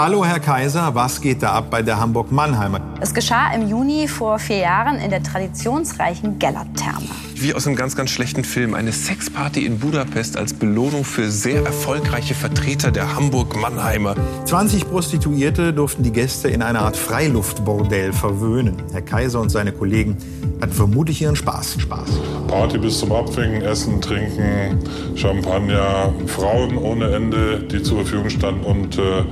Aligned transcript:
Hallo, 0.00 0.24
Herr 0.24 0.38
Kaiser, 0.38 0.94
was 0.94 1.20
geht 1.20 1.42
da 1.42 1.54
ab 1.54 1.70
bei 1.70 1.82
der 1.82 1.98
Hamburg-Mannheimer? 1.98 2.80
Es 3.00 3.12
geschah 3.12 3.52
im 3.52 3.66
Juni 3.66 4.06
vor 4.06 4.38
vier 4.38 4.58
Jahren 4.58 5.00
in 5.00 5.10
der 5.10 5.24
traditionsreichen 5.24 6.38
Gellert-Therme. 6.38 7.27
Wie 7.40 7.54
aus 7.54 7.68
einem 7.68 7.76
ganz, 7.76 7.94
ganz 7.94 8.10
schlechten 8.10 8.42
Film. 8.42 8.74
Eine 8.74 8.90
Sexparty 8.90 9.64
in 9.64 9.78
Budapest 9.78 10.36
als 10.36 10.54
Belohnung 10.54 11.04
für 11.04 11.30
sehr 11.30 11.64
erfolgreiche 11.64 12.34
Vertreter 12.34 12.90
der 12.90 13.14
Hamburg-Mannheimer. 13.14 14.16
20 14.44 14.88
Prostituierte 14.90 15.72
durften 15.72 16.02
die 16.02 16.10
Gäste 16.10 16.48
in 16.48 16.62
einer 16.62 16.80
Art 16.80 16.96
Freiluftbordell 16.96 18.12
verwöhnen. 18.12 18.82
Herr 18.90 19.02
Kaiser 19.02 19.40
und 19.40 19.50
seine 19.50 19.70
Kollegen 19.70 20.16
hatten 20.60 20.72
vermutlich 20.72 21.22
ihren 21.22 21.36
Spaß. 21.36 21.76
Spaß. 21.80 22.10
Party 22.48 22.76
bis 22.76 22.98
zum 22.98 23.12
Abwinken, 23.12 23.62
Essen, 23.62 24.00
Trinken, 24.00 24.80
Champagner, 25.14 26.12
Frauen 26.26 26.76
ohne 26.76 27.12
Ende, 27.12 27.60
die 27.60 27.84
zur 27.84 27.98
Verfügung 27.98 28.30
standen 28.30 28.64
und 28.64 28.98
äh, 28.98 29.22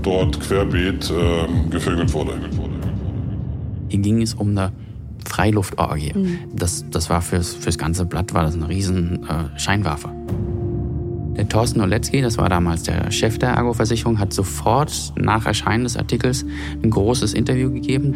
dort 0.00 0.40
querbeet 0.40 1.10
äh, 1.10 1.68
gevögelt 1.68 2.10
wurde. 2.14 2.40
Hier 3.90 3.98
ging 3.98 4.22
es 4.22 4.32
um 4.32 4.50
eine 4.50 4.72
Freiluftorgie. 5.28 6.12
Mhm. 6.14 6.38
Das, 6.54 6.84
das 6.90 7.10
war 7.10 7.22
fürs, 7.22 7.54
fürs 7.54 7.78
ganze 7.78 8.04
Blatt 8.04 8.34
war 8.34 8.42
das 8.42 8.54
eine 8.54 8.68
riesen 8.68 9.26
äh, 9.28 9.58
Scheinwerfer. 9.58 10.12
Der 11.36 11.48
Thorsten 11.48 11.80
Oletzky, 11.80 12.20
das 12.20 12.36
war 12.38 12.48
damals 12.48 12.82
der 12.82 13.10
Chef 13.10 13.38
der 13.38 13.50
Ergo-Versicherung, 13.50 14.18
hat 14.18 14.32
sofort 14.32 15.12
nach 15.16 15.46
Erscheinen 15.46 15.84
des 15.84 15.96
Artikels 15.96 16.44
ein 16.82 16.90
großes 16.90 17.34
Interview 17.34 17.72
gegeben. 17.72 18.14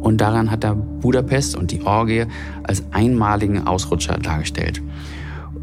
Und 0.00 0.20
daran 0.20 0.50
hat 0.50 0.64
er 0.64 0.74
Budapest 0.74 1.56
und 1.56 1.72
die 1.72 1.82
Orgie 1.82 2.26
als 2.62 2.84
einmaligen 2.92 3.66
Ausrutscher 3.66 4.18
dargestellt. 4.18 4.82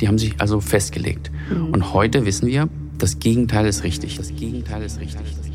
Die 0.02 0.08
haben 0.08 0.18
sich 0.18 0.42
also 0.42 0.60
festgelegt. 0.60 1.32
Mhm. 1.50 1.74
Und 1.74 1.94
heute 1.94 2.26
wissen 2.26 2.48
wir, 2.48 2.68
das 2.98 3.20
Gegenteil 3.20 3.68
ist 3.68 3.84
richtig. 3.84 4.18
Das 4.18 4.36
Gegenteil 4.36 4.82
ist 4.82 5.00
richtig. 5.00 5.51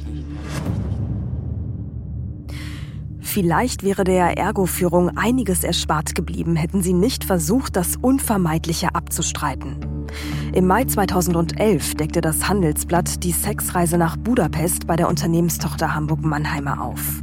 Vielleicht 3.27 3.83
wäre 3.83 4.05
der 4.05 4.39
Ergo-Führung 4.39 5.19
einiges 5.19 5.65
erspart 5.65 6.15
geblieben, 6.15 6.55
hätten 6.55 6.81
sie 6.81 6.93
nicht 6.93 7.25
versucht, 7.25 7.75
das 7.75 7.97
Unvermeidliche 7.97 8.95
abzustreiten. 8.95 10.07
Im 10.55 10.69
Mai 10.69 10.85
2011 10.85 11.97
deckte 11.97 12.21
das 12.21 12.49
Handelsblatt 12.49 13.25
die 13.25 13.33
Sexreise 13.33 13.99
nach 13.99 14.17
Budapest 14.17 14.87
bei 14.87 14.95
der 14.95 15.09
Unternehmenstochter 15.09 15.93
Hamburg-Mannheimer 15.93 16.81
auf. 16.81 17.21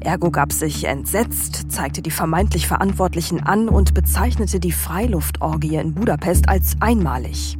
Ergo 0.00 0.30
gab 0.30 0.50
sich 0.50 0.84
entsetzt, 0.84 1.70
zeigte 1.70 2.00
die 2.00 2.10
vermeintlich 2.10 2.66
Verantwortlichen 2.66 3.40
an 3.40 3.68
und 3.68 3.92
bezeichnete 3.92 4.58
die 4.58 4.72
Freiluftorgie 4.72 5.76
in 5.76 5.94
Budapest 5.94 6.48
als 6.48 6.76
einmalig. 6.80 7.58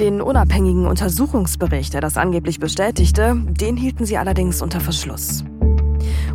Den 0.00 0.22
unabhängigen 0.22 0.86
Untersuchungsbericht, 0.86 1.92
der 1.92 2.00
das 2.00 2.16
angeblich 2.16 2.58
bestätigte, 2.58 3.36
den 3.36 3.76
hielten 3.76 4.06
sie 4.06 4.16
allerdings 4.16 4.62
unter 4.62 4.80
Verschluss. 4.80 5.44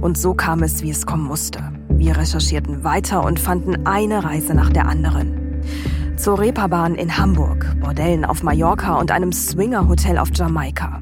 Und 0.02 0.17
so 0.17 0.33
kam 0.33 0.64
es, 0.64 0.81
wie 0.81 0.92
es 0.92 1.05
kommen 1.05 1.25
musste. 1.25 1.59
Wir 1.89 2.16
recherchierten 2.16 2.83
weiter 2.83 3.25
und 3.25 3.39
fanden 3.39 3.86
eine 3.86 4.23
Reise 4.23 4.53
nach 4.53 4.69
der 4.69 4.88
anderen. 4.88 5.61
Zur 6.16 6.39
Reeperbahn 6.39 6.95
in 6.95 7.17
Hamburg, 7.17 7.75
Bordellen 7.81 8.25
auf 8.25 8.44
Mallorca 8.44 8.95
und 8.95 9.11
einem 9.11 9.31
Swinger-Hotel 9.31 10.17
auf 10.17 10.30
Jamaika. 10.33 11.02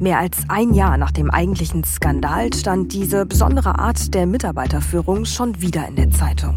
Mehr 0.00 0.18
als 0.18 0.38
ein 0.48 0.74
Jahr 0.74 0.96
nach 0.96 1.12
dem 1.12 1.30
eigentlichen 1.30 1.84
Skandal 1.84 2.52
stand 2.52 2.92
diese 2.92 3.26
besondere 3.26 3.78
Art 3.78 4.12
der 4.14 4.26
Mitarbeiterführung 4.26 5.24
schon 5.24 5.60
wieder 5.60 5.86
in 5.86 5.96
der 5.96 6.10
Zeitung. 6.10 6.56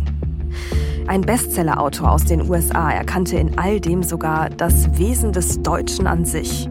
Ein 1.08 1.22
Bestsellerautor 1.22 2.12
aus 2.12 2.26
den 2.26 2.50
USA 2.50 2.92
erkannte 2.92 3.38
in 3.38 3.58
all 3.58 3.80
dem 3.80 4.04
sogar 4.04 4.50
das 4.50 4.98
Wesen 4.98 5.32
des 5.32 5.62
Deutschen 5.62 6.08
an 6.08 6.26
sich. 6.26 6.70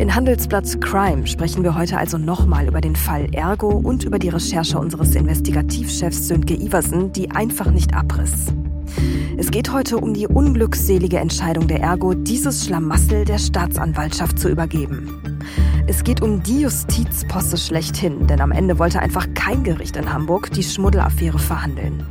In 0.00 0.14
Handelsblatt 0.14 0.80
Crime 0.80 1.26
sprechen 1.26 1.62
wir 1.62 1.76
heute 1.76 1.98
also 1.98 2.16
nochmal 2.16 2.66
über 2.66 2.80
den 2.80 2.96
Fall 2.96 3.26
Ergo 3.32 3.68
und 3.68 4.02
über 4.02 4.18
die 4.18 4.30
Recherche 4.30 4.78
unseres 4.78 5.14
Investigativchefs 5.14 6.26
Sönke 6.26 6.54
Iversen, 6.54 7.12
die 7.12 7.30
einfach 7.30 7.70
nicht 7.70 7.92
abriss. 7.92 8.46
Es 9.36 9.50
geht 9.50 9.70
heute 9.70 9.98
um 9.98 10.14
die 10.14 10.26
unglückselige 10.26 11.18
Entscheidung 11.18 11.68
der 11.68 11.82
Ergo, 11.82 12.14
dieses 12.14 12.64
Schlamassel 12.64 13.26
der 13.26 13.36
Staatsanwaltschaft 13.36 14.38
zu 14.38 14.48
übergeben. 14.48 15.20
Es 15.86 16.02
geht 16.02 16.22
um 16.22 16.42
die 16.42 16.62
Justizposse 16.62 17.58
schlechthin, 17.58 18.26
denn 18.26 18.40
am 18.40 18.52
Ende 18.52 18.78
wollte 18.78 19.00
einfach 19.00 19.26
kein 19.34 19.64
Gericht 19.64 19.98
in 19.98 20.10
Hamburg 20.10 20.50
die 20.52 20.62
Schmuddelaffäre 20.62 21.38
verhandeln. 21.38 22.06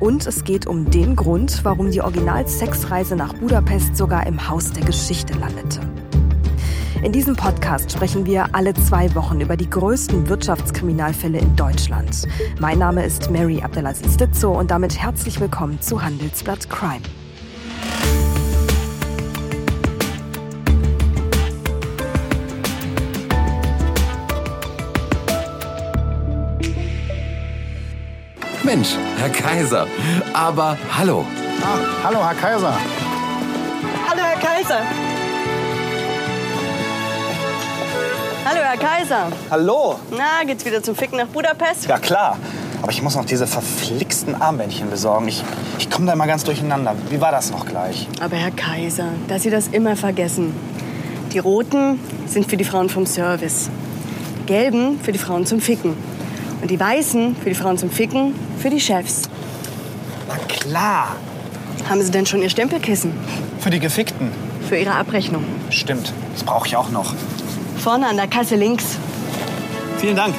Und 0.00 0.26
es 0.26 0.42
geht 0.42 0.66
um 0.66 0.90
den 0.90 1.14
Grund, 1.14 1.60
warum 1.62 1.92
die 1.92 2.00
Original-Sexreise 2.00 3.14
nach 3.14 3.32
Budapest 3.34 3.96
sogar 3.96 4.26
im 4.26 4.48
Haus 4.48 4.72
der 4.72 4.84
Geschichte 4.84 5.34
landete. 5.38 5.78
In 7.02 7.12
diesem 7.12 7.36
Podcast 7.36 7.92
sprechen 7.92 8.26
wir 8.26 8.56
alle 8.56 8.74
zwei 8.74 9.14
Wochen 9.14 9.40
über 9.40 9.56
die 9.56 9.70
größten 9.70 10.28
Wirtschaftskriminalfälle 10.28 11.38
in 11.38 11.54
Deutschland. 11.54 12.26
Mein 12.58 12.80
Name 12.80 13.04
ist 13.04 13.30
Mary 13.30 13.62
Abdelaziz 13.62 14.16
Ditzo 14.16 14.50
und 14.50 14.72
damit 14.72 14.98
herzlich 14.98 15.38
willkommen 15.38 15.80
zu 15.80 16.02
Handelsblatt 16.02 16.68
Crime. 16.68 17.02
Mensch, 28.64 28.96
Herr 29.18 29.30
Kaiser. 29.30 29.86
Aber 30.34 30.76
hallo. 30.98 31.24
Ah, 31.62 31.78
hallo, 32.04 32.18
Herr 32.26 32.34
Kaiser. 32.34 32.74
Hallo, 34.08 34.20
Herr 34.20 34.40
Kaiser. 34.40 35.17
Hallo, 38.50 38.60
Herr 38.62 38.78
Kaiser. 38.78 39.30
Hallo. 39.50 39.96
Na, 40.10 40.42
geht's 40.46 40.64
wieder 40.64 40.82
zum 40.82 40.96
Ficken 40.96 41.18
nach 41.18 41.26
Budapest? 41.26 41.84
Ja, 41.86 41.98
klar. 41.98 42.38
Aber 42.80 42.90
ich 42.90 43.02
muss 43.02 43.14
noch 43.14 43.26
diese 43.26 43.46
verflixten 43.46 44.40
Armbändchen 44.40 44.88
besorgen. 44.88 45.28
Ich, 45.28 45.44
ich 45.78 45.90
komme 45.90 46.06
da 46.06 46.14
immer 46.14 46.26
ganz 46.26 46.44
durcheinander. 46.44 46.94
Wie 47.10 47.20
war 47.20 47.30
das 47.30 47.50
noch 47.50 47.66
gleich? 47.66 48.08
Aber 48.22 48.36
Herr 48.36 48.50
Kaiser, 48.50 49.08
dass 49.28 49.42
Sie 49.42 49.50
das 49.50 49.68
immer 49.68 49.96
vergessen. 49.96 50.54
Die 51.34 51.38
roten 51.38 52.00
sind 52.26 52.48
für 52.48 52.56
die 52.56 52.64
Frauen 52.64 52.88
vom 52.88 53.04
Service. 53.04 53.68
Die 54.40 54.46
gelben 54.46 54.98
für 54.98 55.12
die 55.12 55.18
Frauen 55.18 55.44
zum 55.44 55.60
Ficken. 55.60 55.94
Und 56.62 56.70
die 56.70 56.80
weißen 56.80 57.36
für 57.36 57.50
die 57.50 57.54
Frauen 57.54 57.76
zum 57.76 57.90
Ficken, 57.90 58.34
für 58.58 58.70
die 58.70 58.80
Chefs. 58.80 59.28
Na 60.26 60.36
klar. 60.48 61.16
Haben 61.86 62.00
Sie 62.00 62.10
denn 62.10 62.24
schon 62.24 62.40
Ihr 62.40 62.48
Stempelkissen? 62.48 63.12
Für 63.60 63.68
die 63.68 63.78
Gefickten. 63.78 64.32
Für 64.66 64.78
Ihre 64.78 64.94
Abrechnung. 64.94 65.44
Stimmt. 65.68 66.14
Das 66.32 66.44
brauche 66.44 66.66
ich 66.66 66.76
auch 66.76 66.88
noch. 66.88 67.12
Vorne 67.78 68.06
an 68.08 68.16
der 68.16 68.28
Kasse 68.28 68.56
links. 68.56 68.98
Vielen 69.98 70.16
Dank. 70.16 70.34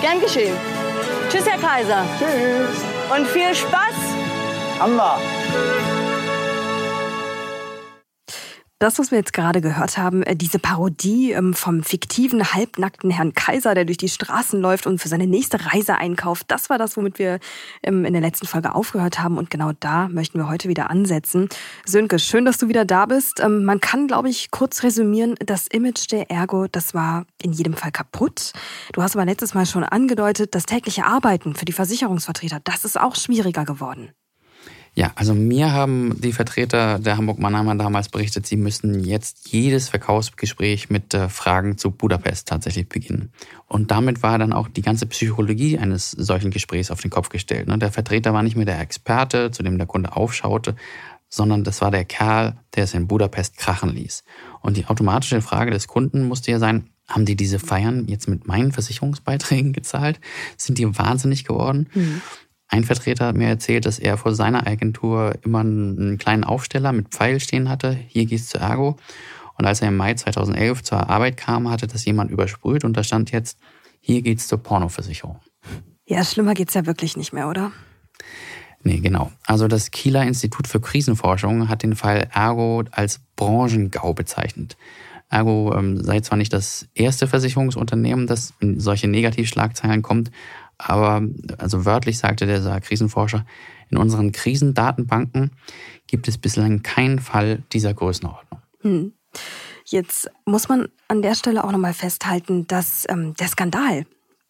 Gern 0.00 0.20
geschehen. 0.20 0.54
Tschüss, 1.28 1.46
Herr 1.46 1.58
Kaiser. 1.58 2.04
Tschüss. 2.18 3.16
Und 3.16 3.26
viel 3.28 3.54
Spaß. 3.54 3.94
Haben 4.78 4.96
wir. 4.96 6.05
Das, 8.78 8.98
was 8.98 9.10
wir 9.10 9.16
jetzt 9.16 9.32
gerade 9.32 9.62
gehört 9.62 9.96
haben, 9.96 10.22
äh, 10.22 10.36
diese 10.36 10.58
Parodie 10.58 11.32
ähm, 11.32 11.54
vom 11.54 11.82
fiktiven, 11.82 12.52
halbnackten 12.52 13.10
Herrn 13.10 13.32
Kaiser, 13.32 13.74
der 13.74 13.86
durch 13.86 13.96
die 13.96 14.10
Straßen 14.10 14.60
läuft 14.60 14.86
und 14.86 14.98
für 14.98 15.08
seine 15.08 15.26
nächste 15.26 15.72
Reise 15.72 15.96
einkauft, 15.96 16.44
das 16.48 16.68
war 16.68 16.76
das, 16.76 16.94
womit 16.98 17.18
wir 17.18 17.38
ähm, 17.82 18.04
in 18.04 18.12
der 18.12 18.20
letzten 18.20 18.46
Folge 18.46 18.74
aufgehört 18.74 19.18
haben. 19.18 19.38
Und 19.38 19.48
genau 19.48 19.72
da 19.80 20.08
möchten 20.08 20.38
wir 20.38 20.50
heute 20.50 20.68
wieder 20.68 20.90
ansetzen. 20.90 21.48
Sönke, 21.86 22.18
schön, 22.18 22.44
dass 22.44 22.58
du 22.58 22.68
wieder 22.68 22.84
da 22.84 23.06
bist. 23.06 23.40
Ähm, 23.40 23.64
man 23.64 23.80
kann, 23.80 24.08
glaube 24.08 24.28
ich, 24.28 24.50
kurz 24.50 24.82
resümieren, 24.82 25.36
das 25.38 25.68
Image 25.68 26.12
der 26.12 26.30
Ergo, 26.30 26.66
das 26.66 26.92
war 26.92 27.24
in 27.42 27.54
jedem 27.54 27.72
Fall 27.72 27.92
kaputt. 27.92 28.52
Du 28.92 29.00
hast 29.00 29.16
aber 29.16 29.24
letztes 29.24 29.54
Mal 29.54 29.64
schon 29.64 29.84
angedeutet, 29.84 30.54
das 30.54 30.66
tägliche 30.66 31.06
Arbeiten 31.06 31.54
für 31.54 31.64
die 31.64 31.72
Versicherungsvertreter, 31.72 32.60
das 32.62 32.84
ist 32.84 33.00
auch 33.00 33.16
schwieriger 33.16 33.64
geworden. 33.64 34.10
Ja, 34.98 35.12
also 35.14 35.34
mir 35.34 35.72
haben 35.72 36.18
die 36.22 36.32
Vertreter 36.32 36.98
der 36.98 37.18
Hamburg-Mannheimer 37.18 37.74
damals 37.74 38.08
berichtet, 38.08 38.46
sie 38.46 38.56
müssten 38.56 39.04
jetzt 39.04 39.52
jedes 39.52 39.90
Verkaufsgespräch 39.90 40.88
mit 40.88 41.12
äh, 41.12 41.28
Fragen 41.28 41.76
zu 41.76 41.90
Budapest 41.90 42.48
tatsächlich 42.48 42.88
beginnen. 42.88 43.30
Und 43.66 43.90
damit 43.90 44.22
war 44.22 44.38
dann 44.38 44.54
auch 44.54 44.68
die 44.68 44.80
ganze 44.80 45.04
Psychologie 45.04 45.78
eines 45.78 46.12
solchen 46.12 46.50
Gesprächs 46.50 46.90
auf 46.90 47.02
den 47.02 47.10
Kopf 47.10 47.28
gestellt. 47.28 47.68
Ne? 47.68 47.76
Der 47.76 47.92
Vertreter 47.92 48.32
war 48.32 48.42
nicht 48.42 48.56
mehr 48.56 48.64
der 48.64 48.80
Experte, 48.80 49.50
zu 49.50 49.62
dem 49.62 49.76
der 49.76 49.86
Kunde 49.86 50.16
aufschaute, 50.16 50.76
sondern 51.28 51.62
das 51.62 51.82
war 51.82 51.90
der 51.90 52.06
Kerl, 52.06 52.56
der 52.74 52.84
es 52.84 52.94
in 52.94 53.06
Budapest 53.06 53.58
krachen 53.58 53.90
ließ. 53.90 54.24
Und 54.62 54.78
die 54.78 54.86
automatische 54.86 55.42
Frage 55.42 55.72
des 55.72 55.88
Kunden 55.88 56.26
musste 56.26 56.52
ja 56.52 56.58
sein, 56.58 56.88
haben 57.06 57.26
die 57.26 57.36
diese 57.36 57.58
Feiern 57.58 58.08
jetzt 58.08 58.28
mit 58.28 58.46
meinen 58.48 58.72
Versicherungsbeiträgen 58.72 59.74
gezahlt? 59.74 60.20
Sind 60.56 60.78
die 60.78 60.98
wahnsinnig 60.98 61.44
geworden? 61.44 61.88
Mhm. 61.92 62.22
Ein 62.68 62.84
Vertreter 62.84 63.26
hat 63.26 63.36
mir 63.36 63.48
erzählt, 63.48 63.86
dass 63.86 63.98
er 63.98 64.16
vor 64.16 64.34
seiner 64.34 64.66
Agentur 64.66 65.34
immer 65.42 65.60
einen 65.60 66.18
kleinen 66.18 66.44
Aufsteller 66.44 66.92
mit 66.92 67.08
Pfeil 67.08 67.40
stehen 67.40 67.68
hatte. 67.68 67.92
Hier 67.92 68.26
geht's 68.26 68.48
zu 68.48 68.58
Ergo. 68.58 68.96
Und 69.58 69.66
als 69.66 69.80
er 69.80 69.88
im 69.88 69.96
Mai 69.96 70.14
2011 70.14 70.82
zur 70.82 71.08
Arbeit 71.08 71.36
kam, 71.36 71.70
hatte 71.70 71.86
das 71.86 72.04
jemand 72.04 72.30
übersprüht 72.30 72.84
und 72.84 72.96
da 72.96 73.02
stand 73.02 73.30
jetzt, 73.30 73.58
hier 74.00 74.22
geht's 74.22 74.48
zur 74.48 74.58
Pornoversicherung. 74.58 75.40
Ja, 76.04 76.24
schlimmer 76.24 76.54
geht's 76.54 76.74
ja 76.74 76.86
wirklich 76.86 77.16
nicht 77.16 77.32
mehr, 77.32 77.48
oder? 77.48 77.72
Nee, 78.82 79.00
genau. 79.00 79.32
Also 79.46 79.66
das 79.66 79.90
Kieler 79.90 80.22
Institut 80.24 80.68
für 80.68 80.80
Krisenforschung 80.80 81.68
hat 81.68 81.82
den 81.82 81.96
Fall 81.96 82.28
Ergo 82.32 82.84
als 82.92 83.20
Branchengau 83.34 84.12
bezeichnet. 84.12 84.76
Ergo 85.28 85.74
ähm, 85.76 86.00
sei 86.00 86.20
zwar 86.20 86.38
nicht 86.38 86.52
das 86.52 86.86
erste 86.94 87.26
Versicherungsunternehmen, 87.26 88.28
das 88.28 88.54
in 88.60 88.78
solche 88.78 89.08
Negativschlagzeilen 89.08 90.02
kommt, 90.02 90.30
aber 90.78 91.22
also 91.58 91.84
wörtlich 91.84 92.18
sagte 92.18 92.46
der 92.46 92.80
Krisenforscher, 92.80 93.46
in 93.90 93.98
unseren 93.98 94.32
Krisendatenbanken 94.32 95.52
gibt 96.06 96.28
es 96.28 96.38
bislang 96.38 96.82
keinen 96.82 97.18
Fall 97.18 97.62
dieser 97.72 97.94
Größenordnung. 97.94 98.60
Hm. 98.80 99.12
Jetzt 99.84 100.30
muss 100.44 100.68
man 100.68 100.88
an 101.08 101.22
der 101.22 101.34
Stelle 101.34 101.62
auch 101.62 101.70
nochmal 101.70 101.94
festhalten, 101.94 102.66
dass 102.66 103.06
ähm, 103.08 103.34
der 103.34 103.48
Skandal, 103.48 104.06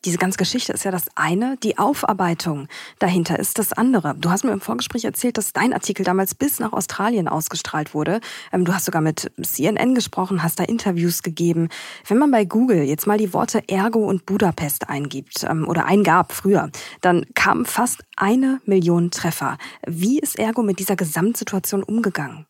diese 0.07 0.19
ganze 0.19 0.39
Geschichte 0.39 0.73
ist 0.73 0.85
ja 0.85 0.93
das 0.93 1.07
eine, 1.17 1.57
die 1.63 1.79
Aufarbeitung 1.79 2.69
dahinter 3.01 3.39
ist 3.39 3.59
das 3.59 3.73
andere. 3.73 4.15
Du 4.17 4.31
hast 4.31 4.45
mir 4.45 4.53
im 4.53 4.61
Vorgespräch 4.61 5.05
erzählt, 5.05 5.37
dass 5.37 5.53
dein 5.53 5.73
Artikel 5.73 6.05
damals 6.05 6.35
bis 6.35 6.61
nach 6.61 6.73
Australien 6.73 7.27
ausgestrahlt 7.27 7.93
wurde. 7.93 8.21
Ähm, 8.53 8.65
du 8.65 8.73
hast 8.73 8.85
sogar 8.85 9.03
mit 9.03 9.33
CNN 9.43 9.97
gesprochen, 9.97 10.45
hast 10.45 10.61
da 10.61 10.65
Interviews 10.65 11.23
gegeben. 11.23 11.69
Wenn 12.07 12.19
man 12.19 12.31
bei 12.31 12.45
Google 12.45 12.85
jetzt 12.85 13.07
mal 13.09 13.19
die 13.19 13.33
Worte 13.33 13.69
Ergo 13.69 14.07
und 14.07 14.27
Budapest 14.27 14.89
eingibt 14.89 15.45
ähm, 15.49 15.67
oder 15.67 15.87
eingab 15.87 16.33
früher, 16.33 16.71
dann 17.01 17.27
kamen 17.35 17.67
fast 17.67 18.05
eine 18.17 18.61
Million 18.65 19.11
Treffer. 19.11 19.59
Wie 19.87 20.21
ist 20.21 20.39
Ergo 20.39 20.63
mit 20.63 20.79
dieser 20.79 20.95
Gesamtsituation 20.95 21.83
umgegangen? 21.83 22.47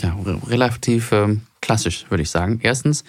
Ja, 0.00 0.14
relativ 0.46 1.10
ähm, 1.12 1.40
klassisch, 1.62 2.04
würde 2.10 2.22
ich 2.22 2.30
sagen. 2.30 2.60
Erstens, 2.62 3.02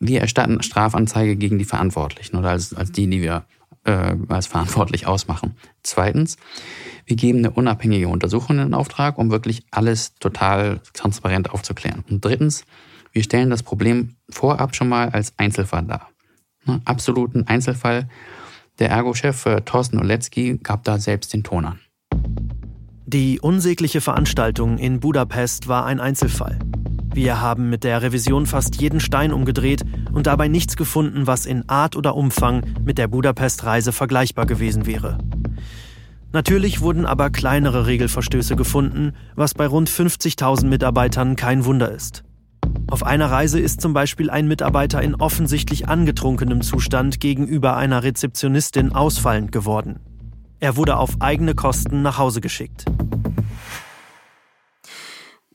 wir 0.00 0.20
erstatten 0.20 0.62
Strafanzeige 0.62 1.36
gegen 1.36 1.58
die 1.58 1.64
Verantwortlichen 1.64 2.36
oder 2.36 2.50
als, 2.50 2.74
als 2.74 2.90
die, 2.90 3.08
die 3.08 3.22
wir 3.22 3.44
äh, 3.84 4.16
als 4.28 4.46
verantwortlich 4.46 5.06
ausmachen. 5.06 5.54
Zweitens, 5.82 6.36
wir 7.06 7.16
geben 7.16 7.38
eine 7.38 7.50
unabhängige 7.50 8.08
Untersuchung 8.08 8.58
in 8.58 8.74
Auftrag, 8.74 9.18
um 9.18 9.30
wirklich 9.30 9.62
alles 9.70 10.14
total 10.16 10.80
transparent 10.94 11.50
aufzuklären. 11.50 12.04
Und 12.10 12.24
drittens, 12.24 12.64
wir 13.12 13.22
stellen 13.22 13.50
das 13.50 13.62
Problem 13.62 14.16
vorab 14.28 14.74
schon 14.74 14.88
mal 14.88 15.10
als 15.10 15.34
Einzelfall 15.36 15.84
dar. 15.84 16.08
Ne? 16.64 16.80
Absoluten 16.84 17.46
Einzelfall. 17.46 18.08
Der 18.78 18.90
Ergo-Chef 18.90 19.46
äh, 19.46 19.60
Thorsten 19.60 19.98
Oletzky 19.98 20.58
gab 20.62 20.84
da 20.84 20.98
selbst 20.98 21.32
den 21.32 21.44
Ton 21.44 21.66
an. 21.66 21.80
Die 23.12 23.40
unsägliche 23.40 24.00
Veranstaltung 24.00 24.78
in 24.78 25.00
Budapest 25.00 25.66
war 25.66 25.84
ein 25.84 25.98
Einzelfall. 25.98 26.60
Wir 27.12 27.40
haben 27.40 27.68
mit 27.68 27.82
der 27.82 28.02
Revision 28.02 28.46
fast 28.46 28.80
jeden 28.80 29.00
Stein 29.00 29.32
umgedreht 29.32 29.82
und 30.12 30.28
dabei 30.28 30.46
nichts 30.46 30.76
gefunden, 30.76 31.26
was 31.26 31.44
in 31.44 31.68
Art 31.68 31.96
oder 31.96 32.14
Umfang 32.14 32.62
mit 32.84 32.98
der 32.98 33.08
Budapest-Reise 33.08 33.90
vergleichbar 33.90 34.46
gewesen 34.46 34.86
wäre. 34.86 35.18
Natürlich 36.30 36.82
wurden 36.82 37.04
aber 37.04 37.30
kleinere 37.30 37.88
Regelverstöße 37.88 38.54
gefunden, 38.54 39.14
was 39.34 39.54
bei 39.54 39.66
rund 39.66 39.90
50.000 39.90 40.66
Mitarbeitern 40.66 41.34
kein 41.34 41.64
Wunder 41.64 41.90
ist. 41.90 42.22
Auf 42.86 43.02
einer 43.04 43.28
Reise 43.28 43.58
ist 43.58 43.80
zum 43.80 43.92
Beispiel 43.92 44.30
ein 44.30 44.46
Mitarbeiter 44.46 45.02
in 45.02 45.16
offensichtlich 45.16 45.88
angetrunkenem 45.88 46.62
Zustand 46.62 47.18
gegenüber 47.18 47.76
einer 47.76 48.04
Rezeptionistin 48.04 48.92
ausfallend 48.92 49.50
geworden. 49.50 49.98
Er 50.60 50.76
wurde 50.76 50.98
auf 50.98 51.20
eigene 51.20 51.54
Kosten 51.54 52.02
nach 52.02 52.18
Hause 52.18 52.42
geschickt. 52.42 52.84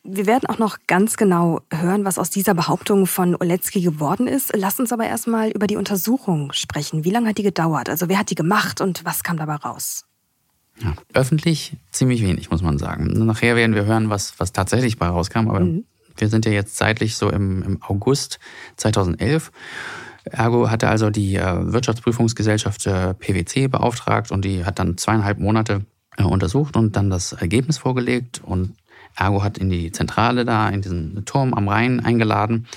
Wir 0.03 0.25
werden 0.25 0.47
auch 0.47 0.57
noch 0.57 0.77
ganz 0.87 1.15
genau 1.15 1.61
hören, 1.71 2.05
was 2.05 2.17
aus 2.17 2.31
dieser 2.31 2.55
Behauptung 2.55 3.05
von 3.05 3.35
Oletzky 3.35 3.81
geworden 3.81 4.27
ist. 4.27 4.51
Lass 4.55 4.79
uns 4.79 4.91
aber 4.91 5.05
erstmal 5.05 5.49
über 5.51 5.67
die 5.67 5.77
Untersuchung 5.77 6.51
sprechen. 6.53 7.03
Wie 7.03 7.11
lange 7.11 7.29
hat 7.29 7.37
die 7.37 7.43
gedauert? 7.43 7.89
Also 7.89 8.09
wer 8.09 8.17
hat 8.17 8.31
die 8.31 8.35
gemacht 8.35 8.81
und 8.81 9.05
was 9.05 9.23
kam 9.23 9.37
dabei 9.37 9.55
raus? 9.55 10.05
Ja, 10.79 10.93
öffentlich 11.13 11.77
ziemlich 11.91 12.21
wenig, 12.23 12.49
muss 12.49 12.61
man 12.61 12.77
sagen. 12.77 13.25
Nachher 13.25 13.55
werden 13.55 13.75
wir 13.75 13.85
hören, 13.85 14.09
was, 14.09 14.39
was 14.39 14.53
tatsächlich 14.53 14.97
bei 14.97 15.07
rauskam. 15.07 15.49
Aber 15.49 15.61
mhm. 15.61 15.85
wir 16.17 16.29
sind 16.29 16.45
ja 16.45 16.51
jetzt 16.51 16.75
zeitlich 16.77 17.15
so 17.15 17.29
im, 17.29 17.61
im 17.63 17.83
August 17.83 18.39
2011. 18.77 19.51
Ergo 20.31 20.69
hatte 20.69 20.87
also 20.87 21.09
die 21.09 21.35
äh, 21.35 21.71
Wirtschaftsprüfungsgesellschaft 21.71 22.87
äh, 22.87 23.13
PwC 23.13 23.67
beauftragt 23.67 24.31
und 24.31 24.43
die 24.43 24.65
hat 24.65 24.79
dann 24.79 24.97
zweieinhalb 24.97 25.39
Monate 25.39 25.85
äh, 26.17 26.23
untersucht 26.23 26.75
und 26.75 26.95
dann 26.95 27.09
das 27.09 27.33
Ergebnis 27.33 27.77
vorgelegt 27.77 28.41
und 28.43 28.75
Ergo 29.15 29.43
hat 29.43 29.57
in 29.57 29.69
die 29.69 29.91
Zentrale 29.91 30.43
da, 30.43 30.67
in 30.69 30.81
diesen 30.81 31.23
Turm 31.25 31.53
am 31.53 31.69
Rhein 31.69 32.01
eingeladen. 32.01 32.67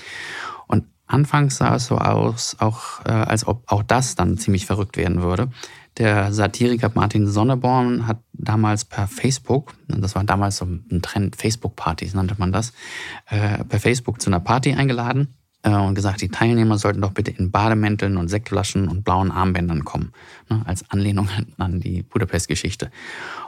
Und 0.67 0.85
anfangs 1.05 1.57
sah 1.57 1.75
es 1.75 1.87
so 1.87 1.97
aus, 1.97 2.55
auch, 2.59 3.03
als 3.03 3.45
ob 3.45 3.69
auch 3.69 3.83
das 3.83 4.15
dann 4.15 4.37
ziemlich 4.37 4.65
verrückt 4.65 4.95
werden 4.95 5.21
würde. 5.21 5.49
Der 5.97 6.31
Satiriker 6.31 6.91
Martin 6.93 7.27
Sonneborn 7.27 8.07
hat 8.07 8.19
damals 8.31 8.85
per 8.85 9.07
Facebook, 9.07 9.73
das 9.89 10.15
war 10.15 10.23
damals 10.23 10.55
so 10.55 10.65
ein 10.65 11.01
Trend, 11.01 11.35
Facebook-Partys 11.35 12.13
nannte 12.13 12.35
man 12.37 12.53
das, 12.53 12.71
per 13.25 13.79
Facebook 13.81 14.21
zu 14.21 14.29
einer 14.29 14.39
Party 14.39 14.75
eingeladen 14.75 15.38
und 15.63 15.95
gesagt, 15.95 16.21
die 16.21 16.29
Teilnehmer 16.29 16.77
sollten 16.77 17.01
doch 17.01 17.11
bitte 17.11 17.31
in 17.31 17.51
Bademänteln 17.51 18.17
und 18.17 18.29
Sektflaschen 18.29 18.87
und 18.87 19.03
blauen 19.03 19.31
Armbändern 19.31 19.83
kommen, 19.83 20.13
ne, 20.49 20.61
als 20.65 20.89
Anlehnung 20.89 21.29
an 21.57 21.79
die 21.79 22.03
Budapest-Geschichte. 22.03 22.91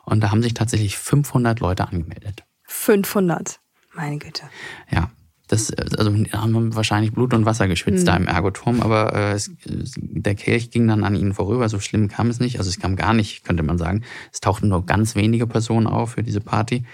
Und 0.04 0.22
da 0.22 0.32
haben 0.32 0.44
sich 0.44 0.54
tatsächlich 0.54 0.98
500 0.98 1.60
Leute 1.60 1.88
angemeldet. 1.88 2.44
500, 2.64 3.60
meine 3.94 4.18
Güte. 4.18 4.44
Ja, 4.90 5.10
das, 5.52 5.72
also 5.74 6.12
haben 6.14 6.52
wir 6.52 6.76
wahrscheinlich 6.76 7.12
Blut 7.12 7.34
und 7.34 7.46
Wasser 7.46 7.68
geschwitzt 7.68 8.04
mhm. 8.04 8.06
da 8.06 8.16
im 8.16 8.28
Ergoturm, 8.28 8.82
aber 8.82 9.14
äh, 9.14 9.34
es, 9.34 9.52
der 9.66 10.36
Kelch 10.36 10.72
ging 10.72 10.88
dann 10.88 11.04
an 11.04 11.16
ihnen 11.16 11.34
vorüber. 11.34 11.68
So 11.68 11.80
schlimm 11.80 12.08
kam 12.08 12.30
es 12.30 12.40
nicht. 12.40 12.58
Also 12.58 12.70
es 12.70 12.80
kam 12.80 12.96
gar 12.96 13.14
nicht, 13.14 13.44
könnte 13.44 13.62
man 13.62 13.78
sagen. 13.78 14.04
Es 14.32 14.40
tauchten 14.40 14.70
nur 14.70 14.86
ganz 14.86 15.16
wenige 15.16 15.48
Personen 15.48 15.88
auf 15.88 16.12
für 16.12 16.24
diese 16.24 16.40
Party. 16.40 16.86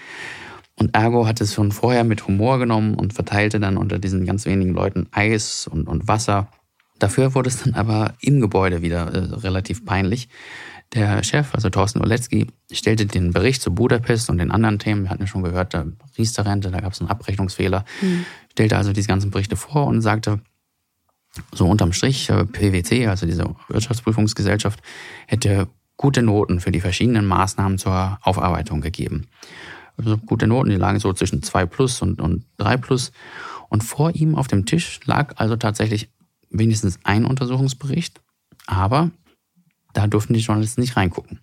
Und 0.78 0.94
Ergo 0.94 1.26
hat 1.26 1.40
es 1.40 1.54
schon 1.54 1.72
vorher 1.72 2.04
mit 2.04 2.26
Humor 2.26 2.58
genommen 2.58 2.94
und 2.94 3.12
verteilte 3.12 3.58
dann 3.58 3.76
unter 3.76 3.98
diesen 3.98 4.24
ganz 4.24 4.46
wenigen 4.46 4.72
Leuten 4.72 5.08
Eis 5.10 5.66
und, 5.66 5.88
und 5.88 6.06
Wasser. 6.06 6.48
Dafür 6.98 7.34
wurde 7.34 7.48
es 7.48 7.62
dann 7.62 7.74
aber 7.74 8.14
im 8.20 8.40
Gebäude 8.40 8.80
wieder 8.82 9.12
äh, 9.12 9.18
relativ 9.36 9.84
peinlich. 9.84 10.28
Der 10.94 11.22
Chef, 11.22 11.54
also 11.54 11.68
Thorsten 11.68 12.00
Oletzky, 12.00 12.46
stellte 12.72 13.06
den 13.06 13.32
Bericht 13.32 13.60
zu 13.60 13.74
Budapest 13.74 14.30
und 14.30 14.38
den 14.38 14.50
anderen 14.50 14.78
Themen, 14.78 15.02
wir 15.02 15.10
hatten 15.10 15.22
ja 15.22 15.26
schon 15.26 15.42
gehört, 15.42 15.74
da 15.74 15.84
Riester-Rente, 16.16 16.70
da 16.70 16.80
gab 16.80 16.92
es 16.92 17.00
einen 17.00 17.10
Abrechnungsfehler, 17.10 17.84
mhm. 18.00 18.24
stellte 18.52 18.76
also 18.76 18.92
diese 18.92 19.08
ganzen 19.08 19.30
Berichte 19.30 19.56
vor 19.56 19.86
und 19.86 20.00
sagte, 20.00 20.40
so 21.52 21.68
unterm 21.68 21.92
Strich, 21.92 22.30
äh, 22.30 22.46
PwC, 22.46 23.06
also 23.06 23.26
diese 23.26 23.54
Wirtschaftsprüfungsgesellschaft, 23.68 24.80
hätte 25.26 25.68
gute 25.96 26.22
Noten 26.22 26.60
für 26.60 26.72
die 26.72 26.80
verschiedenen 26.80 27.26
Maßnahmen 27.26 27.76
zur 27.76 28.18
Aufarbeitung 28.22 28.80
gegeben. 28.80 29.26
Also 29.98 30.16
gute 30.16 30.46
Noten, 30.46 30.70
die 30.70 30.76
lagen 30.76 31.00
so 31.00 31.12
zwischen 31.12 31.42
2 31.42 31.66
plus 31.66 32.02
und, 32.02 32.20
und 32.20 32.44
3 32.58 32.76
plus. 32.76 33.12
Und 33.68 33.82
vor 33.82 34.14
ihm 34.14 34.34
auf 34.34 34.48
dem 34.48 34.64
Tisch 34.64 35.00
lag 35.04 35.34
also 35.36 35.56
tatsächlich 35.56 36.10
wenigstens 36.50 36.98
ein 37.04 37.24
Untersuchungsbericht, 37.24 38.20
aber 38.66 39.10
da 39.92 40.06
durften 40.06 40.34
die 40.34 40.40
Journalisten 40.40 40.80
nicht 40.80 40.96
reingucken. 40.96 41.40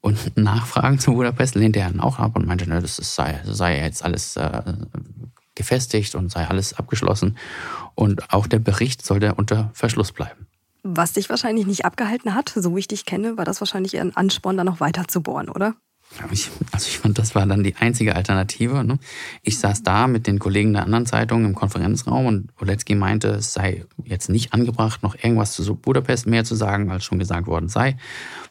Und 0.00 0.36
Nachfragen 0.36 0.98
zu 0.98 1.12
Budapest 1.12 1.54
lehnte 1.54 1.80
er 1.80 1.90
dann 1.90 2.00
auch 2.00 2.18
ab 2.18 2.36
und 2.36 2.46
meinte, 2.46 2.66
das 2.66 2.96
sei, 2.96 3.40
sei 3.44 3.80
jetzt 3.80 4.04
alles 4.04 4.36
äh, 4.36 4.62
gefestigt 5.54 6.14
und 6.14 6.30
sei 6.30 6.46
alles 6.46 6.74
abgeschlossen. 6.74 7.36
Und 7.94 8.32
auch 8.32 8.46
der 8.46 8.58
Bericht 8.58 9.04
sollte 9.04 9.34
unter 9.34 9.70
Verschluss 9.74 10.12
bleiben. 10.12 10.46
Was 10.82 11.12
dich 11.12 11.30
wahrscheinlich 11.30 11.66
nicht 11.66 11.84
abgehalten 11.84 12.34
hat, 12.34 12.52
so 12.56 12.74
wie 12.74 12.80
ich 12.80 12.88
dich 12.88 13.04
kenne, 13.04 13.36
war 13.36 13.44
das 13.44 13.60
wahrscheinlich 13.60 13.98
ein 14.00 14.16
Ansporn, 14.16 14.56
da 14.56 14.64
noch 14.64 14.80
weiter 14.80 15.06
zu 15.06 15.22
bohren, 15.22 15.48
oder? 15.48 15.76
Ich, 16.30 16.50
also 16.70 16.88
ich 16.88 16.98
fand, 16.98 17.18
das 17.18 17.34
war 17.34 17.46
dann 17.46 17.64
die 17.64 17.76
einzige 17.76 18.14
Alternative. 18.14 18.84
Ne? 18.84 18.98
Ich 19.42 19.58
saß 19.58 19.82
da 19.82 20.06
mit 20.06 20.26
den 20.26 20.38
Kollegen 20.38 20.72
der 20.72 20.84
anderen 20.84 21.06
Zeitung 21.06 21.44
im 21.44 21.54
Konferenzraum 21.54 22.26
und 22.26 22.50
Oletzky 22.60 22.94
meinte, 22.94 23.28
es 23.28 23.52
sei 23.52 23.84
jetzt 24.04 24.28
nicht 24.28 24.52
angebracht, 24.52 25.02
noch 25.02 25.14
irgendwas 25.14 25.52
zu 25.52 25.74
Budapest 25.74 26.26
mehr 26.26 26.44
zu 26.44 26.54
sagen, 26.54 26.90
als 26.90 27.04
schon 27.04 27.18
gesagt 27.18 27.46
worden 27.46 27.68
sei. 27.68 27.96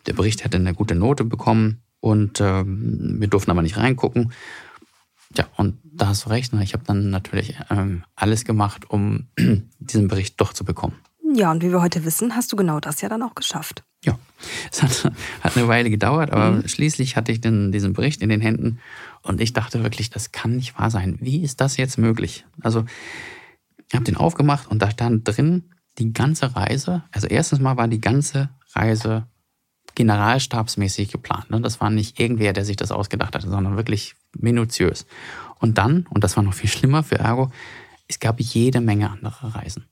Der 0.07 0.13
Bericht 0.13 0.43
hätte 0.43 0.57
eine 0.57 0.73
gute 0.73 0.95
Note 0.95 1.23
bekommen 1.23 1.81
und 1.99 2.39
äh, 2.39 2.63
wir 2.65 3.27
durften 3.27 3.51
aber 3.51 3.61
nicht 3.61 3.77
reingucken. 3.77 4.33
Ja, 5.37 5.47
und 5.55 5.77
da 5.83 6.07
hast 6.07 6.25
du 6.25 6.29
recht. 6.29 6.53
Ne? 6.53 6.63
Ich 6.63 6.73
habe 6.73 6.83
dann 6.85 7.09
natürlich 7.09 7.55
ähm, 7.69 8.03
alles 8.15 8.43
gemacht, 8.43 8.89
um 8.89 9.27
diesen 9.79 10.07
Bericht 10.07 10.41
doch 10.41 10.53
zu 10.53 10.65
bekommen. 10.65 10.95
Ja, 11.33 11.51
und 11.51 11.63
wie 11.63 11.71
wir 11.71 11.81
heute 11.81 12.03
wissen, 12.03 12.35
hast 12.35 12.51
du 12.51 12.55
genau 12.55 12.79
das 12.79 13.01
ja 13.01 13.09
dann 13.09 13.23
auch 13.23 13.35
geschafft. 13.35 13.83
Ja, 14.03 14.17
es 14.71 14.81
hat, 14.81 15.11
hat 15.41 15.55
eine 15.55 15.67
Weile 15.67 15.89
gedauert, 15.89 16.31
aber 16.31 16.51
mhm. 16.51 16.67
schließlich 16.67 17.15
hatte 17.15 17.31
ich 17.31 17.41
dann 17.41 17.71
diesen 17.71 17.93
Bericht 17.93 18.21
in 18.21 18.29
den 18.29 18.41
Händen 18.41 18.79
und 19.21 19.39
ich 19.39 19.53
dachte 19.53 19.83
wirklich, 19.83 20.09
das 20.09 20.31
kann 20.31 20.55
nicht 20.55 20.77
wahr 20.77 20.89
sein. 20.89 21.17
Wie 21.21 21.43
ist 21.43 21.61
das 21.61 21.77
jetzt 21.77 21.97
möglich? 21.97 22.45
Also, 22.61 22.85
ich 23.87 23.93
habe 23.93 24.03
den 24.03 24.17
aufgemacht 24.17 24.67
und 24.67 24.81
da 24.81 24.89
stand 24.89 25.27
drin 25.27 25.69
die 25.99 26.13
ganze 26.13 26.55
Reise. 26.55 27.03
Also, 27.11 27.27
erstens 27.27 27.59
mal 27.59 27.77
war 27.77 27.87
die 27.87 28.01
ganze 28.01 28.49
Reise 28.73 29.27
generalstabsmäßig 29.95 31.11
geplant. 31.11 31.49
Ne? 31.51 31.61
Das 31.61 31.81
war 31.81 31.89
nicht 31.89 32.19
irgendwer, 32.19 32.53
der 32.53 32.65
sich 32.65 32.77
das 32.77 32.91
ausgedacht 32.91 33.35
hatte, 33.35 33.49
sondern 33.49 33.75
wirklich 33.75 34.15
minutiös. 34.37 35.05
Und 35.59 35.77
dann, 35.77 36.07
und 36.09 36.23
das 36.23 36.37
war 36.37 36.43
noch 36.43 36.53
viel 36.53 36.69
schlimmer 36.69 37.03
für 37.03 37.19
Ergo, 37.19 37.51
es 38.07 38.19
gab 38.19 38.39
jede 38.39 38.81
Menge 38.81 39.09
andere 39.09 39.55
Reisen. 39.55 39.85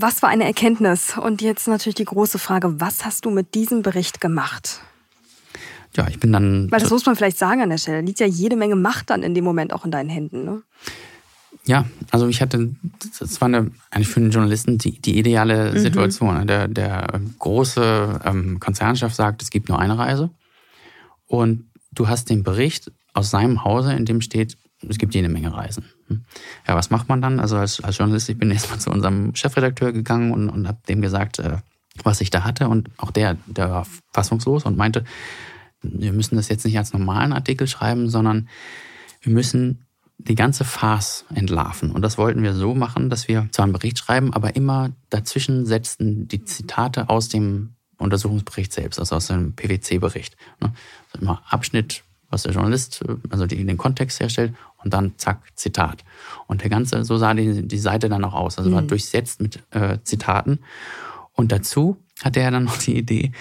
Was 0.00 0.22
war 0.22 0.30
eine 0.30 0.44
Erkenntnis? 0.44 1.18
Und 1.18 1.42
jetzt 1.42 1.68
natürlich 1.68 1.96
die 1.96 2.06
große 2.06 2.38
Frage, 2.38 2.80
was 2.80 3.04
hast 3.04 3.26
du 3.26 3.30
mit 3.30 3.54
diesem 3.54 3.82
Bericht 3.82 4.20
gemacht? 4.20 4.80
Ja, 5.94 6.08
ich 6.08 6.18
bin 6.18 6.32
dann. 6.32 6.70
Weil 6.70 6.80
das 6.80 6.90
muss 6.90 7.04
man 7.04 7.16
vielleicht 7.16 7.36
sagen 7.36 7.60
an 7.60 7.68
der 7.68 7.76
Stelle. 7.76 7.98
Da 7.98 8.06
liegt 8.06 8.18
ja 8.18 8.26
jede 8.26 8.56
Menge 8.56 8.76
Macht 8.76 9.10
dann 9.10 9.22
in 9.22 9.34
dem 9.34 9.44
Moment 9.44 9.74
auch 9.74 9.84
in 9.84 9.90
deinen 9.90 10.08
Händen, 10.08 10.44
ne? 10.44 10.62
Ja, 11.66 11.84
also 12.10 12.26
ich 12.28 12.40
hatte, 12.40 12.74
das 13.18 13.40
war 13.42 13.46
eine, 13.46 13.70
eigentlich 13.90 14.08
für 14.08 14.20
einen 14.20 14.30
Journalisten 14.30 14.78
die, 14.78 14.98
die 14.98 15.18
ideale 15.18 15.72
mhm. 15.72 15.78
Situation. 15.78 16.46
Der, 16.46 16.68
der 16.68 17.20
große 17.38 18.20
ähm, 18.24 18.58
Konzernchef 18.58 19.12
sagt, 19.12 19.42
es 19.42 19.50
gibt 19.50 19.68
nur 19.68 19.78
eine 19.78 19.98
Reise. 19.98 20.30
Und 21.26 21.66
du 21.92 22.08
hast 22.08 22.30
den 22.30 22.42
Bericht 22.42 22.90
aus 23.12 23.30
seinem 23.30 23.62
Hause, 23.64 23.92
in 23.92 24.06
dem 24.06 24.22
steht, 24.22 24.56
es 24.88 24.96
gibt 24.96 25.14
jede 25.14 25.28
Menge 25.28 25.52
Reisen. 25.52 25.84
Ja, 26.66 26.76
was 26.76 26.90
macht 26.90 27.08
man 27.08 27.22
dann? 27.22 27.40
Also 27.40 27.56
als, 27.56 27.82
als 27.82 27.98
Journalist, 27.98 28.28
ich 28.28 28.38
bin 28.38 28.50
erstmal 28.50 28.80
zu 28.80 28.90
unserem 28.90 29.34
Chefredakteur 29.34 29.92
gegangen 29.92 30.32
und, 30.32 30.48
und 30.48 30.68
habe 30.68 30.78
dem 30.88 31.00
gesagt, 31.00 31.38
äh, 31.38 31.58
was 32.04 32.20
ich 32.20 32.30
da 32.30 32.44
hatte. 32.44 32.68
Und 32.68 32.90
auch 32.96 33.10
der, 33.10 33.36
der 33.46 33.70
war 33.70 33.86
fassungslos 34.12 34.64
und 34.64 34.76
meinte, 34.76 35.04
wir 35.82 36.12
müssen 36.12 36.36
das 36.36 36.48
jetzt 36.48 36.64
nicht 36.64 36.78
als 36.78 36.92
normalen 36.92 37.32
Artikel 37.32 37.66
schreiben, 37.66 38.08
sondern 38.08 38.48
wir 39.22 39.32
müssen 39.32 39.86
die 40.18 40.34
ganze 40.34 40.64
Farce 40.64 41.24
entlarven. 41.34 41.90
Und 41.90 42.02
das 42.02 42.18
wollten 42.18 42.42
wir 42.42 42.54
so 42.54 42.74
machen, 42.74 43.08
dass 43.08 43.28
wir 43.28 43.48
zwar 43.52 43.64
einen 43.64 43.72
Bericht 43.72 43.98
schreiben, 43.98 44.32
aber 44.34 44.54
immer 44.54 44.90
dazwischen 45.08 45.64
setzten 45.64 46.28
die 46.28 46.44
Zitate 46.44 47.08
aus 47.08 47.28
dem 47.28 47.74
Untersuchungsbericht 47.96 48.72
selbst, 48.72 48.98
also 48.98 49.16
aus 49.16 49.28
dem 49.28 49.54
PwC-Bericht. 49.54 50.36
Ne? 50.60 50.72
Also 51.12 51.22
immer 51.22 51.42
Abschnitt, 51.48 52.02
was 52.30 52.44
der 52.44 52.52
Journalist, 52.52 53.04
also 53.28 53.46
die, 53.46 53.64
den 53.64 53.76
Kontext 53.76 54.20
herstellt 54.20 54.54
und 54.82 54.94
dann 54.94 55.14
zack, 55.18 55.42
Zitat. 55.54 56.04
Und 56.46 56.62
der 56.62 56.70
ganze, 56.70 57.04
so 57.04 57.16
sah 57.18 57.34
die, 57.34 57.66
die 57.66 57.78
Seite 57.78 58.08
dann 58.08 58.24
auch 58.24 58.34
aus, 58.34 58.56
also 58.58 58.72
war 58.72 58.82
mhm. 58.82 58.88
durchsetzt 58.88 59.40
mit 59.40 59.62
äh, 59.72 59.98
Zitaten. 60.04 60.60
Und 61.34 61.52
dazu 61.52 61.96
hatte 62.22 62.40
er 62.40 62.50
dann 62.50 62.64
noch 62.64 62.78
die 62.78 62.96
Idee, 62.96 63.32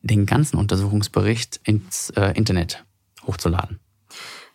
den 0.00 0.26
ganzen 0.26 0.56
Untersuchungsbericht 0.56 1.60
ins 1.64 2.10
äh, 2.10 2.32
Internet 2.34 2.84
hochzuladen. 3.26 3.78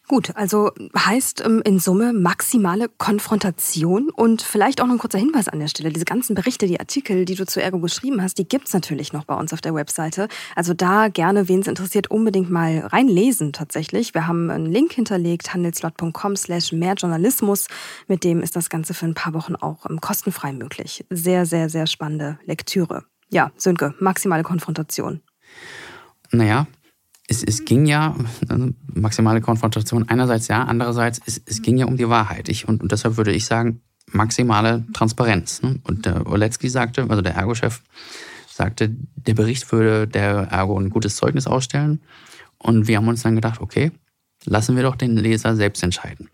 Gut, 0.10 0.32
also 0.36 0.72
heißt 0.98 1.44
ähm, 1.46 1.62
in 1.66 1.80
Summe 1.80 2.14
maximale 2.14 2.88
Konfrontation 2.88 4.10
und 4.10 4.42
vielleicht 4.42 4.80
auch 4.80 4.86
noch 4.86 4.94
ein 4.94 5.00
kurzer 5.00 5.18
Hinweis 5.18 5.50
an 5.50 5.60
der 5.60 5.68
Stelle. 5.68 5.90
Diese 5.90 6.06
ganzen 6.06 6.34
Berichte, 6.34 6.66
die 6.66 6.80
Artikel, 6.80 7.26
die 7.26 7.36
du 7.36 7.46
zu 7.46 7.62
Ergo 7.62 7.80
geschrieben 7.80 8.22
hast, 8.22 8.38
die 8.38 8.48
gibt's 8.48 8.72
natürlich 8.72 9.12
noch 9.12 9.26
bei 9.26 9.36
uns 9.36 9.52
auf 9.52 9.60
der 9.60 9.76
Webseite. 9.76 10.30
Also 10.56 10.74
da 10.74 11.10
gerne, 11.10 11.50
wen 11.50 11.60
es 11.60 11.68
interessiert, 11.68 12.10
unbedingt 12.10 12.50
mal 12.50 12.88
reinlesen 12.88 13.52
tatsächlich. 13.52 14.14
Wir 14.14 14.28
haben 14.28 14.50
einen 14.50 14.68
Link 14.68 14.94
hinterlegt, 14.94 15.54
handelsblatt.com 15.54 16.38
slash 16.38 16.72
mehr 16.72 16.94
Journalismus. 16.94 17.68
Mit 18.08 18.24
dem 18.24 18.42
ist 18.42 18.56
das 18.56 18.70
Ganze 18.70 18.94
für 18.94 19.08
ein 19.08 19.14
paar 19.14 19.34
Wochen 19.34 19.56
auch 19.56 19.86
ähm, 19.90 20.00
kostenfrei 20.00 20.54
möglich. 20.54 21.06
Sehr, 21.10 21.46
sehr, 21.46 21.68
sehr 21.68 21.86
spannende 21.86 22.40
Lektüre. 22.46 23.04
Ja, 23.30 23.52
Sönke, 23.58 23.94
maximale 24.00 24.44
Konfrontation. 24.44 25.20
Naja, 26.32 26.68
es, 27.28 27.44
es 27.44 27.66
ging 27.66 27.86
ja, 27.86 28.16
also 28.48 28.70
maximale 28.94 29.42
Konfrontation 29.42 30.08
einerseits 30.08 30.48
ja, 30.48 30.64
andererseits, 30.64 31.22
es, 31.26 31.42
es 31.46 31.62
ging 31.62 31.78
ja 31.78 31.86
um 31.86 31.98
die 31.98 32.10
Wahrheit. 32.10 32.50
Ich, 32.50 32.68
und, 32.68 32.82
und 32.82 32.92
deshalb 32.92 33.18
würde 33.18 33.34
ich 33.34 33.46
sagen, 33.46 33.82
maximale 34.12 34.86
Transparenz. 34.94 35.62
Ne? 35.62 35.80
Und 35.84 36.06
der 36.06 36.26
Oletzky 36.26 36.70
sagte, 36.70 37.06
also 37.10 37.22
der 37.22 37.36
Ergo-Chef, 37.36 37.82
sagte, 38.48 38.96
der 39.16 39.34
Bericht 39.34 39.72
würde 39.72 40.08
der 40.08 40.48
Ergo 40.50 40.80
ein 40.80 40.90
gutes 40.90 41.18
Zeugnis 41.18 41.48
ausstellen. 41.48 42.02
Und 42.58 42.88
wir 42.88 42.98
haben 42.98 43.08
uns 43.08 43.24
dann 43.24 43.36
gedacht, 43.36 43.62
okay, 43.62 43.92
lassen 44.46 44.76
wir 44.76 44.84
doch 44.84 44.96
den 44.96 45.18
Leser 45.18 45.56
selbst 45.56 45.84
entscheiden. 45.84 46.30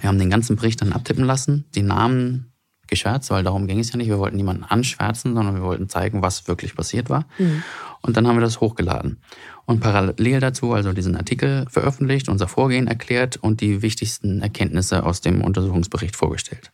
Wir 0.00 0.08
haben 0.08 0.18
den 0.18 0.30
ganzen 0.30 0.56
Bericht 0.56 0.82
dann 0.82 0.92
abtippen 0.92 1.24
lassen, 1.24 1.64
die 1.74 1.82
Namen 1.82 2.52
geschwärzt, 2.86 3.30
weil 3.30 3.42
darum 3.42 3.66
ging 3.66 3.78
es 3.78 3.92
ja 3.92 3.96
nicht. 3.96 4.08
Wir 4.08 4.18
wollten 4.18 4.36
niemanden 4.36 4.64
anschwärzen, 4.64 5.34
sondern 5.34 5.54
wir 5.54 5.62
wollten 5.62 5.88
zeigen, 5.88 6.22
was 6.22 6.48
wirklich 6.48 6.74
passiert 6.74 7.10
war. 7.10 7.26
Mhm. 7.38 7.62
Und 8.02 8.16
dann 8.16 8.26
haben 8.26 8.36
wir 8.36 8.42
das 8.42 8.60
hochgeladen. 8.60 9.18
Und 9.66 9.80
parallel 9.80 10.40
dazu 10.40 10.72
also 10.72 10.92
diesen 10.92 11.16
Artikel 11.16 11.66
veröffentlicht, 11.70 12.28
unser 12.28 12.48
Vorgehen 12.48 12.86
erklärt 12.86 13.36
und 13.36 13.60
die 13.60 13.82
wichtigsten 13.82 14.42
Erkenntnisse 14.42 15.04
aus 15.04 15.20
dem 15.20 15.42
Untersuchungsbericht 15.42 16.16
vorgestellt. 16.16 16.70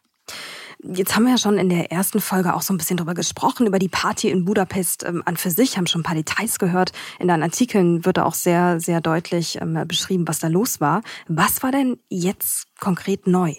Jetzt 0.83 1.14
haben 1.14 1.25
wir 1.25 1.33
ja 1.33 1.38
schon 1.38 1.59
in 1.59 1.69
der 1.69 1.93
ersten 1.93 2.21
Folge 2.21 2.55
auch 2.55 2.62
so 2.62 2.73
ein 2.73 2.79
bisschen 2.79 2.97
drüber 2.97 3.12
gesprochen, 3.12 3.67
über 3.67 3.79
die 3.79 3.88
Party 3.88 4.31
in 4.31 4.47
Budapest 4.47 5.05
ähm, 5.05 5.23
an 5.26 5.37
für 5.37 5.50
sich, 5.50 5.76
haben 5.76 5.87
schon 5.87 6.00
ein 6.00 6.05
paar 6.05 6.14
Details 6.14 6.59
gehört. 6.59 6.93
In 7.19 7.29
deinen 7.29 7.43
Artikeln 7.43 8.07
wird 8.07 8.17
da 8.17 8.25
auch 8.25 8.35
sehr, 8.35 8.81
sehr 8.81 9.02
deutlich 9.02 9.61
ähm, 9.61 9.85
beschrieben, 9.87 10.26
was 10.26 10.38
da 10.38 10.49
los 10.49 10.81
war. 10.81 11.02
Was 11.29 11.62
war 11.62 11.71
denn 11.71 11.99
jetzt 12.09 12.67
konkret 12.81 13.26
neu? 13.26 13.52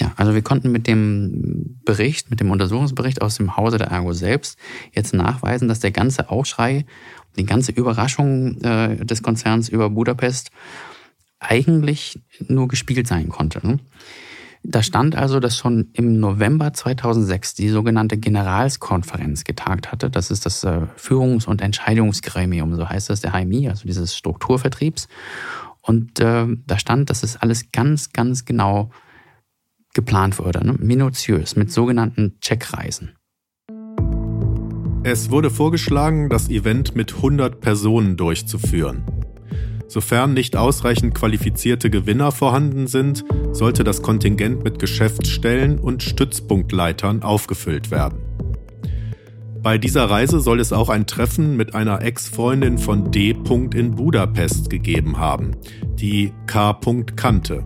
Ja, 0.00 0.12
also 0.16 0.34
wir 0.34 0.42
konnten 0.42 0.72
mit 0.72 0.86
dem 0.86 1.80
Bericht, 1.84 2.30
mit 2.30 2.40
dem 2.40 2.50
Untersuchungsbericht 2.50 3.22
aus 3.22 3.36
dem 3.36 3.56
Hause 3.56 3.78
der 3.78 3.88
Ergo 3.88 4.12
selbst 4.12 4.58
jetzt 4.92 5.14
nachweisen, 5.14 5.68
dass 5.68 5.80
der 5.80 5.92
ganze 5.92 6.30
Aufschrei, 6.30 6.84
die 7.36 7.46
ganze 7.46 7.72
Überraschung 7.72 8.60
äh, 8.62 9.04
des 9.04 9.22
Konzerns 9.22 9.68
über 9.68 9.90
Budapest 9.90 10.50
eigentlich 11.38 12.20
nur 12.48 12.68
gespielt 12.68 13.06
sein 13.06 13.28
konnte. 13.28 13.64
Ne? 13.64 13.78
Da 14.66 14.82
stand 14.82 15.14
also, 15.14 15.40
dass 15.40 15.58
schon 15.58 15.90
im 15.92 16.18
November 16.18 16.72
2006 16.72 17.54
die 17.54 17.68
sogenannte 17.68 18.16
Generalskonferenz 18.16 19.44
getagt 19.44 19.92
hatte. 19.92 20.08
Das 20.08 20.30
ist 20.30 20.46
das 20.46 20.64
äh, 20.64 20.86
Führungs- 20.96 21.46
und 21.46 21.60
Entscheidungsgremium, 21.60 22.74
so 22.74 22.88
heißt 22.88 23.10
das 23.10 23.20
der 23.20 23.32
HMI, 23.32 23.68
also 23.68 23.86
dieses 23.86 24.16
Strukturvertriebs. 24.16 25.06
Und 25.82 26.18
äh, 26.18 26.46
da 26.66 26.78
stand, 26.78 27.10
dass 27.10 27.22
es 27.22 27.36
alles 27.36 27.70
ganz, 27.72 28.12
ganz 28.12 28.46
genau 28.46 28.90
geplant 29.94 30.38
wurde, 30.38 30.66
ne? 30.66 30.74
minutiös 30.78 31.56
mit 31.56 31.72
sogenannten 31.72 32.38
Checkreisen. 32.40 33.12
Es 35.02 35.30
wurde 35.30 35.50
vorgeschlagen, 35.50 36.28
das 36.28 36.48
Event 36.48 36.96
mit 36.96 37.14
100 37.16 37.60
Personen 37.60 38.16
durchzuführen. 38.16 39.04
Sofern 39.86 40.32
nicht 40.34 40.56
ausreichend 40.56 41.14
qualifizierte 41.14 41.90
Gewinner 41.90 42.32
vorhanden 42.32 42.86
sind, 42.86 43.24
sollte 43.52 43.84
das 43.84 44.02
Kontingent 44.02 44.64
mit 44.64 44.78
Geschäftsstellen 44.78 45.78
und 45.78 46.02
Stützpunktleitern 46.02 47.22
aufgefüllt 47.22 47.90
werden. 47.90 48.18
Bei 49.62 49.78
dieser 49.78 50.10
Reise 50.10 50.40
soll 50.40 50.60
es 50.60 50.72
auch 50.72 50.88
ein 50.88 51.06
Treffen 51.06 51.56
mit 51.56 51.74
einer 51.74 52.02
Ex-Freundin 52.02 52.78
von 52.78 53.10
D. 53.10 53.36
in 53.74 53.92
Budapest 53.92 54.68
gegeben 54.68 55.18
haben, 55.18 55.52
die 55.98 56.32
K. 56.46 56.78
kannte. 57.16 57.64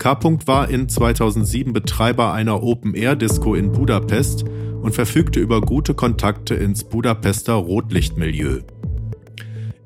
K. 0.00 0.16
war 0.46 0.70
in 0.70 0.88
2007 0.88 1.74
Betreiber 1.74 2.32
einer 2.32 2.62
Open-Air-Disco 2.62 3.54
in 3.54 3.70
Budapest 3.70 4.46
und 4.80 4.94
verfügte 4.94 5.40
über 5.40 5.60
gute 5.60 5.92
Kontakte 5.92 6.54
ins 6.54 6.84
Budapester 6.84 7.52
Rotlichtmilieu. 7.52 8.60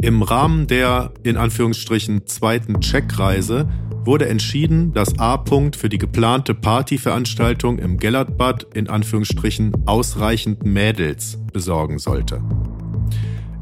Im 0.01 0.23
Rahmen 0.23 0.69
der 0.69 1.13
in 1.25 1.37
Anführungsstrichen 1.37 2.29
zweiten 2.29 2.81
Checkreise 2.81 3.69
wurde 4.05 4.29
entschieden, 4.29 4.93
dass 4.93 5.19
A. 5.19 5.43
für 5.77 5.89
die 5.89 5.99
geplante 5.99 6.55
Partyveranstaltung 6.55 7.81
im 7.81 7.97
Gellertbad 7.97 8.69
in 8.73 8.89
Anführungsstrichen 8.89 9.73
ausreichend 9.87 10.65
Mädels 10.65 11.39
besorgen 11.53 11.99
sollte. 11.99 12.41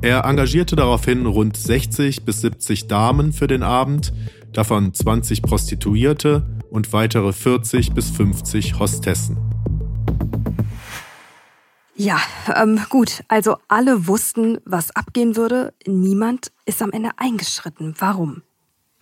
Er 0.03 0.27
engagierte 0.27 0.77
daraufhin 0.77 1.25
rund 1.25 1.57
60 1.57 2.25
bis 2.25 2.43
70 2.43 2.89
Damen 2.89 3.33
für 3.33 3.47
den 3.47 3.63
Abend, 3.63 4.13
davon 4.53 4.93
20 4.93 5.43
Prostituierte 5.43 6.47
und 6.71 6.93
weitere 6.93 7.33
40 7.33 7.93
bis 7.93 8.11
50 8.11 8.79
Hostessen. 8.79 9.37
Ja, 11.95 12.21
ähm, 12.57 12.81
gut. 12.89 13.23
Also 13.29 13.57
alle 13.69 14.07
wussten, 14.07 14.59
was 14.65 14.91
abgehen 14.97 15.37
würde. 15.37 15.75
Niemand 15.87 16.51
ist 16.65 16.83
am 16.83 16.91
Ende 16.91 17.11
eingeschritten. 17.17 17.95
Warum? 17.99 18.43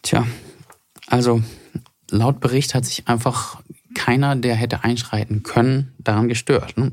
Tja, 0.02 0.26
also 1.06 1.42
laut 2.10 2.40
Bericht 2.40 2.74
hat 2.74 2.84
sich 2.84 3.08
einfach 3.08 3.62
keiner, 3.94 4.36
der 4.36 4.54
hätte 4.54 4.84
einschreiten 4.84 5.42
können, 5.42 5.94
daran 5.98 6.28
gestört. 6.28 6.76
Ne? 6.76 6.92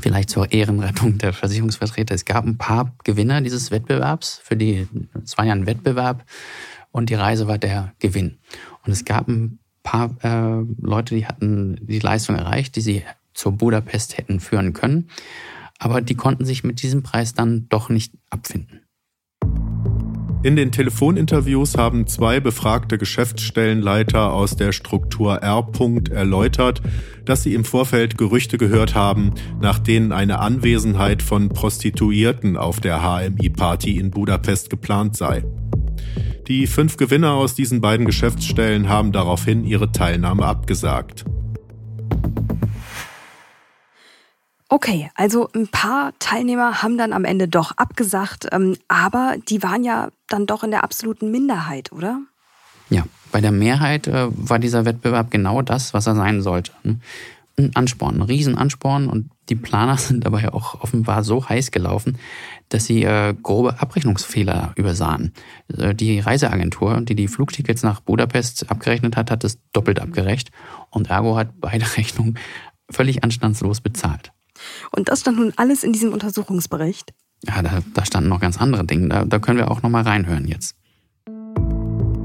Vielleicht 0.00 0.30
zur 0.30 0.52
Ehrenrettung 0.52 1.18
der 1.18 1.32
Versicherungsvertreter. 1.32 2.14
Es 2.14 2.24
gab 2.24 2.44
ein 2.44 2.58
paar 2.58 2.96
Gewinner 3.04 3.40
dieses 3.40 3.70
Wettbewerbs. 3.70 4.40
Für 4.42 4.56
die, 4.56 4.88
es 5.22 5.36
war 5.38 5.44
ja 5.44 5.52
ein 5.52 5.66
Wettbewerb 5.66 6.24
und 6.94 7.10
die 7.10 7.14
Reise 7.14 7.48
war 7.48 7.58
der 7.58 7.92
Gewinn. 7.98 8.38
Und 8.86 8.92
es 8.92 9.04
gab 9.04 9.26
ein 9.26 9.58
paar 9.82 10.14
äh, 10.22 10.64
Leute, 10.80 11.16
die 11.16 11.26
hatten 11.26 11.76
die 11.82 11.98
Leistung 11.98 12.36
erreicht, 12.36 12.76
die 12.76 12.82
sie 12.82 13.02
zur 13.34 13.50
Budapest 13.50 14.16
hätten 14.16 14.38
führen 14.38 14.74
können. 14.74 15.08
Aber 15.80 16.00
die 16.00 16.14
konnten 16.14 16.44
sich 16.44 16.62
mit 16.62 16.82
diesem 16.82 17.02
Preis 17.02 17.34
dann 17.34 17.66
doch 17.68 17.88
nicht 17.88 18.14
abfinden. 18.30 18.82
In 20.44 20.54
den 20.54 20.70
Telefoninterviews 20.70 21.76
haben 21.76 22.06
zwei 22.06 22.38
befragte 22.38 22.96
Geschäftsstellenleiter 22.96 24.32
aus 24.32 24.54
der 24.54 24.70
Struktur 24.70 25.38
R. 25.38 25.66
erläutert, 26.12 26.80
dass 27.24 27.42
sie 27.42 27.54
im 27.54 27.64
Vorfeld 27.64 28.18
Gerüchte 28.18 28.56
gehört 28.56 28.94
haben, 28.94 29.32
nach 29.60 29.80
denen 29.80 30.12
eine 30.12 30.38
Anwesenheit 30.38 31.22
von 31.22 31.48
Prostituierten 31.48 32.56
auf 32.56 32.78
der 32.78 33.02
HMI-Party 33.02 33.98
in 33.98 34.12
Budapest 34.12 34.70
geplant 34.70 35.16
sei. 35.16 35.42
Die 36.46 36.66
fünf 36.66 36.98
Gewinner 36.98 37.32
aus 37.32 37.54
diesen 37.54 37.80
beiden 37.80 38.04
Geschäftsstellen 38.04 38.88
haben 38.88 39.12
daraufhin 39.12 39.64
ihre 39.64 39.92
Teilnahme 39.92 40.44
abgesagt. 40.44 41.24
Okay, 44.68 45.10
also 45.14 45.48
ein 45.54 45.68
paar 45.68 46.12
Teilnehmer 46.18 46.82
haben 46.82 46.98
dann 46.98 47.12
am 47.12 47.24
Ende 47.24 47.48
doch 47.48 47.72
abgesagt, 47.76 48.48
ähm, 48.52 48.76
aber 48.88 49.36
die 49.48 49.62
waren 49.62 49.84
ja 49.84 50.08
dann 50.28 50.46
doch 50.46 50.64
in 50.64 50.70
der 50.70 50.84
absoluten 50.84 51.30
Minderheit, 51.30 51.92
oder? 51.92 52.20
Ja, 52.90 53.04
bei 53.30 53.40
der 53.40 53.52
Mehrheit 53.52 54.06
äh, 54.08 54.26
war 54.30 54.58
dieser 54.58 54.84
Wettbewerb 54.84 55.30
genau 55.30 55.62
das, 55.62 55.94
was 55.94 56.06
er 56.06 56.14
sein 56.14 56.42
sollte. 56.42 56.72
Hm? 56.82 57.00
Ein 57.56 57.70
Ansporn, 57.74 58.16
ein 58.16 58.22
Riesenansporn 58.22 59.08
und 59.08 59.30
die 59.48 59.56
Planer 59.56 59.96
sind 59.98 60.24
dabei 60.24 60.52
auch 60.52 60.80
offenbar 60.80 61.24
so 61.24 61.48
heiß 61.48 61.70
gelaufen, 61.70 62.18
dass 62.68 62.86
sie 62.86 63.04
äh, 63.04 63.34
grobe 63.40 63.80
Abrechnungsfehler 63.80 64.72
übersahen. 64.76 65.32
Äh, 65.76 65.94
die 65.94 66.20
Reiseagentur, 66.20 67.00
die 67.02 67.14
die 67.14 67.28
Flugtickets 67.28 67.82
nach 67.82 68.00
Budapest 68.00 68.70
abgerechnet 68.70 69.16
hat, 69.16 69.30
hat 69.30 69.44
es 69.44 69.58
doppelt 69.72 70.00
abgerecht 70.00 70.50
und 70.90 71.10
ergo 71.10 71.36
hat 71.36 71.60
beide 71.60 71.84
Rechnungen 71.96 72.38
völlig 72.90 73.24
anstandslos 73.24 73.80
bezahlt. 73.80 74.32
Und 74.92 75.08
das 75.08 75.20
stand 75.20 75.38
nun 75.38 75.52
alles 75.56 75.82
in 75.82 75.92
diesem 75.92 76.12
Untersuchungsbericht? 76.12 77.12
Ja, 77.46 77.60
da, 77.62 77.80
da 77.92 78.04
standen 78.04 78.30
noch 78.30 78.40
ganz 78.40 78.60
andere 78.60 78.84
Dinge. 78.84 79.08
Da, 79.08 79.24
da 79.24 79.38
können 79.38 79.58
wir 79.58 79.70
auch 79.70 79.82
noch 79.82 79.90
mal 79.90 80.02
reinhören 80.02 80.46
jetzt. 80.46 80.76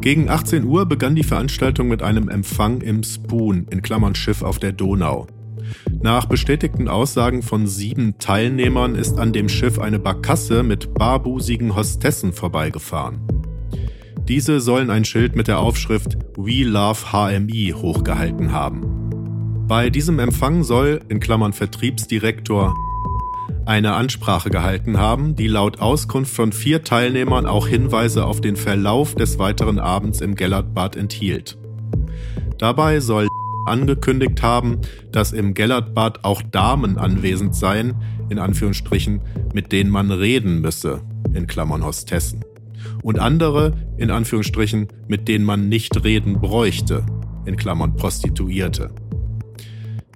Gegen 0.01 0.29
18 0.29 0.63
Uhr 0.63 0.85
begann 0.85 1.15
die 1.15 1.23
Veranstaltung 1.23 1.89
mit 1.89 2.01
einem 2.01 2.29
Empfang 2.29 2.79
im 2.79 3.03
Spoon, 3.03 3.67
in 3.69 3.81
Klammern 3.81 4.15
Schiff 4.15 4.43
auf 4.43 4.57
der 4.57 4.71
Donau. 4.71 5.27
Nach 6.01 6.25
bestätigten 6.25 6.87
Aussagen 6.87 7.41
von 7.41 7.67
sieben 7.67 8.17
Teilnehmern 8.19 8.95
ist 8.95 9.19
an 9.19 9.33
dem 9.33 9.49
Schiff 9.49 9.79
eine 9.79 9.99
Barkasse 9.99 10.63
mit 10.63 10.93
barbusigen 10.93 11.75
Hostessen 11.75 12.33
vorbeigefahren. 12.33 13.19
Diese 14.27 14.61
sollen 14.61 14.89
ein 14.91 15.05
Schild 15.05 15.35
mit 15.35 15.47
der 15.47 15.59
Aufschrift 15.59 16.17
We 16.37 16.63
Love 16.63 17.11
HMI 17.11 17.73
hochgehalten 17.75 18.51
haben. 18.51 19.09
Bei 19.67 19.89
diesem 19.89 20.19
Empfang 20.19 20.63
soll, 20.63 20.99
in 21.09 21.19
Klammern 21.19 21.53
Vertriebsdirektor, 21.53 22.75
eine 23.65 23.93
Ansprache 23.93 24.49
gehalten 24.49 24.97
haben, 24.97 25.35
die 25.35 25.47
laut 25.47 25.79
Auskunft 25.79 26.33
von 26.33 26.51
vier 26.51 26.83
Teilnehmern 26.83 27.45
auch 27.45 27.67
Hinweise 27.67 28.25
auf 28.25 28.41
den 28.41 28.55
Verlauf 28.55 29.15
des 29.15 29.37
weiteren 29.37 29.77
Abends 29.77 30.21
im 30.21 30.35
Gellertbad 30.35 30.95
enthielt. 30.95 31.57
Dabei 32.57 32.99
soll 32.99 33.28
angekündigt 33.69 34.41
haben, 34.41 34.79
dass 35.11 35.31
im 35.31 35.53
Gellertbad 35.53 36.25
auch 36.25 36.41
Damen 36.41 36.97
anwesend 36.97 37.55
seien, 37.55 37.95
in 38.29 38.39
Anführungsstrichen, 38.39 39.21
mit 39.53 39.71
denen 39.71 39.89
man 39.89 40.11
reden 40.11 40.61
müsse, 40.61 41.01
in 41.33 41.47
Klammern 41.47 41.85
Hostessen. 41.85 42.43
Und 43.01 43.19
andere, 43.19 43.73
in 43.97 44.11
Anführungsstrichen, 44.11 44.87
mit 45.07 45.27
denen 45.27 45.45
man 45.45 45.69
nicht 45.69 46.03
reden 46.03 46.39
bräuchte, 46.39 47.05
in 47.45 47.55
Klammern 47.57 47.95
Prostituierte. 47.95 48.91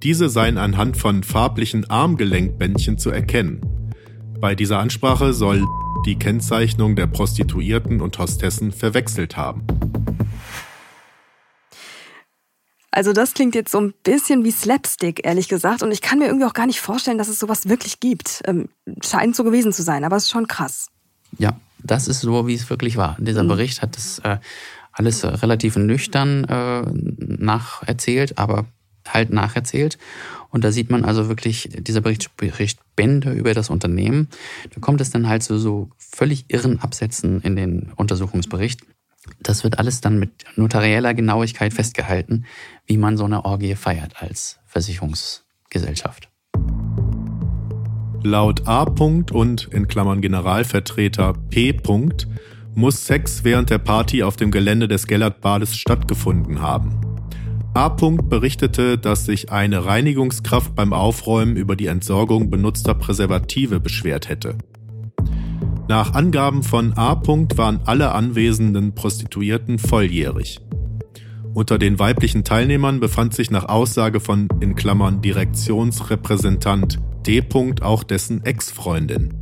Diese 0.02 0.28
seien 0.28 0.58
anhand 0.58 0.96
von 0.96 1.22
farblichen 1.22 1.88
Armgelenkbändchen 1.88 2.98
zu 2.98 3.10
erkennen. 3.10 3.60
Bei 4.40 4.54
dieser 4.54 4.78
Ansprache 4.78 5.32
soll 5.32 5.64
die 6.04 6.16
Kennzeichnung 6.16 6.96
der 6.96 7.06
Prostituierten 7.06 8.02
und 8.02 8.18
Hostessen 8.18 8.72
verwechselt 8.72 9.36
haben. 9.36 9.62
Also 12.94 13.12
das 13.12 13.34
klingt 13.34 13.56
jetzt 13.56 13.72
so 13.72 13.80
ein 13.80 13.92
bisschen 14.04 14.44
wie 14.44 14.52
Slapstick, 14.52 15.26
ehrlich 15.26 15.48
gesagt. 15.48 15.82
Und 15.82 15.90
ich 15.90 16.00
kann 16.00 16.20
mir 16.20 16.26
irgendwie 16.26 16.46
auch 16.46 16.52
gar 16.52 16.66
nicht 16.66 16.80
vorstellen, 16.80 17.18
dass 17.18 17.26
es 17.26 17.40
sowas 17.40 17.68
wirklich 17.68 17.98
gibt. 17.98 18.40
Ähm, 18.46 18.68
scheint 19.02 19.34
so 19.34 19.42
gewesen 19.42 19.72
zu 19.72 19.82
sein, 19.82 20.04
aber 20.04 20.14
es 20.14 20.24
ist 20.24 20.30
schon 20.30 20.46
krass. 20.46 20.86
Ja, 21.36 21.58
das 21.82 22.06
ist 22.06 22.20
so, 22.20 22.46
wie 22.46 22.54
es 22.54 22.70
wirklich 22.70 22.96
war. 22.96 23.16
Dieser 23.18 23.42
mhm. 23.42 23.48
Bericht 23.48 23.82
hat 23.82 23.96
das 23.96 24.20
äh, 24.20 24.38
alles 24.92 25.24
relativ 25.24 25.74
nüchtern 25.74 26.44
äh, 26.44 26.82
nacherzählt, 27.18 28.38
aber 28.38 28.66
halt 29.08 29.30
nacherzählt. 29.30 29.98
Und 30.50 30.62
da 30.62 30.70
sieht 30.70 30.88
man 30.88 31.04
also 31.04 31.28
wirklich, 31.28 31.70
dieser 31.72 32.00
Bericht 32.00 32.22
spricht 32.22 32.78
Bände 32.94 33.32
über 33.32 33.54
das 33.54 33.70
Unternehmen. 33.70 34.28
Da 34.72 34.80
kommt 34.80 35.00
es 35.00 35.10
dann 35.10 35.28
halt 35.28 35.42
zu 35.42 35.58
so 35.58 35.90
völlig 35.98 36.44
irren 36.46 36.78
Absätzen 36.78 37.40
in 37.40 37.56
den 37.56 37.92
Untersuchungsbericht. 37.96 38.82
Das 39.40 39.64
wird 39.64 39.78
alles 39.78 40.00
dann 40.00 40.18
mit 40.18 40.44
notarieller 40.56 41.14
Genauigkeit 41.14 41.72
festgehalten, 41.72 42.44
wie 42.86 42.96
man 42.96 43.16
so 43.16 43.24
eine 43.24 43.44
Orgie 43.44 43.74
feiert 43.74 44.22
als 44.22 44.58
Versicherungsgesellschaft. 44.66 46.28
Laut 48.22 48.66
A. 48.66 48.84
und 48.84 49.68
in 49.70 49.86
Klammern 49.86 50.22
Generalvertreter 50.22 51.34
P. 51.50 51.76
muss 52.74 53.06
Sex 53.06 53.44
während 53.44 53.68
der 53.68 53.78
Party 53.78 54.22
auf 54.22 54.36
dem 54.36 54.50
Gelände 54.50 54.88
des 54.88 55.06
Gellertbades 55.06 55.76
stattgefunden 55.76 56.62
haben. 56.62 57.00
A. 57.74 57.88
berichtete, 57.88 58.98
dass 58.98 59.26
sich 59.26 59.50
eine 59.50 59.84
Reinigungskraft 59.84 60.74
beim 60.74 60.92
Aufräumen 60.92 61.56
über 61.56 61.76
die 61.76 61.86
Entsorgung 61.86 62.48
benutzter 62.48 62.94
Präservative 62.94 63.80
beschwert 63.80 64.28
hätte. 64.28 64.56
Nach 65.86 66.14
Angaben 66.14 66.62
von 66.62 66.96
A. 66.96 67.20
waren 67.56 67.80
alle 67.84 68.12
anwesenden 68.12 68.94
Prostituierten 68.94 69.78
volljährig. 69.78 70.60
Unter 71.52 71.78
den 71.78 71.98
weiblichen 71.98 72.42
Teilnehmern 72.42 73.00
befand 73.00 73.34
sich 73.34 73.50
nach 73.50 73.68
Aussage 73.68 74.18
von 74.18 74.48
in 74.60 74.76
Klammern 74.76 75.20
Direktionsrepräsentant 75.20 77.00
D. 77.26 77.42
auch 77.82 78.02
dessen 78.02 78.44
Ex-Freundin. 78.44 79.34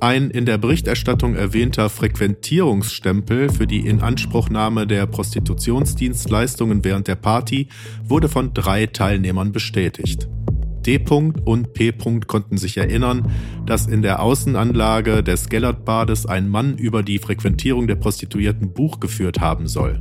Ein 0.00 0.30
in 0.30 0.44
der 0.44 0.58
Berichterstattung 0.58 1.34
erwähnter 1.34 1.88
Frequentierungsstempel 1.88 3.48
für 3.48 3.66
die 3.66 3.86
Inanspruchnahme 3.86 4.86
der 4.86 5.06
Prostitutionsdienstleistungen 5.06 6.84
während 6.84 7.08
der 7.08 7.16
Party 7.16 7.68
wurde 8.04 8.28
von 8.28 8.52
drei 8.52 8.86
Teilnehmern 8.86 9.50
bestätigt. 9.50 10.28
D. 10.88 10.98
und 11.44 11.74
P. 11.74 11.92
konnten 12.26 12.56
sich 12.56 12.78
erinnern, 12.78 13.30
dass 13.66 13.86
in 13.86 14.00
der 14.00 14.22
Außenanlage 14.22 15.22
des 15.22 15.50
Gellertbades 15.50 16.24
ein 16.24 16.48
Mann 16.48 16.78
über 16.78 17.02
die 17.02 17.18
Frequentierung 17.18 17.86
der 17.86 17.96
Prostituierten 17.96 18.72
Buch 18.72 18.98
geführt 18.98 19.38
haben 19.38 19.66
soll. 19.66 20.00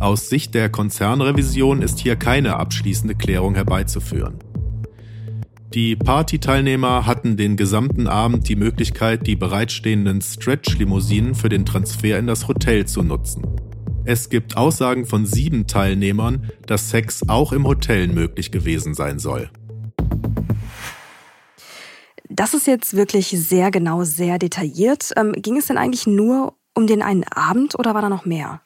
Aus 0.00 0.28
Sicht 0.28 0.54
der 0.54 0.68
Konzernrevision 0.68 1.80
ist 1.80 2.00
hier 2.00 2.16
keine 2.16 2.56
abschließende 2.56 3.14
Klärung 3.14 3.54
herbeizuführen. 3.54 4.34
Die 5.74 5.94
Partyteilnehmer 5.94 7.06
hatten 7.06 7.36
den 7.36 7.56
gesamten 7.56 8.08
Abend 8.08 8.48
die 8.48 8.56
Möglichkeit, 8.56 9.28
die 9.28 9.36
bereitstehenden 9.36 10.22
Stretch-Limousinen 10.22 11.36
für 11.36 11.48
den 11.48 11.64
Transfer 11.64 12.18
in 12.18 12.26
das 12.26 12.48
Hotel 12.48 12.84
zu 12.84 13.04
nutzen. 13.04 13.42
Es 14.04 14.28
gibt 14.28 14.56
Aussagen 14.56 15.06
von 15.06 15.24
sieben 15.24 15.68
Teilnehmern, 15.68 16.50
dass 16.66 16.90
Sex 16.90 17.28
auch 17.28 17.52
im 17.52 17.64
Hotel 17.64 18.08
möglich 18.08 18.50
gewesen 18.50 18.94
sein 18.94 19.20
soll. 19.20 19.50
Das 22.28 22.54
ist 22.54 22.66
jetzt 22.66 22.94
wirklich 22.94 23.28
sehr 23.28 23.70
genau, 23.70 24.04
sehr 24.04 24.38
detailliert. 24.38 25.12
Ähm, 25.16 25.32
ging 25.32 25.56
es 25.56 25.66
denn 25.66 25.78
eigentlich 25.78 26.06
nur 26.06 26.54
um 26.74 26.86
den 26.86 27.02
einen 27.02 27.24
Abend 27.24 27.78
oder 27.78 27.94
war 27.94 28.02
da 28.02 28.08
noch 28.08 28.24
mehr? 28.24 28.60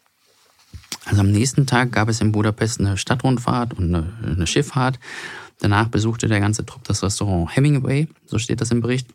Also 1.07 1.21
am 1.21 1.33
nächsten 1.33 1.67
Tag 1.67 1.93
gab 1.93 2.09
es 2.09 2.21
in 2.21 2.33
Budapest 2.33 2.81
eine 2.81 2.97
Stadtrundfahrt 2.97 3.75
und 3.75 3.95
eine, 3.95 4.13
eine 4.23 4.47
Schifffahrt. 4.47 4.99
Danach 5.61 5.89
besuchte 5.89 6.29
der 6.29 6.41
ganze 6.41 6.65
Trupp 6.65 6.85
das 6.85 7.03
Restaurant 7.03 7.55
Hemingway, 7.55 8.09
so 8.25 8.39
steht 8.39 8.61
das 8.61 8.71
im 8.71 8.81
Bericht. 8.81 9.09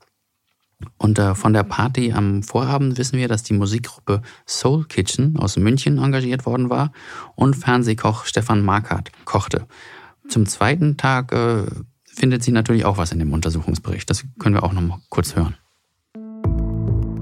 Und 0.98 1.20
äh, 1.20 1.36
von 1.36 1.54
der 1.54 1.64
Party 1.64 2.14
am 2.14 2.42
Vorabend 2.42 2.98
wissen 2.98 3.18
wir, 3.18 3.28
dass 3.28 3.44
die 3.44 3.54
Musikgruppe 3.54 4.22
Soul 4.48 4.86
Kitchen 4.86 5.38
aus 5.38 5.58
München 5.58 5.98
engagiert 5.98 6.46
worden 6.46 6.70
war 6.70 6.92
und 7.36 7.56
Fernsehkoch 7.56 8.26
Stefan 8.26 8.64
Markert 8.64 9.12
kochte. 9.26 9.68
Zum 10.30 10.46
zweiten 10.46 10.96
Tag 10.96 11.34
äh, 11.34 11.66
findet 12.20 12.44
sie 12.44 12.52
natürlich 12.52 12.86
auch 12.86 12.98
was 12.98 13.12
in 13.12 13.20
dem 13.20 13.34
Untersuchungsbericht. 13.34 14.10
Das 14.10 14.26
können 14.40 14.56
wir 14.56 14.64
auch 14.64 14.74
noch 14.74 14.82
mal 14.82 15.00
kurz 15.10 15.36
hören. 15.36 15.56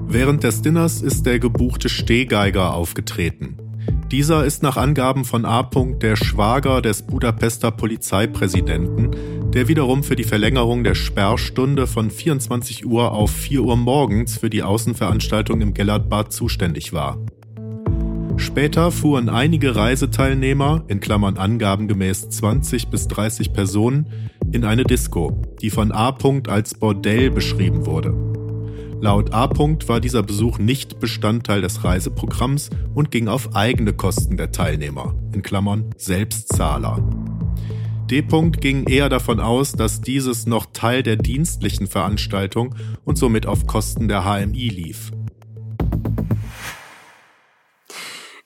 Während 0.10 0.44
des 0.44 0.62
Dinners 0.62 1.02
ist 1.02 1.26
der 1.26 1.38
gebuchte 1.40 1.90
Stehgeiger 1.90 2.74
aufgetreten. 2.74 3.58
Dieser 4.12 4.46
ist 4.46 4.64
nach 4.64 4.78
Angaben 4.78 5.26
von 5.26 5.46
A. 5.46 5.70
der 6.02 6.16
Schwager 6.16 6.82
des 6.82 7.06
Budapester 7.06 7.72
Polizeipräsidenten, 7.72 9.12
der 9.52 9.68
wiederum 9.68 10.04
für 10.04 10.16
die 10.16 10.24
Verlängerung 10.24 10.84
der 10.84 10.96
Sperrstunde 10.96 11.88
von 11.88 12.10
24 12.10 12.86
Uhr 12.86 13.12
auf 13.12 13.32
4 13.32 13.62
Uhr 13.64 13.76
morgens 13.76 14.38
für 14.38 14.50
die 14.50 14.64
Außenveranstaltung 14.64 15.62
im 15.62 15.74
Gellertbad 15.74 16.32
zuständig 16.32 16.94
war. 16.94 17.18
Später 18.38 18.92
fuhren 18.92 19.30
einige 19.30 19.76
Reiseteilnehmer, 19.76 20.84
in 20.88 21.00
Klammern 21.00 21.38
angabengemäß 21.38 22.30
20 22.30 22.88
bis 22.88 23.08
30 23.08 23.52
Personen, 23.52 24.08
in 24.52 24.64
eine 24.64 24.84
Disco, 24.84 25.42
die 25.62 25.70
von 25.70 25.92
A. 25.92 26.16
als 26.48 26.74
Bordell 26.74 27.32
beschrieben 27.32 27.86
wurde. 27.86 28.14
Laut 29.00 29.32
A. 29.34 29.48
war 29.88 30.00
dieser 30.00 30.24
Besuch 30.24 30.58
nicht 30.58 31.00
Bestandteil 31.00 31.62
des 31.62 31.84
Reiseprogramms 31.84 32.72
und 32.96 33.12
ging 33.12 33.28
auf 33.28 33.56
eigene 33.56 33.94
Kosten 33.94 34.38
der 34.38 34.52
Teilnehmer, 34.52 35.16
in 35.34 35.44
Klammern 35.44 35.94
Selbstzahler. 35.98 37.08
D. 38.10 38.24
ging 38.62 38.86
eher 38.86 39.10
davon 39.10 39.40
aus, 39.40 39.74
dass 39.74 40.02
dieses 40.02 40.48
noch 40.48 40.68
Teil 40.72 41.04
der 41.04 41.18
dienstlichen 41.18 41.88
Veranstaltung 41.88 42.74
und 43.04 43.18
somit 43.18 43.46
auf 43.46 43.68
Kosten 43.68 44.08
der 44.08 44.24
HMI 44.24 44.70
lief. 44.70 45.12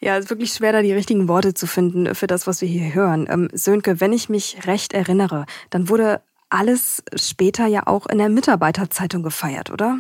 Ja, 0.04 0.18
es 0.18 0.26
ist 0.26 0.30
wirklich 0.32 0.52
schwer, 0.52 0.74
da 0.74 0.82
die 0.82 0.94
richtigen 0.94 1.28
Worte 1.28 1.54
zu 1.54 1.68
finden 1.68 2.16
für 2.16 2.26
das, 2.26 2.48
was 2.48 2.62
wir 2.62 2.68
hier 2.68 2.94
hören. 2.94 3.28
Ähm, 3.30 3.50
Sönke, 3.54 4.00
wenn 4.00 4.14
ich 4.14 4.30
mich 4.30 4.66
recht 4.66 4.94
erinnere, 4.94 5.46
dann 5.70 5.90
wurde 5.90 6.22
alles 6.50 7.04
später 7.16 7.68
ja 7.68 7.86
auch 7.86 8.08
in 8.08 8.18
der 8.18 8.30
Mitarbeiterzeitung 8.30 9.22
gefeiert, 9.22 9.70
oder? 9.70 10.00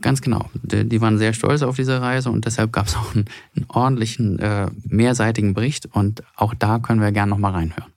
Ganz 0.00 0.20
genau. 0.20 0.48
Die, 0.54 1.00
waren 1.00 1.18
sehr 1.18 1.32
stolz 1.32 1.62
auf 1.62 1.76
diese 1.76 2.00
Reise 2.00 2.30
und 2.30 2.46
deshalb 2.46 2.72
gab 2.72 2.86
es 2.86 2.96
auch 2.96 3.14
einen, 3.14 3.26
einen 3.54 3.66
ordentlichen, 3.68 4.38
äh, 4.38 4.68
mehrseitigen 4.84 5.54
Bericht 5.54 5.86
und 5.86 6.22
auch 6.36 6.54
da 6.54 6.78
können 6.78 7.00
wir 7.00 7.12
gerne 7.12 7.30
nochmal 7.30 7.52
reinhören. 7.52 7.93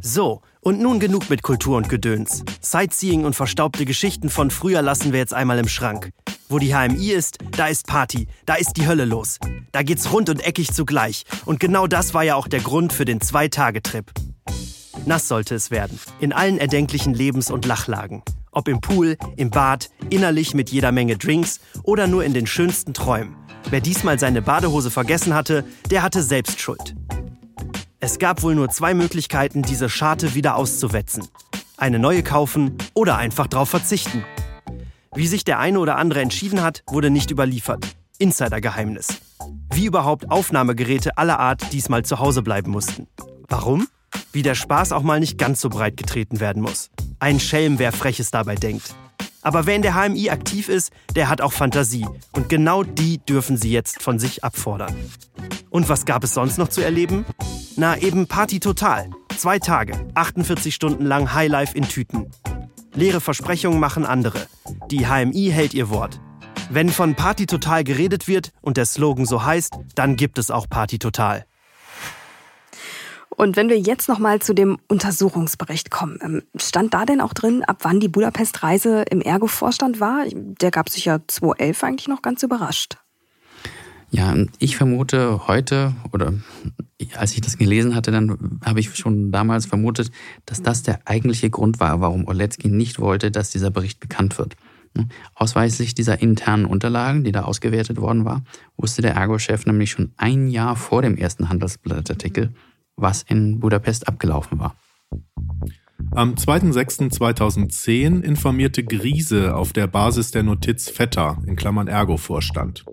So, 0.00 0.42
und 0.60 0.80
nun 0.80 1.00
genug 1.00 1.30
mit 1.30 1.42
Kultur 1.42 1.76
und 1.76 1.88
Gedöns. 1.88 2.44
Sightseeing 2.60 3.24
und 3.24 3.34
verstaubte 3.34 3.84
Geschichten 3.84 4.30
von 4.30 4.50
früher 4.50 4.82
lassen 4.82 5.12
wir 5.12 5.18
jetzt 5.18 5.34
einmal 5.34 5.58
im 5.58 5.68
Schrank. 5.68 6.10
Wo 6.48 6.58
die 6.58 6.74
HMI 6.74 7.10
ist, 7.10 7.38
da 7.56 7.66
ist 7.66 7.86
Party, 7.86 8.28
da 8.46 8.54
ist 8.54 8.76
die 8.76 8.86
Hölle 8.86 9.04
los. 9.04 9.38
Da 9.72 9.82
geht's 9.82 10.12
rund 10.12 10.28
und 10.30 10.46
eckig 10.46 10.72
zugleich. 10.72 11.24
Und 11.44 11.58
genau 11.58 11.86
das 11.86 12.14
war 12.14 12.22
ja 12.22 12.34
auch 12.36 12.48
der 12.48 12.60
Grund 12.60 12.92
für 12.92 13.04
den 13.04 13.20
Zwei-Tage-Trip. 13.20 14.12
Nass 15.06 15.28
sollte 15.28 15.54
es 15.54 15.70
werden, 15.70 15.98
in 16.20 16.32
allen 16.32 16.58
erdenklichen 16.58 17.12
Lebens- 17.12 17.50
und 17.50 17.66
Lachlagen. 17.66 18.22
Ob 18.52 18.68
im 18.68 18.80
Pool, 18.80 19.16
im 19.36 19.50
Bad, 19.50 19.90
innerlich 20.10 20.54
mit 20.54 20.70
jeder 20.70 20.92
Menge 20.92 21.18
Drinks 21.18 21.60
oder 21.82 22.06
nur 22.06 22.24
in 22.24 22.32
den 22.32 22.46
schönsten 22.46 22.94
Träumen. 22.94 23.36
Wer 23.70 23.80
diesmal 23.80 24.18
seine 24.18 24.42
Badehose 24.42 24.90
vergessen 24.90 25.34
hatte, 25.34 25.64
der 25.90 26.02
hatte 26.02 26.22
selbst 26.22 26.60
Schuld. 26.60 26.94
Es 28.06 28.18
gab 28.18 28.42
wohl 28.42 28.54
nur 28.54 28.68
zwei 28.68 28.92
Möglichkeiten, 28.92 29.62
diese 29.62 29.88
Scharte 29.88 30.34
wieder 30.34 30.56
auszuwetzen. 30.56 31.26
Eine 31.78 31.98
neue 31.98 32.22
kaufen 32.22 32.76
oder 32.92 33.16
einfach 33.16 33.46
drauf 33.46 33.70
verzichten. 33.70 34.26
Wie 35.14 35.26
sich 35.26 35.42
der 35.42 35.58
eine 35.58 35.78
oder 35.78 35.96
andere 35.96 36.20
entschieden 36.20 36.62
hat, 36.62 36.82
wurde 36.86 37.08
nicht 37.08 37.30
überliefert. 37.30 37.96
Insidergeheimnis. 38.18 39.22
Wie 39.72 39.86
überhaupt 39.86 40.30
Aufnahmegeräte 40.30 41.16
aller 41.16 41.40
Art 41.40 41.72
diesmal 41.72 42.04
zu 42.04 42.18
Hause 42.18 42.42
bleiben 42.42 42.70
mussten. 42.72 43.06
Warum? 43.48 43.88
Wie 44.32 44.42
der 44.42 44.54
Spaß 44.54 44.92
auch 44.92 45.02
mal 45.02 45.18
nicht 45.18 45.38
ganz 45.38 45.62
so 45.62 45.70
breit 45.70 45.96
getreten 45.96 46.40
werden 46.40 46.60
muss. 46.60 46.90
Ein 47.20 47.40
Schelm, 47.40 47.78
wer 47.78 47.90
Freches 47.90 48.30
dabei 48.30 48.54
denkt. 48.54 48.94
Aber 49.44 49.66
wer 49.66 49.76
in 49.76 49.82
der 49.82 49.94
HMI 49.94 50.30
aktiv 50.30 50.68
ist, 50.68 50.90
der 51.14 51.28
hat 51.28 51.40
auch 51.40 51.52
Fantasie. 51.52 52.06
Und 52.32 52.48
genau 52.48 52.82
die 52.82 53.18
dürfen 53.18 53.56
sie 53.56 53.70
jetzt 53.70 54.02
von 54.02 54.18
sich 54.18 54.42
abfordern. 54.42 54.94
Und 55.70 55.88
was 55.88 56.06
gab 56.06 56.24
es 56.24 56.34
sonst 56.34 56.58
noch 56.58 56.68
zu 56.68 56.80
erleben? 56.80 57.24
Na, 57.76 57.96
eben 57.98 58.26
Party 58.26 58.58
total. 58.58 59.10
Zwei 59.36 59.58
Tage, 59.58 59.92
48 60.14 60.74
Stunden 60.74 61.04
lang 61.04 61.34
Highlife 61.34 61.76
in 61.76 61.86
Tüten. 61.86 62.30
Leere 62.94 63.20
Versprechungen 63.20 63.78
machen 63.78 64.06
andere. 64.06 64.46
Die 64.90 65.06
HMI 65.06 65.50
hält 65.52 65.74
ihr 65.74 65.90
Wort. 65.90 66.20
Wenn 66.70 66.88
von 66.88 67.14
Party 67.14 67.44
total 67.46 67.84
geredet 67.84 68.26
wird 68.26 68.50
und 68.62 68.78
der 68.78 68.86
Slogan 68.86 69.26
so 69.26 69.44
heißt, 69.44 69.74
dann 69.94 70.16
gibt 70.16 70.38
es 70.38 70.50
auch 70.50 70.68
Party 70.68 70.98
total. 70.98 71.44
Und 73.36 73.56
wenn 73.56 73.68
wir 73.68 73.78
jetzt 73.78 74.08
noch 74.08 74.18
mal 74.18 74.40
zu 74.40 74.54
dem 74.54 74.78
Untersuchungsbericht 74.88 75.90
kommen, 75.90 76.18
ähm, 76.22 76.42
stand 76.56 76.94
da 76.94 77.04
denn 77.04 77.20
auch 77.20 77.34
drin, 77.34 77.64
ab 77.64 77.78
wann 77.82 78.00
die 78.00 78.08
Budapest-Reise 78.08 79.02
im 79.10 79.20
Ergo-Vorstand 79.20 80.00
war? 80.00 80.24
Der 80.32 80.70
gab 80.70 80.88
sich 80.88 81.06
ja 81.06 81.18
2011 81.26 81.84
eigentlich 81.84 82.08
noch 82.08 82.22
ganz 82.22 82.42
überrascht. 82.42 82.96
Ja, 84.10 84.36
ich 84.60 84.76
vermute 84.76 85.48
heute, 85.48 85.92
oder 86.12 86.34
als 87.16 87.32
ich 87.32 87.40
das 87.40 87.58
gelesen 87.58 87.96
hatte, 87.96 88.12
dann 88.12 88.60
habe 88.64 88.78
ich 88.78 88.94
schon 88.94 89.32
damals 89.32 89.66
vermutet, 89.66 90.12
dass 90.46 90.62
das 90.62 90.84
der 90.84 91.00
eigentliche 91.04 91.50
Grund 91.50 91.80
war, 91.80 92.00
warum 92.00 92.28
Oletzky 92.28 92.68
nicht 92.68 93.00
wollte, 93.00 93.32
dass 93.32 93.50
dieser 93.50 93.70
Bericht 93.70 93.98
bekannt 93.98 94.38
wird. 94.38 94.54
Ausweislich 95.34 95.94
dieser 95.94 96.22
internen 96.22 96.66
Unterlagen, 96.66 97.24
die 97.24 97.32
da 97.32 97.42
ausgewertet 97.42 98.00
worden 98.00 98.24
war, 98.24 98.44
wusste 98.76 99.02
der 99.02 99.14
Ergo-Chef 99.14 99.66
nämlich 99.66 99.90
schon 99.90 100.12
ein 100.16 100.46
Jahr 100.46 100.76
vor 100.76 101.02
dem 101.02 101.16
ersten 101.16 101.48
Handelsblattartikel, 101.48 102.54
was 102.96 103.22
in 103.22 103.60
Budapest 103.60 104.08
abgelaufen 104.08 104.58
war. 104.58 104.76
Am 106.12 106.34
2.6.2010 106.34 108.22
informierte 108.22 108.84
Griese 108.84 109.56
auf 109.56 109.72
der 109.72 109.86
Basis 109.86 110.30
der 110.30 110.42
Notiz 110.44 110.90
Vetter 110.90 111.38
in 111.46 111.56
Klammern 111.56 111.88
Ergo-Vorstand. 111.88 112.84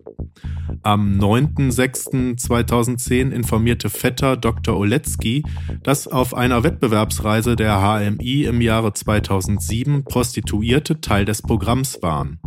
Am 0.83 1.19
9.6.2010 1.19 3.29
informierte 3.29 3.89
Vetter 3.89 4.37
Dr. 4.37 4.77
Oletzky, 4.77 5.43
dass 5.83 6.07
auf 6.07 6.33
einer 6.33 6.63
Wettbewerbsreise 6.63 7.55
der 7.55 7.81
HMI 7.81 8.45
im 8.45 8.61
Jahre 8.61 8.93
2007 8.93 10.05
Prostituierte 10.05 11.01
Teil 11.01 11.25
des 11.25 11.43
Programms 11.43 12.01
waren. 12.01 12.39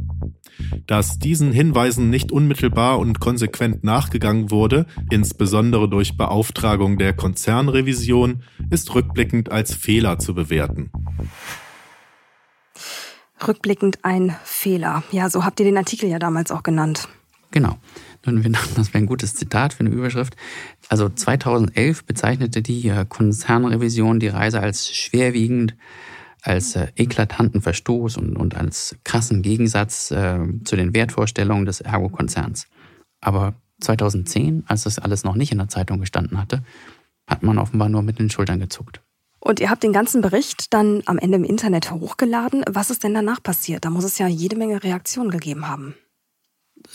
Dass 0.87 1.19
diesen 1.19 1.53
Hinweisen 1.53 2.11
nicht 2.11 2.33
unmittelbar 2.33 2.99
und 2.99 3.21
konsequent 3.21 3.85
nachgegangen 3.85 4.51
wurde, 4.51 4.87
insbesondere 5.11 5.89
durch 5.89 6.17
Beauftragung 6.17 6.99
der 6.99 7.13
Konzernrevision, 7.13 8.43
ist 8.71 8.95
rückblickend 8.95 9.51
als 9.51 9.75
Fehler 9.75 10.19
zu 10.19 10.35
bewerten. 10.35 10.91
Rückblickend 13.47 14.05
ein 14.05 14.37
Fehler. 14.45 15.03
Ja, 15.11 15.29
so 15.29 15.45
habt 15.45 15.61
ihr 15.61 15.67
den 15.67 15.77
Artikel 15.77 16.09
ja 16.09 16.19
damals 16.19 16.51
auch 16.51 16.63
genannt. 16.63 17.09
Genau. 17.51 17.79
Und 18.27 18.43
wir 18.43 18.51
dachten, 18.51 18.75
das 18.75 18.89
wäre 18.89 19.05
ein 19.05 19.07
gutes 19.07 19.35
Zitat 19.35 19.75
für 19.75 19.81
eine 19.81 19.91
Überschrift. 19.91 20.35
Also 20.89 21.09
2011 21.09 22.05
bezeichnete 22.05 22.63
die 22.63 22.89
äh, 22.89 23.05
Konzernrevision 23.09 24.19
die 24.19 24.29
Reise 24.29 24.61
als 24.61 24.91
schwerwiegend 24.91 25.77
als 26.45 26.77
äh, 26.77 26.89
eklatanten 26.95 27.63
Verstoß 27.63 28.19
und, 28.19 28.37
und 28.37 28.55
als 28.55 28.97
krassen 29.03 29.43
Gegensatz 29.43 30.11
äh, 30.11 30.41
zu 30.65 30.77
den 30.77 30.95
Wertvorstellungen 30.95 31.65
des 31.65 31.81
Ergo-Konzerns. 31.81 32.67
Aber 33.21 33.55
2010, 33.81 34.65
als 34.67 34.85
das 34.85 34.99
alles 34.99 35.25
noch 35.25 35.35
nicht 35.35 35.53
in 35.53 35.59
der 35.59 35.69
Zeitung 35.69 36.01
gestanden 36.01 36.39
hatte, 36.39 36.63
hat 37.27 37.43
man 37.43 37.59
offenbar 37.59 37.89
nur 37.89 38.03
mit 38.03 38.19
den 38.19 38.31
Schultern 38.31 38.61
gezuckt. 38.61 39.01
Und 39.41 39.61
ihr 39.61 39.71
habt 39.71 39.83
den 39.83 39.93
ganzen 39.93 40.21
Bericht 40.21 40.73
dann 40.73 41.03
am 41.07 41.19
Ende 41.19 41.37
im 41.37 41.45
Internet 41.45 41.91
hochgeladen. 41.91 42.63
Was 42.69 42.91
ist 42.91 43.05
denn 43.05 43.15
danach 43.15 43.43
passiert? 43.43 43.85
Da 43.85 43.91
muss 43.91 44.05
es 44.05 44.19
ja 44.19 44.27
jede 44.27 44.57
Menge 44.57 44.83
Reaktionen 44.83 45.31
gegeben 45.31 45.69
haben. 45.69 45.95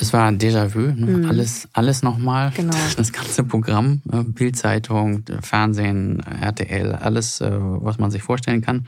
Es 0.01 0.13
war 0.13 0.27
ein 0.27 0.39
Déjà-vu, 0.39 0.79
ne? 0.79 1.17
mhm. 1.17 1.25
alles, 1.25 1.67
alles 1.73 2.03
nochmal. 2.03 2.51
Genau. 2.55 2.75
Das 2.95 3.11
ganze 3.11 3.43
Programm, 3.43 4.01
äh, 4.11 4.23
Bildzeitung, 4.23 5.23
Fernsehen, 5.41 6.21
RTL, 6.21 6.95
alles, 6.95 7.41
äh, 7.41 7.51
was 7.51 7.97
man 7.99 8.09
sich 8.09 8.23
vorstellen 8.23 8.61
kann. 8.61 8.87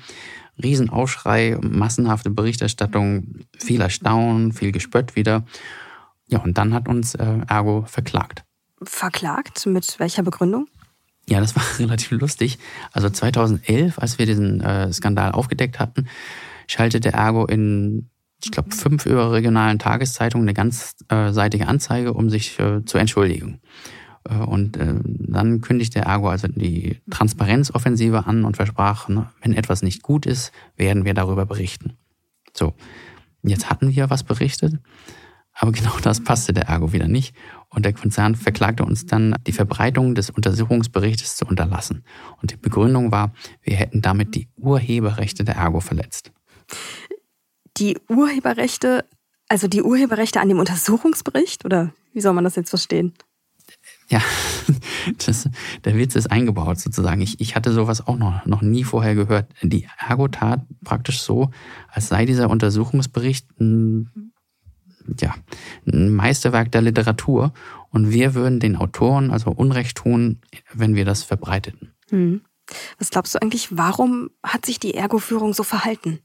Riesenaufschrei, 0.61 1.57
massenhafte 1.61 2.29
Berichterstattung, 2.29 3.45
viel 3.57 3.81
Erstaunen, 3.81 4.53
viel 4.53 4.71
Gespött 4.71 5.15
wieder. 5.15 5.43
Ja, 6.27 6.39
und 6.39 6.57
dann 6.57 6.73
hat 6.73 6.87
uns 6.87 7.15
äh, 7.15 7.39
Ergo 7.47 7.83
verklagt. 7.87 8.43
Verklagt? 8.81 9.65
Mit 9.65 9.99
welcher 9.99 10.23
Begründung? 10.23 10.67
Ja, 11.27 11.41
das 11.41 11.55
war 11.55 11.63
relativ 11.79 12.11
lustig. 12.11 12.57
Also 12.93 13.09
2011, 13.09 13.99
als 13.99 14.17
wir 14.17 14.25
diesen 14.25 14.61
äh, 14.61 14.91
Skandal 14.93 15.31
aufgedeckt 15.33 15.79
hatten, 15.79 16.07
schaltete 16.67 17.11
Ergo 17.11 17.45
in, 17.45 18.09
ich 18.43 18.51
glaube, 18.51 18.75
fünf 18.75 19.05
überregionalen 19.05 19.79
Tageszeitungen 19.79 20.47
eine 20.47 20.53
ganzseitige 20.53 21.67
Anzeige, 21.67 22.13
um 22.13 22.29
sich 22.29 22.59
äh, 22.59 22.83
zu 22.85 22.97
entschuldigen. 22.97 23.61
Äh, 24.29 24.35
und 24.35 24.77
äh, 24.77 24.95
dann 25.03 25.61
kündigte 25.61 25.99
Ergo 25.99 26.29
also 26.29 26.47
die 26.47 27.01
Transparenzoffensive 27.09 28.25
an 28.25 28.45
und 28.45 28.57
versprach, 28.57 29.07
ne, 29.07 29.29
wenn 29.41 29.53
etwas 29.53 29.81
nicht 29.81 30.01
gut 30.01 30.25
ist, 30.25 30.51
werden 30.75 31.05
wir 31.05 31.13
darüber 31.13 31.45
berichten. 31.45 31.97
So, 32.53 32.73
jetzt 33.43 33.69
hatten 33.69 33.95
wir 33.95 34.09
was 34.09 34.23
berichtet, 34.23 34.79
aber 35.53 35.71
genau 35.71 35.97
das 36.01 36.23
passte 36.23 36.53
der 36.53 36.67
Ergo 36.67 36.93
wieder 36.93 37.07
nicht. 37.07 37.35
Und 37.69 37.85
der 37.85 37.93
Konzern 37.93 38.35
verklagte 38.35 38.83
uns 38.83 39.05
dann, 39.05 39.35
die 39.47 39.53
Verbreitung 39.53 40.13
des 40.13 40.29
Untersuchungsberichtes 40.29 41.37
zu 41.37 41.45
unterlassen. 41.45 42.03
Und 42.41 42.51
die 42.51 42.57
Begründung 42.57 43.11
war, 43.11 43.31
wir 43.61 43.77
hätten 43.77 44.01
damit 44.01 44.35
die 44.35 44.49
Urheberrechte 44.57 45.45
der 45.45 45.55
Ergo 45.55 45.79
verletzt. 45.79 46.33
Die 47.77 47.97
Urheberrechte, 48.09 49.05
also 49.47 49.67
die 49.67 49.81
Urheberrechte 49.81 50.39
an 50.39 50.49
dem 50.49 50.59
Untersuchungsbericht? 50.59 51.65
Oder 51.65 51.93
wie 52.13 52.21
soll 52.21 52.33
man 52.33 52.43
das 52.43 52.55
jetzt 52.55 52.69
verstehen? 52.69 53.13
Ja, 54.09 54.21
das, 55.25 55.49
der 55.85 55.97
Witz 55.97 56.15
ist 56.15 56.29
eingebaut 56.29 56.79
sozusagen. 56.79 57.21
Ich, 57.21 57.39
ich 57.39 57.55
hatte 57.55 57.71
sowas 57.71 58.05
auch 58.05 58.17
noch, 58.17 58.45
noch 58.45 58.61
nie 58.61 58.83
vorher 58.83 59.15
gehört. 59.15 59.49
Die 59.61 59.87
Ergo 59.97 60.27
tat 60.27 60.65
praktisch 60.83 61.21
so, 61.21 61.51
als 61.87 62.09
sei 62.09 62.25
dieser 62.25 62.49
Untersuchungsbericht 62.49 63.47
ein, 63.59 64.33
ja, 65.19 65.33
ein 65.87 66.13
Meisterwerk 66.13 66.71
der 66.71 66.81
Literatur 66.81 67.53
und 67.89 68.11
wir 68.11 68.35
würden 68.35 68.59
den 68.59 68.75
Autoren 68.75 69.31
also 69.31 69.51
Unrecht 69.51 69.97
tun, 69.97 70.41
wenn 70.73 70.95
wir 70.95 71.05
das 71.05 71.23
verbreiteten. 71.23 71.93
Hm. 72.09 72.41
Was 72.99 73.09
glaubst 73.09 73.35
du 73.35 73.41
eigentlich, 73.41 73.77
warum 73.77 74.29
hat 74.43 74.65
sich 74.65 74.79
die 74.79 74.93
Ergo-Führung 74.93 75.53
so 75.53 75.63
verhalten? 75.63 76.19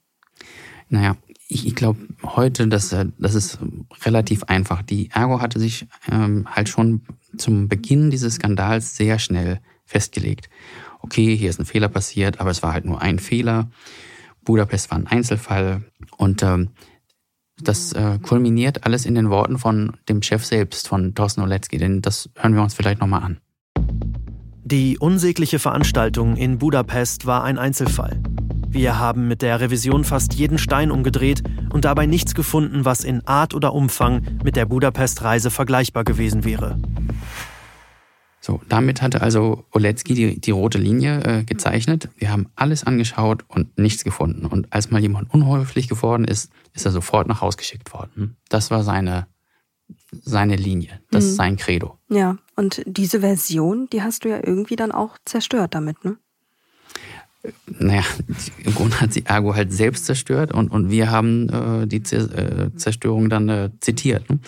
Naja, 0.89 1.17
ich, 1.49 1.67
ich 1.67 1.75
glaube 1.75 2.01
heute, 2.23 2.67
dass 2.69 2.89
das 2.91 3.35
ist 3.35 3.59
relativ 4.05 4.45
einfach. 4.45 4.83
Die 4.83 5.11
Ergo 5.11 5.41
hatte 5.41 5.61
sich 5.61 5.87
ähm, 6.11 6.47
halt 6.51 6.69
schon 6.69 7.03
zum 7.37 7.69
Beginn 7.69 8.11
dieses 8.11 8.35
Skandals 8.35 8.97
sehr 8.97 9.19
schnell 9.19 9.61
festgelegt. 9.85 10.49
Okay, 11.01 11.37
hier 11.37 11.51
ist 11.51 11.61
ein 11.61 11.67
Fehler 11.67 11.89
passiert, 11.89 12.41
aber 12.41 12.51
es 12.51 12.63
war 12.63 12.73
halt 12.73 12.85
nur 12.85 13.01
ein 13.01 13.19
Fehler. 13.19 13.71
Budapest 14.45 14.91
war 14.91 14.99
ein 14.99 15.07
Einzelfall 15.07 15.85
und 16.17 16.43
ähm, 16.43 16.71
das 17.63 17.93
äh, 17.93 18.19
kulminiert 18.21 18.85
alles 18.85 19.07
in 19.07 19.15
den 19.15 19.31
Worten 19.31 19.59
von 19.59 19.97
dem 20.09 20.23
Chef 20.23 20.45
selbst, 20.45 20.89
von 20.89 21.15
Thorsten 21.15 21.41
Oletzky, 21.41 21.79
denn 21.79 22.03
das 22.03 22.29
hören 22.37 22.55
wir 22.55 22.63
uns 22.63 22.75
vielleicht 22.75 23.01
nochmal 23.01 23.23
an. 23.23 23.41
Die 24.65 24.99
unsägliche 24.99 25.59
Veranstaltung 25.59 26.37
in 26.37 26.59
Budapest 26.59 27.25
war 27.25 27.45
ein 27.45 27.57
Einzelfall. 27.57 28.21
Wir 28.77 28.99
haben 28.99 29.27
mit 29.27 29.41
der 29.41 29.59
Revision 29.59 30.05
fast 30.05 30.35
jeden 30.35 30.59
Stein 30.59 30.91
umgedreht 30.91 31.43
und 31.73 31.87
dabei 31.87 32.05
nichts 32.05 32.35
gefunden, 32.35 32.85
was 32.85 33.05
in 33.05 33.27
Art 33.27 33.55
oder 33.55 33.73
Umfang 33.73 34.21
mit 34.45 34.55
der 34.55 34.67
Budapest-Reise 34.67 35.51
vergleichbar 35.51 36.05
gewesen 36.05 36.45
wäre. 36.45 36.79
So, 38.43 38.61
damit 38.69 39.01
hatte 39.01 39.23
also 39.23 39.65
Oletzky 39.73 40.13
die, 40.13 40.41
die 40.43 40.51
rote 40.51 40.77
Linie 40.77 41.23
äh, 41.25 41.45
gezeichnet. 41.45 42.11
Wir 42.19 42.31
haben 42.31 42.51
alles 42.55 42.85
angeschaut 42.85 43.47
und 43.49 43.79
nichts 43.79 44.05
gefunden. 44.05 44.45
Und 44.45 44.71
als 44.75 44.91
mal 44.91 45.01
jemand 45.01 45.33
unhöflich 45.33 45.89
geworden 45.89 46.27
ist, 46.27 46.53
ist 46.75 46.85
er 46.85 46.93
sofort 46.93 47.29
nach 47.29 47.41
Hause 47.41 47.57
geschickt 47.57 47.95
worden. 47.95 48.37
Das 48.51 48.71
war 48.71 48.85
seine, 48.85 49.27
seine 50.13 50.57
Linie. 50.57 51.01
Das 51.11 51.25
mhm. 51.25 51.31
ist 51.31 51.37
sein 51.37 51.57
Credo. 51.57 51.97
Ja, 52.11 52.37
und 52.57 52.83
diese 52.85 53.21
Version, 53.21 53.89
die 53.91 54.03
hast 54.03 54.27
du 54.27 54.29
ja 54.29 54.37
irgendwie 54.37 54.77
dann 54.77 54.93
auch 54.93 55.17
zerstört 55.25 55.75
damit, 55.75 56.05
ne? 56.05 56.19
Naja, 57.79 58.05
im 58.65 58.75
Grunde 58.75 59.01
hat 59.01 59.13
sie 59.13 59.25
Ergo 59.27 59.55
halt 59.55 59.73
selbst 59.73 60.07
zerstört 60.07 60.53
und, 60.53 60.71
und 60.71 60.91
wir 60.91 61.11
haben 61.11 61.49
äh, 61.49 61.87
die 61.87 61.99
äh, 61.99 62.75
Zerstörung 62.77 63.29
dann 63.29 63.49
äh, 63.49 63.71
zitiert. 63.81 64.29
Ne? 64.31 64.39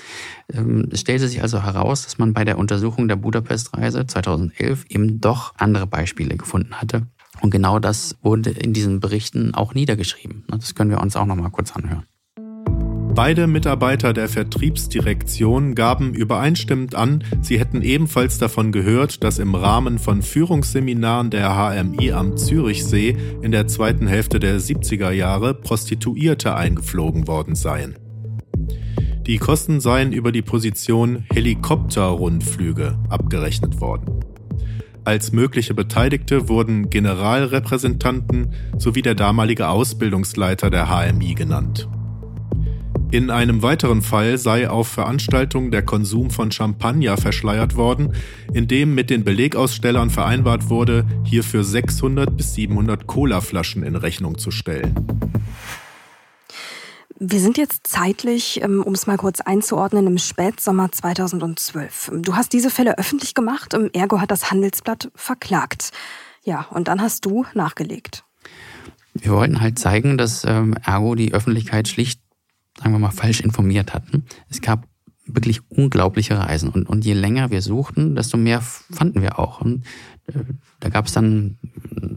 Ähm, 0.53 0.89
es 0.91 1.01
stellte 1.01 1.29
sich 1.29 1.43
also 1.43 1.63
heraus, 1.63 2.05
dass 2.05 2.19
man 2.19 2.33
bei 2.33 2.45
der 2.45 2.59
Untersuchung 2.59 3.09
der 3.09 3.17
Budapest-Reise 3.17 4.07
2011 4.07 4.87
eben 4.89 5.21
doch 5.21 5.55
andere 5.57 5.87
Beispiele 5.87 6.37
gefunden 6.37 6.75
hatte. 6.75 7.03
Und 7.41 7.51
genau 7.51 7.79
das 7.79 8.17
wurde 8.23 8.51
in 8.51 8.73
diesen 8.73 9.01
Berichten 9.01 9.55
auch 9.55 9.75
niedergeschrieben. 9.75 10.45
Das 10.49 10.75
können 10.75 10.91
wir 10.91 11.01
uns 11.01 11.17
auch 11.17 11.27
noch 11.27 11.37
mal 11.37 11.51
kurz 11.51 11.73
anhören. 11.73 12.05
Beide 13.19 13.49
Mitarbeiter 13.49 14.13
der 14.13 14.29
Vertriebsdirektion 14.29 15.75
gaben 15.75 16.15
übereinstimmend 16.15 16.95
an, 16.95 17.25
sie 17.41 17.59
hätten 17.59 17.83
ebenfalls 17.83 18.39
davon 18.39 18.71
gehört, 18.71 19.25
dass 19.25 19.41
im 19.41 19.57
Rahmen 19.57 19.99
von 19.99 20.23
Führungsseminaren 20.23 21.29
der 21.31 21.57
HMI 21.57 22.13
am 22.13 22.37
Zürichsee 22.37 23.17
in 23.43 23.51
der 23.51 23.67
zweiten 23.67 24.07
Hälfte 24.07 24.39
der 24.39 24.61
70er 24.61 25.11
Jahre 25.11 25.53
Prostituierte 25.55 26.55
eingeflogen 26.55 27.27
worden 27.27 27.57
seien. 27.57 27.97
Die 29.27 29.39
Kosten 29.39 29.81
seien 29.81 30.13
über 30.13 30.31
die 30.31 30.43
Position 30.43 31.25
Helikopterrundflüge 31.33 33.01
abgerechnet 33.09 33.81
worden. 33.81 34.21
Als 35.03 35.33
mögliche 35.33 35.75
Beteiligte 35.75 36.49
wurden 36.49 36.89
Generalrepräsentanten 36.89 38.55
sowie 38.77 39.03
der 39.03 39.17
damalige 39.17 39.71
Ausbildungsleiter 39.71 40.71
der 40.71 40.87
HMI 40.87 41.35
genannt. 41.35 41.89
In 43.11 43.31
einem 43.31 43.63
weiteren 43.63 44.03
Fall 44.03 44.37
sei 44.37 44.69
auf 44.69 44.87
Veranstaltungen 44.87 45.71
der 45.71 45.83
Konsum 45.83 46.31
von 46.31 46.53
Champagner 46.53 47.17
verschleiert 47.17 47.75
worden, 47.75 48.13
in 48.53 48.69
dem 48.69 48.95
mit 48.95 49.09
den 49.09 49.25
Belegausstellern 49.25 50.11
vereinbart 50.11 50.69
wurde, 50.69 51.07
hierfür 51.25 51.65
600 51.65 52.37
bis 52.37 52.53
700 52.53 53.07
Colaflaschen 53.07 53.83
in 53.83 53.97
Rechnung 53.97 54.37
zu 54.37 54.51
stellen. 54.51 54.95
Wir 57.19 57.41
sind 57.41 57.57
jetzt 57.57 57.87
zeitlich, 57.87 58.63
ähm, 58.63 58.83
um 58.83 58.93
es 58.93 59.07
mal 59.07 59.17
kurz 59.17 59.41
einzuordnen, 59.41 60.07
im 60.07 60.19
Spätsommer 60.19 60.93
2012. 60.93 62.13
Du 62.21 62.37
hast 62.37 62.53
diese 62.53 62.69
Fälle 62.69 62.99
öffentlich 62.99 63.33
gemacht, 63.35 63.75
ergo 63.95 64.21
hat 64.21 64.31
das 64.31 64.51
Handelsblatt 64.51 65.11
verklagt. 65.15 65.93
Ja, 66.45 66.67
und 66.71 66.89
dann 66.89 67.01
hast 67.01 67.25
du 67.25 67.47
nachgelegt. 67.55 68.25
Wir 69.15 69.33
wollten 69.33 69.61
halt 69.63 69.79
zeigen, 69.79 70.19
dass 70.19 70.45
ähm, 70.45 70.75
Ergo 70.85 71.15
die 71.15 71.33
Öffentlichkeit 71.33 71.89
schlicht 71.89 72.21
sagen 72.79 72.93
wir 72.93 72.99
mal, 72.99 73.11
falsch 73.11 73.41
informiert 73.41 73.95
hatten. 73.95 74.25
Es 74.49 74.61
gab 74.61 74.87
wirklich 75.27 75.61
unglaubliche 75.71 76.39
Reisen. 76.39 76.71
Und, 76.71 76.89
und 76.89 77.05
je 77.05 77.13
länger 77.13 77.51
wir 77.51 77.61
suchten, 77.61 78.15
desto 78.15 78.37
mehr 78.37 78.61
fanden 78.61 79.21
wir 79.21 79.39
auch. 79.39 79.61
Und 79.61 79.85
äh, 80.27 80.45
da 80.81 80.89
gab 80.89 81.07
es 81.07 81.13
dann 81.13 81.59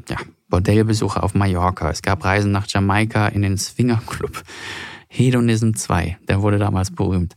ja, 0.08 0.18
Bordellbesuche 0.50 1.22
auf 1.22 1.34
Mallorca. 1.34 1.90
Es 1.90 2.02
gab 2.02 2.24
Reisen 2.24 2.52
nach 2.52 2.68
Jamaika 2.68 3.28
in 3.28 3.42
den 3.42 3.58
Swingerclub. 3.58 4.44
Hedonism 5.08 5.74
2, 5.74 6.20
der 6.30 6.42
wurde 6.42 6.58
damals 6.58 6.92
berühmt. 6.92 7.36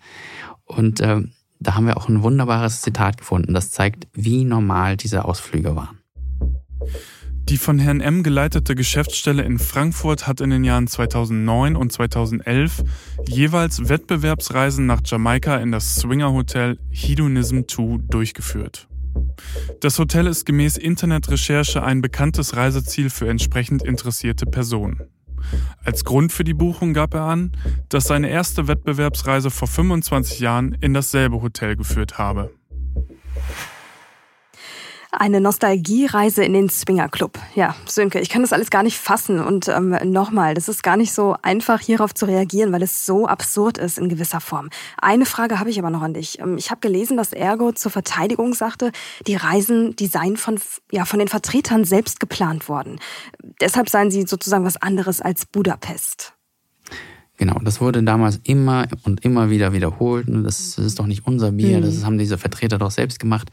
Und 0.65 1.01
äh, 1.01 1.23
da 1.59 1.75
haben 1.75 1.87
wir 1.87 1.97
auch 1.97 2.09
ein 2.09 2.23
wunderbares 2.23 2.83
Zitat 2.83 3.19
gefunden, 3.19 3.55
das 3.55 3.71
zeigt, 3.71 4.07
wie 4.13 4.45
normal 4.45 4.97
diese 4.97 5.25
Ausflüge 5.25 5.75
waren. 5.75 5.99
Die 7.49 7.59
von 7.59 7.79
Herrn 7.79 8.01
M. 8.01 8.23
geleitete 8.23 8.75
Geschäftsstelle 8.75 9.43
in 9.43 9.59
Frankfurt 9.59 10.27
hat 10.27 10.41
in 10.41 10.49
den 10.49 10.65
Jahren 10.65 10.87
2009 10.87 11.77
und 11.77 11.93
2011 11.93 12.85
jeweils 13.29 13.89
Wettbewerbsreisen 13.89 14.87
nach 14.87 15.03
Jamaika 15.05 15.59
in 15.59 15.71
das 15.71 15.97
Swinger 15.97 16.33
Hotel 16.33 16.79
Hedonism 16.91 17.61
2 17.69 17.99
durchgeführt. 18.09 18.89
Das 19.81 19.99
Hotel 19.99 20.27
ist 20.27 20.47
gemäß 20.47 20.79
Internetrecherche 20.79 21.83
ein 21.83 22.01
bekanntes 22.01 22.57
Reiseziel 22.57 23.11
für 23.11 23.29
entsprechend 23.29 23.83
interessierte 23.83 24.47
Personen. 24.47 25.03
Als 25.85 26.05
Grund 26.05 26.33
für 26.33 26.45
die 26.45 26.55
Buchung 26.55 26.95
gab 26.95 27.13
er 27.13 27.25
an, 27.25 27.53
dass 27.91 28.05
seine 28.05 28.31
erste 28.31 28.69
Wettbewerbsreise 28.69 29.51
vor 29.51 29.69
25 29.69 30.41
Jahren 30.41 30.73
in 30.81 30.95
dasselbe 30.95 31.43
Hotel 31.43 31.77
geführt 31.77 32.17
habe. 32.17 32.51
Eine 35.17 35.41
Nostalgiereise 35.41 36.45
in 36.45 36.55
den 36.55 36.69
Swingerclub. 36.69 37.39
Ja, 37.55 37.77
Sönke, 37.87 38.21
ich 38.21 38.29
kann 38.29 38.43
das 38.43 38.53
alles 38.53 38.71
gar 38.71 38.83
nicht 38.83 38.99
fassen. 38.99 39.39
Und 39.39 39.69
ähm, 39.69 39.97
nochmal, 40.11 40.55
das 40.55 40.69
ist 40.69 40.83
gar 40.83 40.97
nicht 40.97 41.13
so 41.13 41.37
einfach, 41.41 41.81
hierauf 41.81 42.15
zu 42.15 42.27
reagieren, 42.27 42.73
weil 42.73 42.83
es 42.83 43.07
so 43.07 43.27
absurd 43.27 43.79
ist 43.79 43.99
in 43.99 44.09
gewisser 44.09 44.41
Form. 44.41 44.71
Eine 45.01 45.25
Frage 45.25 45.61
habe 45.61 45.71
ich 45.71 45.79
aber 45.79 45.91
noch 45.91 46.03
an 46.03 46.15
dich. 46.15 46.41
Ähm, 46.41 46.59
ich 46.59 46.71
habe 46.71 46.81
gelesen, 46.81 47.17
dass 47.17 47.33
Ergo 47.33 47.71
zur 47.73 47.93
Verteidigung 47.93 48.55
sagte, 48.55 48.91
die 49.27 49.37
Reisen, 49.37 49.95
die 49.95 50.09
seien 50.09 50.37
von, 50.37 50.59
ja, 50.91 51.05
von 51.05 51.21
den 51.21 51.29
Vertretern 51.29 51.85
selbst 51.85 52.19
geplant 52.19 52.69
worden. 52.69 52.99
Deshalb 53.61 53.89
seien 53.89 54.11
sie 54.11 54.23
sozusagen 54.27 54.65
was 54.65 54.77
anderes 54.83 55.21
als 55.21 55.47
Budapest. 55.47 56.35
Genau, 57.37 57.59
das 57.63 57.81
wurde 57.81 58.03
damals 58.03 58.41
immer 58.45 58.87
und 59.05 59.25
immer 59.25 59.51
wieder 59.51 59.73
wiederholt. 59.73 60.27
Das 60.29 60.79
ist 60.79 60.99
doch 60.99 61.07
nicht 61.07 61.27
unser 61.27 61.53
Bier, 61.53 61.79
mhm. 61.79 61.83
das 61.83 62.05
haben 62.05 62.19
diese 62.19 62.39
Vertreter 62.39 62.79
doch 62.79 62.91
selbst 62.91 63.19
gemacht. 63.19 63.51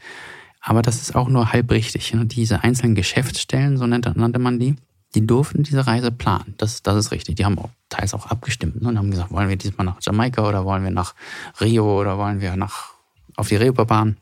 Aber 0.62 0.80
das 0.80 1.02
ist 1.02 1.16
auch 1.16 1.28
nur 1.28 1.52
halb 1.52 1.70
richtig. 1.72 2.14
Diese 2.14 2.62
einzelnen 2.62 2.94
Geschäftsstellen, 2.94 3.76
so 3.76 3.86
nannte 3.86 4.38
man 4.38 4.60
die, 4.60 4.76
die 5.14 5.26
durften 5.26 5.64
diese 5.64 5.86
Reise 5.86 6.12
planen. 6.12 6.54
Das, 6.56 6.82
das 6.82 6.96
ist 6.96 7.10
richtig. 7.10 7.34
Die 7.34 7.44
haben 7.44 7.58
auch 7.58 7.68
teils 7.88 8.14
auch 8.14 8.26
abgestimmt 8.26 8.80
ne? 8.80 8.88
und 8.88 8.96
haben 8.96 9.10
gesagt, 9.10 9.32
wollen 9.32 9.48
wir 9.48 9.56
diesmal 9.56 9.84
nach 9.84 9.98
Jamaika 10.00 10.48
oder 10.48 10.64
wollen 10.64 10.84
wir 10.84 10.90
nach 10.90 11.14
Rio 11.60 12.00
oder 12.00 12.16
wollen 12.16 12.40
wir 12.40 12.56
nach 12.56 12.92
auf 13.36 13.48
die 13.48 13.56
Reeperbahn. 13.56 14.16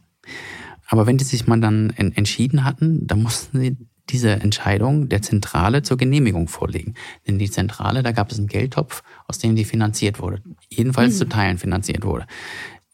Aber 0.88 1.06
wenn 1.06 1.18
die 1.18 1.24
sich 1.24 1.46
mal 1.46 1.60
dann 1.60 1.90
entschieden 1.90 2.64
hatten, 2.64 3.06
dann 3.06 3.22
mussten 3.22 3.60
sie 3.60 3.76
diese 4.08 4.30
Entscheidung 4.30 5.08
der 5.08 5.22
Zentrale 5.22 5.82
zur 5.82 5.96
Genehmigung 5.96 6.48
vorlegen. 6.48 6.94
Denn 7.28 7.38
die 7.38 7.50
Zentrale, 7.50 8.02
da 8.02 8.10
gab 8.10 8.32
es 8.32 8.38
einen 8.38 8.48
Geldtopf, 8.48 9.02
aus 9.28 9.38
dem 9.38 9.54
die 9.54 9.64
finanziert 9.64 10.20
wurde. 10.20 10.42
Jedenfalls 10.68 11.14
mhm. 11.14 11.18
zu 11.18 11.28
Teilen 11.28 11.58
finanziert 11.58 12.04
wurde. 12.04 12.26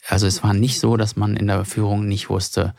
Also 0.08 0.26
es 0.26 0.42
war 0.42 0.52
nicht 0.52 0.78
so, 0.78 0.96
dass 0.96 1.16
man 1.16 1.36
in 1.36 1.46
der 1.46 1.64
Führung 1.64 2.06
nicht 2.06 2.28
wusste, 2.28 2.74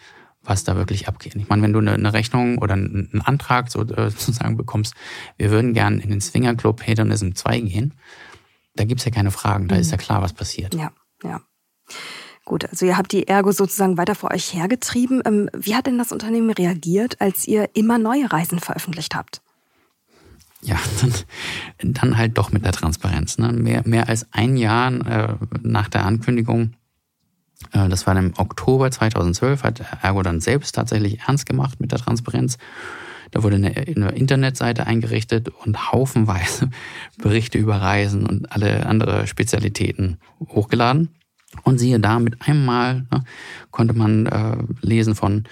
was 0.48 0.64
da 0.64 0.76
wirklich 0.76 1.08
abgeht. 1.08 1.36
Ich 1.36 1.50
meine, 1.50 1.62
wenn 1.62 1.74
du 1.74 1.80
eine, 1.80 2.14
Rechnung 2.14 2.58
oder 2.58 2.74
einen 2.74 3.22
Antrag 3.24 3.68
äh, 3.68 3.70
sozusagen 4.10 4.58
bekommst, 4.58 4.96
wir 5.38 5.52
würden 5.52 5.74
gern 5.74 6.00
in 6.00 6.10
den 6.10 6.22
Swinger 6.22 6.56
Club 6.56 6.82
Hedonism 6.86 7.34
2 7.34 7.60
gehen, 7.60 7.94
da 8.76 8.86
gibt's 8.86 9.06
ja 9.06 9.12
keine 9.12 9.32
Fragen, 9.32 9.68
da 9.68 9.76
mhm. 9.76 9.82
ist 9.82 9.92
ja 9.92 9.98
klar, 9.98 10.22
was 10.22 10.34
passiert. 10.34 10.74
Ja, 10.74 10.92
ja. 11.24 11.42
Gut, 12.46 12.64
also 12.70 12.86
ihr 12.86 12.98
habt 12.98 13.12
die 13.12 13.28
Ergo 13.28 13.52
sozusagen 13.52 13.98
weiter 13.98 14.16
vor 14.16 14.32
euch 14.32 14.54
hergetrieben. 14.54 15.22
Ähm, 15.26 15.50
wie 15.54 15.76
hat 15.76 15.86
denn 15.86 15.98
das 15.98 16.14
Unternehmen 16.14 16.50
reagiert, 16.50 17.20
als 17.20 17.46
ihr 17.46 17.70
immer 17.74 17.98
neue 17.98 18.32
Reisen 18.32 18.60
veröffentlicht 18.60 19.16
habt? 19.16 19.42
Ja, 20.62 20.80
dann, 21.82 21.94
dann 21.94 22.18
halt 22.18 22.38
doch 22.38 22.54
mit 22.54 22.64
der 22.64 22.72
Transparenz. 22.72 23.38
Ne? 23.38 23.52
Mehr, 23.52 23.84
mehr 23.86 24.08
als 24.08 24.28
ein 24.32 24.56
Jahr 24.56 24.94
äh, 25.06 25.36
nach 25.62 25.90
der 25.90 26.06
Ankündigung 26.06 26.74
das 27.72 28.08
war 28.08 28.16
im 28.16 28.34
Oktober 28.38 28.92
2012, 28.92 29.64
hat 29.64 29.82
Ergo 30.02 30.22
dann 30.22 30.40
selbst 30.40 30.76
tatsächlich 30.76 31.20
ernst 31.28 31.46
gemacht 31.46 31.80
mit 31.80 31.92
der 31.92 32.00
Transparenz. 32.00 32.58
Da 33.32 33.44
wurde 33.44 33.56
eine, 33.58 33.76
eine, 33.76 34.12
Internetseite 34.12 34.88
eingerichtet 34.88 35.50
und 35.50 35.92
haufenweise 35.92 36.70
Berichte 37.18 37.58
über 37.58 37.82
Reisen 37.82 38.26
und 38.26 38.52
alle 38.52 38.86
andere 38.86 39.28
Spezialitäten 39.28 40.18
hochgeladen. 40.48 41.10
Und 41.64 41.80
siehe 41.80 42.00
da, 42.00 42.20
mit 42.20 42.48
einem 42.48 42.66
Mal 42.66 43.06
ne, 43.12 43.24
konnte 43.72 43.94
man 43.94 44.26
äh, 44.28 44.58
lesen 44.82 45.16
von 45.16 45.46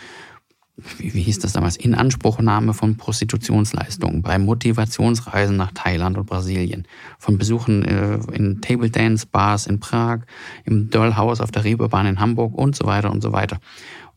wie, 0.97 1.13
wie 1.13 1.21
hieß 1.21 1.39
das 1.39 1.53
damals, 1.53 1.77
Inanspruchnahme 1.77 2.73
von 2.73 2.97
Prostitutionsleistungen 2.97 4.21
bei 4.21 4.37
Motivationsreisen 4.37 5.55
nach 5.55 5.71
Thailand 5.73 6.17
und 6.17 6.25
Brasilien, 6.25 6.87
von 7.17 7.37
Besuchen 7.37 7.85
äh, 7.85 8.19
in 8.33 8.61
Table 8.61 8.89
Dance 8.89 9.25
Bars 9.31 9.67
in 9.67 9.79
Prag, 9.79 10.21
im 10.65 10.89
Dollhaus 10.89 11.39
auf 11.39 11.51
der 11.51 11.63
Reeperbahn 11.63 12.07
in 12.07 12.19
Hamburg 12.19 12.53
und 12.53 12.75
so 12.75 12.85
weiter 12.85 13.11
und 13.11 13.21
so 13.21 13.31
weiter. 13.31 13.59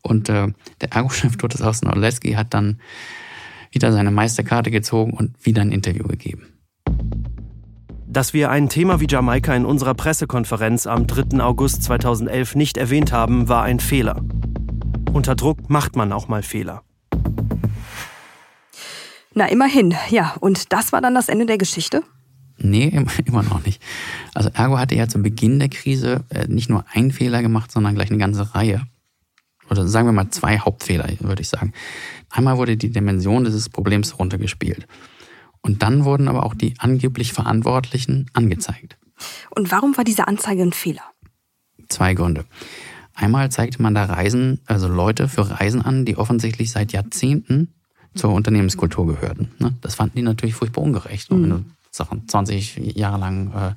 Und 0.01 0.29
äh, 0.29 0.47
der 0.81 0.93
Ergo-Chef 0.93 1.37
Totes 1.37 1.61
Oleski 1.61 2.33
hat 2.33 2.53
dann 2.53 2.79
wieder 3.71 3.91
seine 3.91 4.11
Meisterkarte 4.11 4.71
gezogen 4.71 5.13
und 5.13 5.45
wieder 5.45 5.61
ein 5.61 5.71
Interview 5.71 6.07
gegeben. 6.07 6.47
Dass 8.07 8.33
wir 8.33 8.49
ein 8.49 8.69
Thema 8.69 8.99
wie 8.99 9.07
Jamaika 9.07 9.53
in 9.53 9.65
unserer 9.65 9.93
Pressekonferenz 9.93 10.87
am 10.87 11.05
3. 11.05 11.41
August 11.41 11.83
2011 11.83 12.55
nicht 12.55 12.77
erwähnt 12.77 13.11
haben, 13.11 13.47
war 13.47 13.63
ein 13.63 13.79
Fehler. 13.79 14.23
Unter 15.13 15.35
Druck 15.35 15.69
macht 15.69 15.95
man 15.95 16.11
auch 16.11 16.27
mal 16.27 16.43
Fehler. 16.43 16.83
Na, 19.33 19.47
immerhin. 19.47 19.95
Ja, 20.09 20.35
und 20.39 20.71
das 20.71 20.91
war 20.91 21.01
dann 21.01 21.15
das 21.15 21.29
Ende 21.29 21.45
der 21.45 21.57
Geschichte? 21.57 22.03
Nee, 22.57 23.05
immer 23.25 23.43
noch 23.43 23.65
nicht. 23.65 23.81
Also 24.33 24.49
Ergo 24.53 24.77
hatte 24.77 24.95
ja 24.95 25.07
zu 25.07 25.21
Beginn 25.21 25.59
der 25.59 25.69
Krise 25.69 26.25
äh, 26.29 26.47
nicht 26.47 26.69
nur 26.69 26.85
einen 26.91 27.11
Fehler 27.11 27.41
gemacht, 27.41 27.71
sondern 27.71 27.95
gleich 27.95 28.09
eine 28.09 28.19
ganze 28.19 28.53
Reihe. 28.53 28.83
Oder 29.69 29.87
sagen 29.87 30.07
wir 30.07 30.11
mal 30.11 30.29
zwei 30.29 30.59
Hauptfehler, 30.59 31.07
würde 31.19 31.41
ich 31.41 31.49
sagen. 31.49 31.73
Einmal 32.29 32.57
wurde 32.57 32.75
die 32.75 32.89
Dimension 32.89 33.45
dieses 33.45 33.69
Problems 33.69 34.17
runtergespielt. 34.17 34.87
Und 35.61 35.83
dann 35.83 36.05
wurden 36.05 36.27
aber 36.27 36.43
auch 36.43 36.53
die 36.53 36.73
angeblich 36.77 37.33
Verantwortlichen 37.33 38.29
angezeigt. 38.33 38.97
Und 39.51 39.71
warum 39.71 39.97
war 39.97 40.03
diese 40.03 40.27
Anzeige 40.27 40.63
ein 40.63 40.73
Fehler? 40.73 41.03
Zwei 41.89 42.13
Gründe. 42.13 42.45
Einmal 43.19 43.51
zeigte 43.51 43.81
man 43.81 43.93
da 43.93 44.05
Reisen, 44.05 44.61
also 44.65 44.87
Leute 44.87 45.27
für 45.27 45.49
Reisen 45.49 45.81
an, 45.81 46.05
die 46.05 46.15
offensichtlich 46.15 46.71
seit 46.71 46.93
Jahrzehnten 46.93 47.73
zur 48.15 48.31
Unternehmenskultur 48.31 49.07
gehörten. 49.07 49.51
Ne? 49.59 49.73
Das 49.81 49.95
fanden 49.95 50.15
die 50.15 50.21
natürlich 50.21 50.55
furchtbar 50.55 50.83
ungerecht. 50.83 51.29
Und 51.29 51.43
wenn 51.43 51.49
du 51.49 51.65
Sachen 51.91 52.29
20 52.29 52.95
Jahre 52.95 53.19
lang 53.19 53.51
äh, 53.53 53.71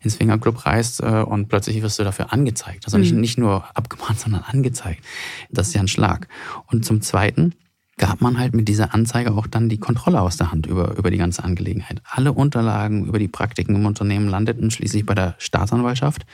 ins 0.00 0.16
Fingerclub 0.16 0.64
reist 0.64 1.02
äh, 1.02 1.22
und 1.22 1.48
plötzlich 1.48 1.82
wirst 1.82 1.98
du 1.98 2.04
dafür 2.04 2.32
angezeigt. 2.32 2.86
Also 2.86 2.96
nicht, 2.96 3.12
mhm. 3.12 3.20
nicht 3.20 3.36
nur 3.36 3.64
abgemahnt, 3.74 4.18
sondern 4.18 4.42
angezeigt. 4.42 5.04
Das 5.50 5.68
ist 5.68 5.74
ja 5.74 5.82
ein 5.82 5.88
Schlag. 5.88 6.28
Und 6.66 6.86
zum 6.86 7.02
Zweiten 7.02 7.54
gab 7.98 8.22
man 8.22 8.38
halt 8.38 8.54
mit 8.54 8.68
dieser 8.68 8.94
Anzeige 8.94 9.32
auch 9.32 9.46
dann 9.46 9.68
die 9.68 9.78
Kontrolle 9.78 10.22
aus 10.22 10.38
der 10.38 10.50
Hand 10.50 10.64
über, 10.64 10.96
über 10.96 11.10
die 11.10 11.18
ganze 11.18 11.44
Angelegenheit. 11.44 12.00
Alle 12.08 12.32
Unterlagen 12.32 13.04
über 13.04 13.18
die 13.18 13.28
Praktiken 13.28 13.74
im 13.74 13.84
Unternehmen 13.84 14.28
landeten 14.28 14.70
schließlich 14.70 15.04
bei 15.04 15.14
der 15.14 15.34
Staatsanwaltschaft. 15.36 16.24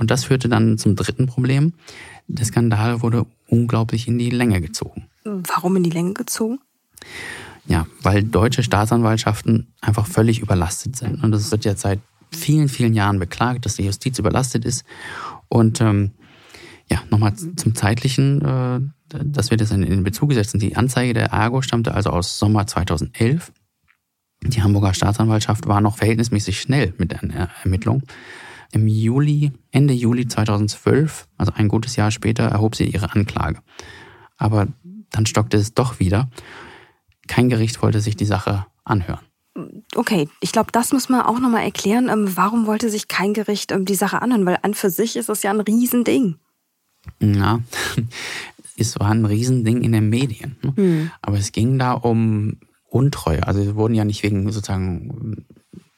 Und 0.00 0.10
das 0.10 0.24
führte 0.24 0.48
dann 0.48 0.78
zum 0.78 0.96
dritten 0.96 1.26
Problem. 1.26 1.74
Der 2.26 2.46
Skandal 2.46 3.02
wurde 3.02 3.26
unglaublich 3.48 4.08
in 4.08 4.18
die 4.18 4.30
Länge 4.30 4.62
gezogen. 4.62 5.06
Warum 5.24 5.76
in 5.76 5.82
die 5.82 5.90
Länge 5.90 6.14
gezogen? 6.14 6.58
Ja, 7.66 7.86
weil 8.02 8.22
deutsche 8.22 8.62
Staatsanwaltschaften 8.62 9.68
einfach 9.82 10.06
völlig 10.06 10.40
überlastet 10.40 10.96
sind. 10.96 11.22
Und 11.22 11.32
das 11.32 11.50
wird 11.50 11.66
jetzt 11.66 11.82
seit 11.82 12.00
vielen, 12.32 12.70
vielen 12.70 12.94
Jahren 12.94 13.18
beklagt, 13.18 13.66
dass 13.66 13.76
die 13.76 13.84
Justiz 13.84 14.18
überlastet 14.18 14.64
ist. 14.64 14.84
Und 15.48 15.82
ähm, 15.82 16.12
ja, 16.90 17.02
nochmal 17.10 17.34
zum 17.34 17.74
zeitlichen, 17.74 18.40
äh, 18.42 18.80
dass 19.22 19.50
wir 19.50 19.58
das 19.58 19.70
in, 19.70 19.82
in 19.82 20.02
Bezug 20.02 20.32
setzen. 20.32 20.58
Die 20.58 20.76
Anzeige 20.76 21.12
der 21.12 21.34
Argo 21.34 21.60
stammte 21.60 21.92
also 21.92 22.08
aus 22.08 22.38
Sommer 22.38 22.66
2011. 22.66 23.52
Die 24.44 24.62
Hamburger 24.62 24.94
Staatsanwaltschaft 24.94 25.66
war 25.66 25.82
noch 25.82 25.98
verhältnismäßig 25.98 26.58
schnell 26.58 26.94
mit 26.96 27.12
der 27.12 27.50
Ermittlung. 27.62 28.02
Im 28.72 28.86
Juli, 28.86 29.52
Ende 29.72 29.94
Juli 29.94 30.28
2012, 30.28 31.28
also 31.36 31.52
ein 31.54 31.68
gutes 31.68 31.96
Jahr 31.96 32.10
später, 32.10 32.44
erhob 32.44 32.76
sie 32.76 32.84
ihre 32.84 33.12
Anklage. 33.12 33.60
Aber 34.36 34.68
dann 35.10 35.26
stockte 35.26 35.56
es 35.56 35.74
doch 35.74 35.98
wieder. 35.98 36.30
Kein 37.26 37.48
Gericht 37.48 37.82
wollte 37.82 38.00
sich 38.00 38.16
die 38.16 38.24
Sache 38.24 38.66
anhören. 38.84 39.20
Okay, 39.94 40.28
ich 40.40 40.52
glaube, 40.52 40.70
das 40.72 40.92
muss 40.92 41.08
man 41.08 41.22
auch 41.22 41.40
nochmal 41.40 41.64
erklären. 41.64 42.08
Ähm, 42.08 42.36
warum 42.36 42.66
wollte 42.66 42.88
sich 42.88 43.08
kein 43.08 43.34
Gericht 43.34 43.72
ähm, 43.72 43.84
die 43.84 43.94
Sache 43.94 44.22
anhören? 44.22 44.46
Weil 44.46 44.58
an 44.62 44.74
für 44.74 44.90
sich 44.90 45.16
ist 45.16 45.28
das 45.28 45.42
ja 45.42 45.50
ein 45.50 45.60
Riesending. 45.60 46.36
Ja, 47.20 47.60
es 48.76 48.98
war 49.00 49.10
ein 49.10 49.24
Riesending 49.24 49.82
in 49.82 49.92
den 49.92 50.08
Medien. 50.08 50.56
Ne? 50.62 50.72
Hm. 50.76 51.10
Aber 51.20 51.38
es 51.38 51.52
ging 51.52 51.78
da 51.78 51.92
um 51.92 52.58
Untreue. 52.88 53.46
Also 53.46 53.62
sie 53.62 53.74
wurden 53.74 53.94
ja 53.94 54.04
nicht 54.04 54.22
wegen 54.22 54.50
sozusagen 54.50 55.46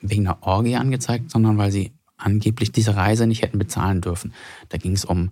wegen 0.01 0.27
einer 0.27 0.43
Orgie 0.43 0.77
angezeigt, 0.77 1.31
sondern 1.31 1.59
weil 1.59 1.71
sie 1.71 1.93
angeblich 2.25 2.73
diese 2.73 2.97
Reise 2.97 3.27
nicht 3.27 3.43
hätten 3.43 3.59
bezahlen 3.59 4.01
dürfen. 4.01 4.33
Da 4.69 4.79
ging 4.79 4.93
es 4.93 5.05
um, 5.05 5.31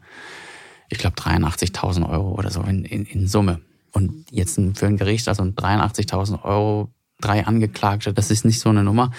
ich 0.88 0.98
glaube, 0.98 1.16
83.000 1.16 2.09
Euro 2.09 2.35
oder 2.35 2.50
so 2.50 2.62
in, 2.62 2.85
in, 2.85 3.05
in 3.05 3.26
Summe. 3.26 3.61
Und 3.92 4.26
jetzt 4.31 4.61
für 4.74 4.87
ein 4.87 4.96
Gericht, 4.96 5.29
also 5.29 5.42
83.000 5.42 6.44
Euro 6.44 6.90
drei 7.20 7.46
Angeklagte. 7.46 8.12
Das 8.12 8.31
ist 8.31 8.44
nicht 8.44 8.61
so 8.61 8.70
eine 8.70 8.83
Nummer. 8.83 9.11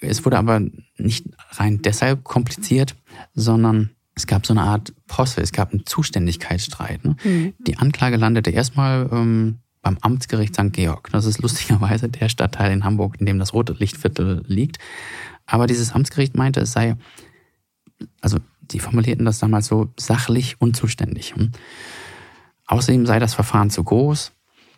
Es 0.00 0.24
wurde 0.24 0.38
aber 0.38 0.62
nicht 0.96 1.26
rein 1.52 1.82
deshalb 1.82 2.24
kompliziert, 2.24 2.96
sondern 3.34 3.90
es 4.14 4.26
gab 4.26 4.46
so 4.46 4.52
eine 4.52 4.62
Art 4.62 4.92
Posse, 5.06 5.40
es 5.40 5.52
gab 5.52 5.72
einen 5.72 5.86
Zuständigkeitsstreit. 5.86 7.04
Ne? 7.04 7.16
Mhm. 7.22 7.54
Die 7.58 7.76
Anklage 7.78 8.16
landete 8.16 8.50
erstmal 8.50 9.08
ähm, 9.12 9.58
beim 9.82 9.98
Amtsgericht 10.00 10.54
St. 10.54 10.72
Georg. 10.72 11.10
Das 11.12 11.26
ist 11.26 11.40
lustigerweise 11.40 12.08
der 12.08 12.28
Stadtteil 12.28 12.72
in 12.72 12.84
Hamburg, 12.84 13.16
in 13.18 13.26
dem 13.26 13.38
das 13.38 13.52
Rote 13.52 13.74
Lichtviertel 13.78 14.42
liegt. 14.46 14.78
Aber 15.50 15.66
dieses 15.66 15.92
Amtsgericht 15.92 16.36
meinte, 16.36 16.60
es 16.60 16.72
sei, 16.72 16.96
also 18.20 18.38
die 18.60 18.80
formulierten 18.80 19.24
das 19.24 19.38
damals 19.38 19.66
so, 19.66 19.88
sachlich 19.98 20.60
unzuständig. 20.60 21.34
Hm? 21.34 21.50
Außerdem 22.66 23.04
sei 23.04 23.18
das 23.18 23.34
Verfahren 23.34 23.70
zu 23.70 23.82
groß, 23.82 24.32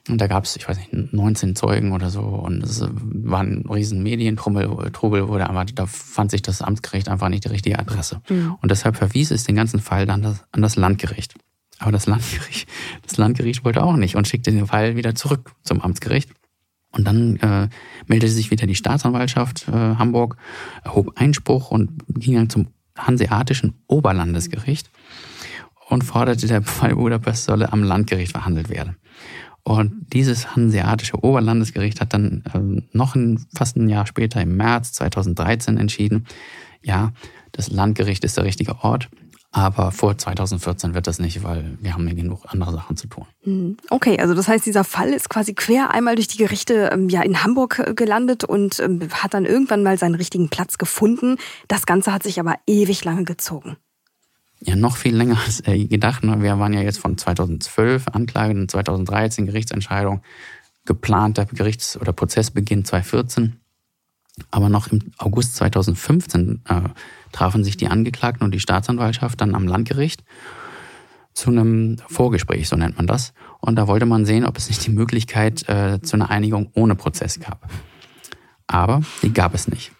und 0.08 0.20
da 0.20 0.26
gab 0.26 0.44
es, 0.44 0.56
ich 0.56 0.68
weiß 0.68 0.78
nicht, 0.78 1.12
19 1.12 1.54
Zeugen 1.54 1.92
oder 1.92 2.11
so. 2.11 2.22
Und 2.22 2.64
es 2.64 2.85
war 2.90 3.40
ein 3.40 3.64
riesen 3.70 4.02
Medientrubel, 4.02 4.90
Trubel 4.92 5.28
wurde, 5.28 5.48
aber 5.48 5.64
da 5.64 5.87
fand 5.87 6.32
sich 6.32 6.42
das 6.42 6.61
Amtsgericht 6.61 7.08
einfach 7.08 7.28
nicht 7.28 7.44
die 7.44 7.48
richtige 7.48 7.78
Adresse. 7.78 8.20
Mhm. 8.28 8.56
Und 8.61 8.70
deshalb 8.70 8.96
verwies 8.96 9.30
es 9.30 9.44
den 9.44 9.54
ganzen 9.54 9.78
Fall 9.78 10.04
dann 10.06 10.22
das, 10.22 10.44
an 10.50 10.61
das 10.61 10.74
Landgericht. 10.74 11.35
Aber 11.78 11.92
das 11.92 12.06
Landgericht, 12.06 12.68
das 13.06 13.16
Landgericht 13.16 13.64
wollte 13.64 13.82
auch 13.82 13.96
nicht 13.96 14.16
und 14.16 14.26
schickte 14.26 14.50
den 14.50 14.66
Fall 14.66 14.96
wieder 14.96 15.14
zurück 15.14 15.52
zum 15.62 15.80
Amtsgericht. 15.80 16.30
Und 16.92 17.05
dann 17.07 17.37
äh, 17.37 17.68
meldete 18.07 18.33
sich 18.33 18.50
wieder 18.50 18.66
die 18.66 18.74
Staatsanwaltschaft 18.74 19.66
äh, 19.68 19.72
Hamburg, 19.72 20.37
erhob 20.85 21.18
Einspruch 21.18 21.70
und 21.70 21.90
ging 22.09 22.35
dann 22.35 22.50
zum 22.50 22.68
Hanseatischen 22.96 23.74
Oberlandesgericht 23.87 24.90
und 25.88 26.05
forderte, 26.05 26.46
der 26.46 26.62
Fall 26.62 26.94
Budapest 26.94 27.44
solle 27.44 27.72
am 27.72 27.83
Landgericht 27.83 28.33
verhandelt 28.33 28.68
werden. 28.68 28.96
Und 29.64 30.12
dieses 30.12 30.57
hanseatische 30.57 31.22
Oberlandesgericht 31.22 32.00
hat 32.00 32.12
dann 32.12 32.42
äh, 32.52 32.83
noch 32.96 33.14
ein, 33.14 33.46
fast 33.55 33.76
ein 33.76 33.88
Jahr 33.88 34.07
später, 34.07 34.42
im 34.42 34.57
März 34.57 34.92
2013, 34.92 35.78
entschieden, 35.78 36.26
ja, 36.83 37.12
das 37.52 37.70
Landgericht 37.70 38.24
ist 38.24 38.37
der 38.37 38.44
richtige 38.44 38.83
Ort. 38.83 39.09
Aber 39.54 39.92
vor 39.92 40.16
2014 40.16 40.94
wird 40.94 41.06
das 41.06 41.18
nicht, 41.18 41.44
weil 41.44 41.76
wir 41.80 41.92
haben 41.92 42.08
ja 42.08 42.14
genug 42.14 42.40
andere 42.46 42.72
Sachen 42.72 42.96
zu 42.96 43.06
tun. 43.06 43.26
Hm, 43.42 43.76
okay, 43.90 44.18
also 44.18 44.32
das 44.32 44.48
heißt, 44.48 44.64
dieser 44.64 44.82
Fall 44.82 45.10
ist 45.10 45.28
quasi 45.28 45.52
quer 45.52 45.90
einmal 45.90 46.14
durch 46.14 46.28
die 46.28 46.38
Gerichte 46.38 46.90
ähm, 46.90 47.10
ja 47.10 47.20
in 47.20 47.44
Hamburg 47.44 47.78
äh, 47.78 47.92
gelandet 47.94 48.44
und 48.44 48.80
ähm, 48.80 49.08
hat 49.12 49.34
dann 49.34 49.44
irgendwann 49.44 49.82
mal 49.82 49.98
seinen 49.98 50.14
richtigen 50.14 50.48
Platz 50.48 50.78
gefunden. 50.78 51.36
Das 51.68 51.84
Ganze 51.84 52.12
hat 52.14 52.22
sich 52.22 52.40
aber 52.40 52.54
ewig 52.66 53.04
lange 53.04 53.24
gezogen 53.24 53.76
ja 54.64 54.76
noch 54.76 54.96
viel 54.96 55.14
länger 55.14 55.38
als 55.44 55.66
äh, 55.66 55.84
gedacht. 55.86 56.24
Ne? 56.24 56.40
Wir 56.40 56.58
waren 56.58 56.72
ja 56.72 56.80
jetzt 56.80 56.98
von 56.98 57.18
2012 57.18 58.08
Anklage, 58.08 58.54
dann 58.54 58.68
2013 58.68 59.46
Gerichtsentscheidung, 59.46 60.22
geplanter 60.84 61.46
Gerichts- 61.46 62.00
oder 62.00 62.12
Prozessbeginn 62.12 62.84
2014. 62.84 63.60
Aber 64.50 64.68
noch 64.68 64.88
im 64.88 65.12
August 65.18 65.56
2015 65.56 66.62
äh, 66.68 66.80
trafen 67.33 67.64
sich 67.64 67.77
die 67.77 67.88
Angeklagten 67.88 68.45
und 68.45 68.53
die 68.53 68.61
Staatsanwaltschaft 68.61 69.40
dann 69.40 69.55
am 69.55 69.66
Landgericht 69.66 70.23
zu 71.35 71.51
einem 71.51 71.97
Vorgespräch, 72.09 72.68
so 72.68 72.77
nennt 72.77 72.97
man 72.97 73.07
das. 73.07 73.33
Und 73.61 73.77
da 73.77 73.88
wollte 73.88 74.07
man 74.07 74.25
sehen, 74.25 74.45
ob 74.45 74.59
es 74.59 74.68
nicht 74.68 74.85
die 74.87 74.90
Möglichkeit 74.90 75.68
äh, 75.68 76.01
zu 76.03 76.16
einer 76.16 76.31
Einigung 76.31 76.71
ohne 76.75 76.95
Prozess 76.95 77.40
gab. 77.40 77.68
Aber 78.66 79.03
die 79.23 79.33
gab 79.33 79.55
es 79.55 79.68
nicht. 79.68 79.92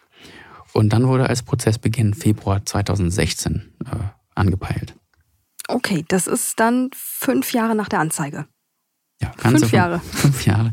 Und 0.73 0.93
dann 0.93 1.07
wurde 1.07 1.29
als 1.29 1.43
Prozessbeginn 1.43 2.15
Februar 2.15 2.65
2016 2.65 3.73
äh, 3.85 3.89
angepeilt. 4.35 4.95
Okay, 5.69 6.05
das 6.09 6.27
ist 6.27 6.61
dann 6.61 6.91
fünf 6.95 7.53
Jahre 7.53 7.75
nach 7.75 7.89
der 7.89 8.01
Anzeige. 8.01 8.47
Ja, 9.23 9.33
fünf 9.37 9.71
Jahre. 9.71 10.01
Fünf 10.01 10.45
Jahre. 10.47 10.73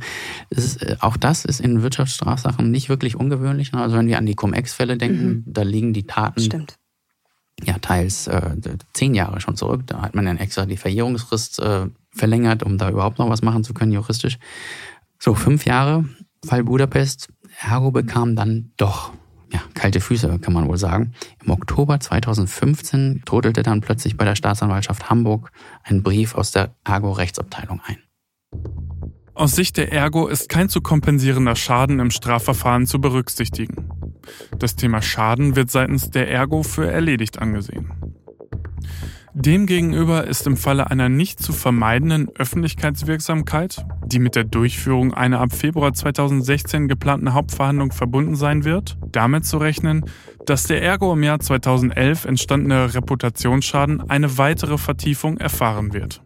Ist, 0.50 0.82
äh, 0.82 0.98
auch 1.00 1.18
das 1.18 1.46
ist 1.46 1.62
in 1.62 1.84
Wirtschaftsstrafsachen 1.84 2.72
nicht 2.72 2.90
wirklich 2.90 3.16
ungewöhnlich. 3.16 3.74
Also 3.74 3.96
wenn 3.96 4.08
wir 4.08 4.18
an 4.18 4.26
die 4.26 4.36
Cum-Ex-Fälle 4.36 4.98
denken, 4.98 5.28
mhm. 5.28 5.44
da 5.46 5.62
liegen 5.62 5.94
die 5.94 6.08
Taten 6.08 6.42
Stimmt. 6.42 6.76
ja 7.64 7.78
teils 7.80 8.28
äh, 8.28 8.56
zehn 8.94 9.14
Jahre 9.14 9.40
schon 9.40 9.56
zurück. 9.56 9.84
Da 9.86 10.02
hat 10.02 10.16
man 10.16 10.26
dann 10.26 10.38
extra 10.38 10.66
die 10.66 10.78
Verjährungsfrist 10.78 11.60
äh, 11.60 11.88
verlängert, 12.10 12.64
um 12.64 12.80
da 12.80 12.90
überhaupt 12.90 13.20
noch 13.20 13.30
was 13.30 13.44
machen 13.44 13.64
zu 13.64 13.76
können 13.76 13.92
juristisch. 13.92 14.40
So, 15.20 15.36
fünf 15.36 15.66
Jahre, 15.66 16.06
Fall 16.44 16.64
Budapest. 16.64 17.30
Ergo 17.62 17.92
bekam 17.92 18.36
dann 18.36 18.72
doch 18.78 19.12
ja, 19.52 19.62
kalte 19.74 20.00
Füße, 20.00 20.40
kann 20.40 20.54
man 20.54 20.68
wohl 20.68 20.78
sagen. 20.78 21.14
Im 21.44 21.52
Oktober 21.52 22.00
2015 22.00 23.24
trudelte 23.26 23.64
dann 23.64 23.82
plötzlich 23.82 24.16
bei 24.16 24.26
der 24.26 24.36
Staatsanwaltschaft 24.36 25.10
Hamburg 25.10 25.52
ein 25.84 26.04
Brief 26.04 26.36
aus 26.36 26.52
der 26.52 26.76
Ergo-Rechtsabteilung 26.84 27.82
ein. 27.84 27.98
Aus 29.40 29.56
Sicht 29.56 29.78
der 29.78 29.94
Ergo 29.94 30.28
ist 30.28 30.50
kein 30.50 30.68
zu 30.68 30.82
kompensierender 30.82 31.56
Schaden 31.56 32.02
im 32.02 32.12
Strafverfahren 32.12 32.86
zu 32.86 33.00
berücksichtigen. 33.00 33.90
Das 34.58 34.76
Thema 34.76 35.02
Schaden 35.02 35.56
wird 35.56 35.72
seitens 35.72 36.10
der 36.10 36.30
Ergo 36.30 36.62
für 36.62 36.92
erledigt 36.92 37.40
angesehen. 37.40 37.90
Demgegenüber 39.34 40.28
ist 40.28 40.46
im 40.46 40.58
Falle 40.58 40.92
einer 40.92 41.08
nicht 41.08 41.42
zu 41.42 41.54
vermeidenden 41.54 42.28
Öffentlichkeitswirksamkeit, 42.36 43.86
die 44.06 44.20
mit 44.20 44.36
der 44.36 44.44
Durchführung 44.44 45.14
einer 45.14 45.40
ab 45.40 45.54
Februar 45.54 45.94
2016 45.94 46.90
geplanten 46.90 47.34
Hauptverhandlung 47.34 47.94
verbunden 47.94 48.36
sein 48.36 48.66
wird, 48.66 48.98
damit 49.10 49.46
zu 49.46 49.58
rechnen, 49.58 50.04
dass 50.48 50.64
der 50.64 50.84
Ergo 50.84 51.14
im 51.14 51.24
Jahr 51.24 51.40
2011 51.40 52.26
entstandene 52.26 52.94
Reputationsschaden 52.94 54.10
eine 54.10 54.38
weitere 54.38 54.78
Vertiefung 54.78 55.38
erfahren 55.38 55.94
wird. 55.94 56.22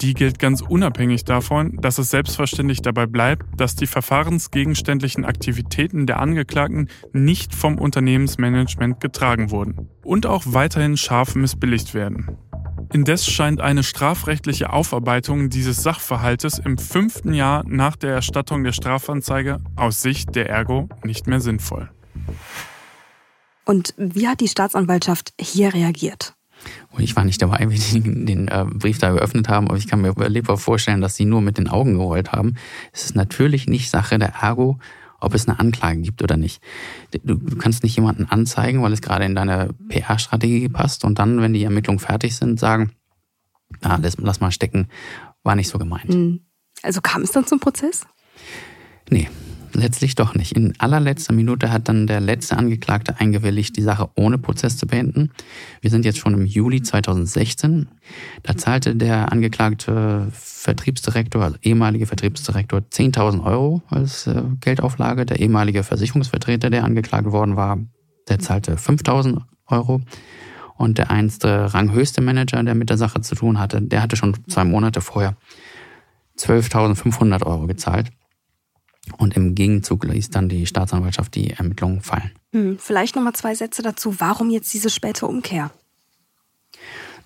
Die 0.00 0.14
gilt 0.14 0.38
ganz 0.38 0.60
unabhängig 0.60 1.24
davon, 1.24 1.78
dass 1.80 1.98
es 1.98 2.10
selbstverständlich 2.10 2.82
dabei 2.82 3.06
bleibt, 3.06 3.46
dass 3.58 3.76
die 3.76 3.86
verfahrensgegenständlichen 3.86 5.24
Aktivitäten 5.24 6.06
der 6.06 6.20
Angeklagten 6.20 6.88
nicht 7.12 7.54
vom 7.54 7.78
Unternehmensmanagement 7.78 9.00
getragen 9.00 9.50
wurden 9.50 9.88
und 10.02 10.26
auch 10.26 10.42
weiterhin 10.46 10.96
scharf 10.96 11.34
missbilligt 11.34 11.94
werden. 11.94 12.36
Indes 12.92 13.26
scheint 13.26 13.60
eine 13.60 13.82
strafrechtliche 13.82 14.72
Aufarbeitung 14.72 15.50
dieses 15.50 15.82
Sachverhaltes 15.82 16.58
im 16.58 16.78
fünften 16.78 17.34
Jahr 17.34 17.64
nach 17.66 17.96
der 17.96 18.12
Erstattung 18.12 18.62
der 18.62 18.72
Strafanzeige 18.72 19.58
aus 19.74 20.00
Sicht 20.02 20.34
der 20.36 20.48
Ergo 20.48 20.88
nicht 21.02 21.26
mehr 21.26 21.40
sinnvoll. 21.40 21.90
Und 23.64 23.94
wie 23.96 24.28
hat 24.28 24.40
die 24.40 24.48
Staatsanwaltschaft 24.48 25.32
hier 25.40 25.72
reagiert? 25.72 26.34
Ich 26.98 27.16
war 27.16 27.24
nicht 27.24 27.42
dabei, 27.42 27.70
wie 27.70 27.76
sie 27.76 28.00
den 28.00 28.48
äh, 28.48 28.64
Brief 28.66 28.98
da 28.98 29.10
geöffnet 29.10 29.48
haben, 29.48 29.68
aber 29.68 29.76
ich 29.76 29.86
kann 29.86 30.00
mir 30.00 30.14
lebbar 30.28 30.56
vorstellen, 30.56 31.00
dass 31.00 31.16
sie 31.16 31.24
nur 31.24 31.40
mit 31.40 31.58
den 31.58 31.68
Augen 31.68 31.94
gerollt 31.94 32.32
haben. 32.32 32.56
Es 32.92 33.04
ist 33.04 33.16
natürlich 33.16 33.66
nicht 33.66 33.90
Sache 33.90 34.18
der 34.18 34.34
Ergo, 34.40 34.78
ob 35.20 35.34
es 35.34 35.48
eine 35.48 35.58
Anklage 35.58 36.00
gibt 36.00 36.22
oder 36.22 36.36
nicht. 36.36 36.62
Du, 37.10 37.36
du 37.36 37.56
kannst 37.56 37.82
nicht 37.82 37.96
jemanden 37.96 38.26
anzeigen, 38.26 38.82
weil 38.82 38.92
es 38.92 39.00
gerade 39.00 39.24
in 39.24 39.34
deine 39.34 39.70
PR-Strategie 39.88 40.68
passt 40.68 41.04
und 41.04 41.18
dann, 41.18 41.40
wenn 41.40 41.52
die 41.52 41.64
Ermittlungen 41.64 41.98
fertig 41.98 42.36
sind, 42.36 42.60
sagen, 42.60 42.92
ah, 43.82 43.98
lass, 44.00 44.16
lass 44.18 44.40
mal 44.40 44.52
stecken, 44.52 44.88
war 45.42 45.56
nicht 45.56 45.68
so 45.68 45.78
gemeint. 45.78 46.12
Hm. 46.12 46.40
Also 46.82 47.00
kam 47.00 47.22
es 47.22 47.32
dann 47.32 47.46
zum 47.46 47.60
Prozess? 47.60 48.06
Nee, 49.10 49.28
letztlich 49.74 50.14
doch 50.14 50.34
nicht. 50.34 50.52
In 50.52 50.74
allerletzter 50.78 51.34
Minute 51.34 51.70
hat 51.70 51.88
dann 51.88 52.06
der 52.06 52.20
letzte 52.20 52.56
Angeklagte 52.56 53.18
eingewilligt, 53.18 53.76
die 53.76 53.82
Sache 53.82 54.08
ohne 54.14 54.38
Prozess 54.38 54.76
zu 54.76 54.86
beenden. 54.86 55.30
Wir 55.80 55.90
sind 55.90 56.04
jetzt 56.04 56.18
schon 56.18 56.34
im 56.34 56.46
Juli 56.46 56.82
2016. 56.82 57.88
Da 58.42 58.56
zahlte 58.56 58.96
der 58.96 59.32
angeklagte 59.32 60.28
Vertriebsdirektor, 60.32 61.42
also 61.42 61.56
ehemalige 61.62 62.06
Vertriebsdirektor, 62.06 62.80
10.000 62.80 63.44
Euro 63.44 63.82
als 63.88 64.26
äh, 64.26 64.42
Geldauflage. 64.60 65.26
Der 65.26 65.40
ehemalige 65.40 65.82
Versicherungsvertreter, 65.82 66.70
der 66.70 66.84
angeklagt 66.84 67.30
worden 67.30 67.56
war, 67.56 67.78
der 68.28 68.38
zahlte 68.38 68.76
5.000 68.76 69.42
Euro. 69.66 70.00
Und 70.76 70.98
der 70.98 71.10
einste 71.10 71.72
ranghöchste 71.72 72.20
Manager, 72.20 72.62
der 72.62 72.74
mit 72.74 72.90
der 72.90 72.96
Sache 72.96 73.20
zu 73.20 73.34
tun 73.34 73.58
hatte, 73.58 73.80
der 73.80 74.02
hatte 74.02 74.16
schon 74.16 74.36
zwei 74.48 74.64
Monate 74.64 75.00
vorher 75.00 75.36
12.500 76.38 77.46
Euro 77.46 77.66
gezahlt. 77.66 78.10
Und 79.18 79.36
im 79.36 79.54
Gegenzug 79.54 80.04
ließ 80.04 80.30
dann 80.30 80.48
die 80.48 80.66
Staatsanwaltschaft 80.66 81.34
die 81.34 81.50
Ermittlungen 81.50 82.00
fallen. 82.00 82.32
Hm, 82.52 82.78
vielleicht 82.78 83.16
nochmal 83.16 83.34
zwei 83.34 83.54
Sätze 83.54 83.82
dazu. 83.82 84.18
Warum 84.18 84.50
jetzt 84.50 84.72
diese 84.72 84.90
späte 84.90 85.26
Umkehr? 85.26 85.70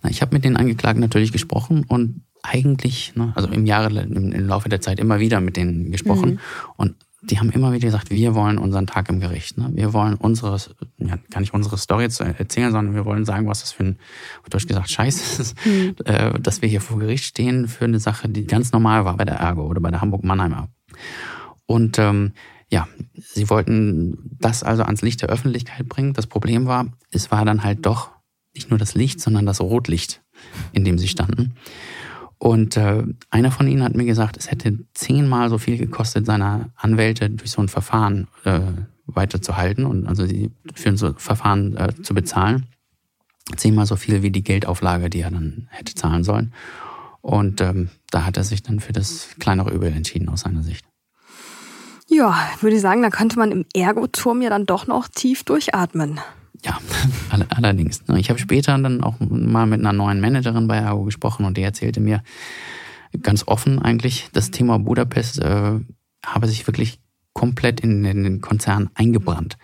Na, 0.03 0.11
ich 0.11 0.23
habe 0.23 0.35
mit 0.35 0.45
den 0.45 0.57
Angeklagten 0.57 1.01
natürlich 1.01 1.33
gesprochen 1.33 1.85
und 1.87 2.23
eigentlich, 2.43 3.15
ne, 3.17 3.33
also 3.35 3.49
im 3.49 3.67
Jahre, 3.67 3.89
im, 4.01 4.33
im, 4.33 4.47
Laufe 4.47 4.69
der 4.69 4.81
Zeit 4.81 5.01
immer 5.01 5.21
wieder 5.21 5.41
mit 5.41 5.57
denen 5.57 5.91
gesprochen. 5.91 6.33
Mhm. 6.33 6.39
Und 6.77 6.95
die 7.21 7.39
haben 7.41 7.51
immer 7.51 7.73
wieder 7.73 7.87
gesagt, 7.87 8.11
wir 8.11 8.35
wollen 8.35 8.59
unseren 8.59 8.87
Tag 8.87 9.09
im 9.09 9.19
Gericht. 9.19 9.59
Ne? 9.59 9.71
Wir 9.75 9.93
wollen 9.93 10.15
unsere, 10.15 10.57
ja, 10.99 11.19
gar 11.31 11.41
nicht 11.41 11.53
unsere 11.53 11.77
Story 11.77 12.09
zu 12.09 12.23
erzählen, 12.23 12.71
sondern 12.71 12.95
wir 12.95 13.05
wollen 13.05 13.25
sagen, 13.25 13.49
was 13.49 13.61
das 13.61 13.73
für 13.73 13.85
ein, 13.85 13.99
auf 14.43 14.51
Deutsch 14.51 14.67
gesagt, 14.67 14.89
Scheiß 14.89 15.41
ist, 15.41 15.67
mhm. 15.67 15.97
äh, 16.05 16.39
dass 16.39 16.63
wir 16.63 16.69
hier 16.69 16.81
vor 16.81 16.99
Gericht 16.99 17.25
stehen 17.25 17.67
für 17.67 17.87
eine 17.87 17.99
Sache, 17.99 18.29
die 18.29 18.47
ganz 18.47 18.73
normal 18.73 19.05
war 19.05 19.17
bei 19.17 19.25
der 19.25 19.37
Ergo 19.37 19.67
oder 19.67 19.81
bei 19.81 19.91
der 19.91 20.01
Hamburg-Mannheimer. 20.01 20.69
Und 21.69 21.99
ähm, 21.99 22.33
ja, 22.71 22.89
sie 23.15 23.51
wollten 23.51 24.37
das 24.41 24.63
also 24.63 24.83
ans 24.85 25.03
Licht 25.03 25.21
der 25.21 25.29
Öffentlichkeit 25.29 25.87
bringen. 25.89 26.15
Das 26.15 26.27
Problem 26.27 26.67
war, 26.67 26.87
es 27.11 27.31
war 27.31 27.45
dann 27.45 27.63
halt 27.63 27.85
doch 27.85 28.11
nicht 28.55 28.71
nur 28.71 28.79
das 28.79 28.95
Licht, 28.95 29.21
sondern 29.21 29.45
das 29.45 29.61
Rotlicht, 29.61 30.23
in 30.73 30.85
dem 30.85 30.99
sie 30.99 31.09
standen. 31.09 31.55
Und 32.39 32.79
äh, 32.79 33.05
einer 33.31 33.51
von 33.51 33.69
ihnen 33.69 33.83
hat 33.83 33.95
mir 33.95 34.07
gesagt, 34.07 34.39
es 34.39 34.51
hätte 34.51 34.79
zehnmal 34.95 35.51
so 35.51 35.59
viel 35.59 35.77
gekostet, 35.77 36.25
seine 36.25 36.71
Anwälte 36.75 37.29
durch 37.29 37.51
so 37.51 37.61
ein 37.61 37.69
Verfahren 37.69 38.29
äh, 38.45 38.61
weiterzuhalten 39.05 39.85
und 39.85 40.07
also 40.07 40.25
sie 40.25 40.51
für 40.75 40.97
so 40.97 41.09
ein 41.09 41.19
Verfahren 41.19 41.77
äh, 41.77 41.95
zu 42.03 42.15
bezahlen. 42.15 42.67
Zehnmal 43.57 43.85
so 43.85 43.97
viel 43.97 44.23
wie 44.23 44.31
die 44.31 44.45
Geldauflage, 44.45 45.11
die 45.11 45.21
er 45.21 45.31
dann 45.31 45.69
hätte 45.71 45.95
zahlen 45.95 46.25
sollen. 46.25 46.55
Und 47.21 47.61
ähm, 47.61 47.91
da 48.11 48.25
hat 48.25 48.39
er 48.39 48.45
sich 48.45 48.63
dann 48.63 48.81
für 48.81 48.93
das 48.93 49.29
kleinere 49.39 49.71
Übel 49.71 49.93
entschieden 49.93 50.31
aus 50.31 50.41
seiner 50.41 50.63
Sicht. 50.63 50.88
Ja, 52.19 52.37
würde 52.61 52.75
ich 52.75 52.83
sagen, 52.83 53.03
da 53.03 53.11
könnte 53.11 53.39
man 53.39 53.53
im 53.53 53.65
Ergoturm 53.75 54.43
ja 54.43 54.51
dann 54.51 54.67
doch 54.67 54.89
noch 54.89 55.07
tief 55.07 55.45
durchatmen. 55.45 56.19
Ja, 56.65 56.77
allerdings. 57.51 58.03
Ich 58.17 58.29
habe 58.29 58.41
später 58.41 58.77
dann 58.77 59.05
auch 59.05 59.15
mal 59.21 59.67
mit 59.67 59.79
einer 59.79 59.93
neuen 59.93 60.21
Managerin 60.21 60.67
bei 60.67 60.79
Ergo 60.79 61.05
gesprochen 61.05 61.45
und 61.45 61.57
die 61.57 61.63
erzählte 61.63 62.01
mir 62.01 62.25
ganz 63.23 63.45
offen 63.47 63.79
eigentlich, 63.79 64.31
das 64.33 64.51
Thema 64.51 64.81
Budapest 64.81 65.39
äh, 65.39 65.79
habe 66.27 66.49
sich 66.49 66.67
wirklich 66.67 67.01
komplett 67.35 67.79
in 67.81 68.03
den 68.03 68.41
Konzern 68.41 68.91
eingebrannt. 68.95 69.57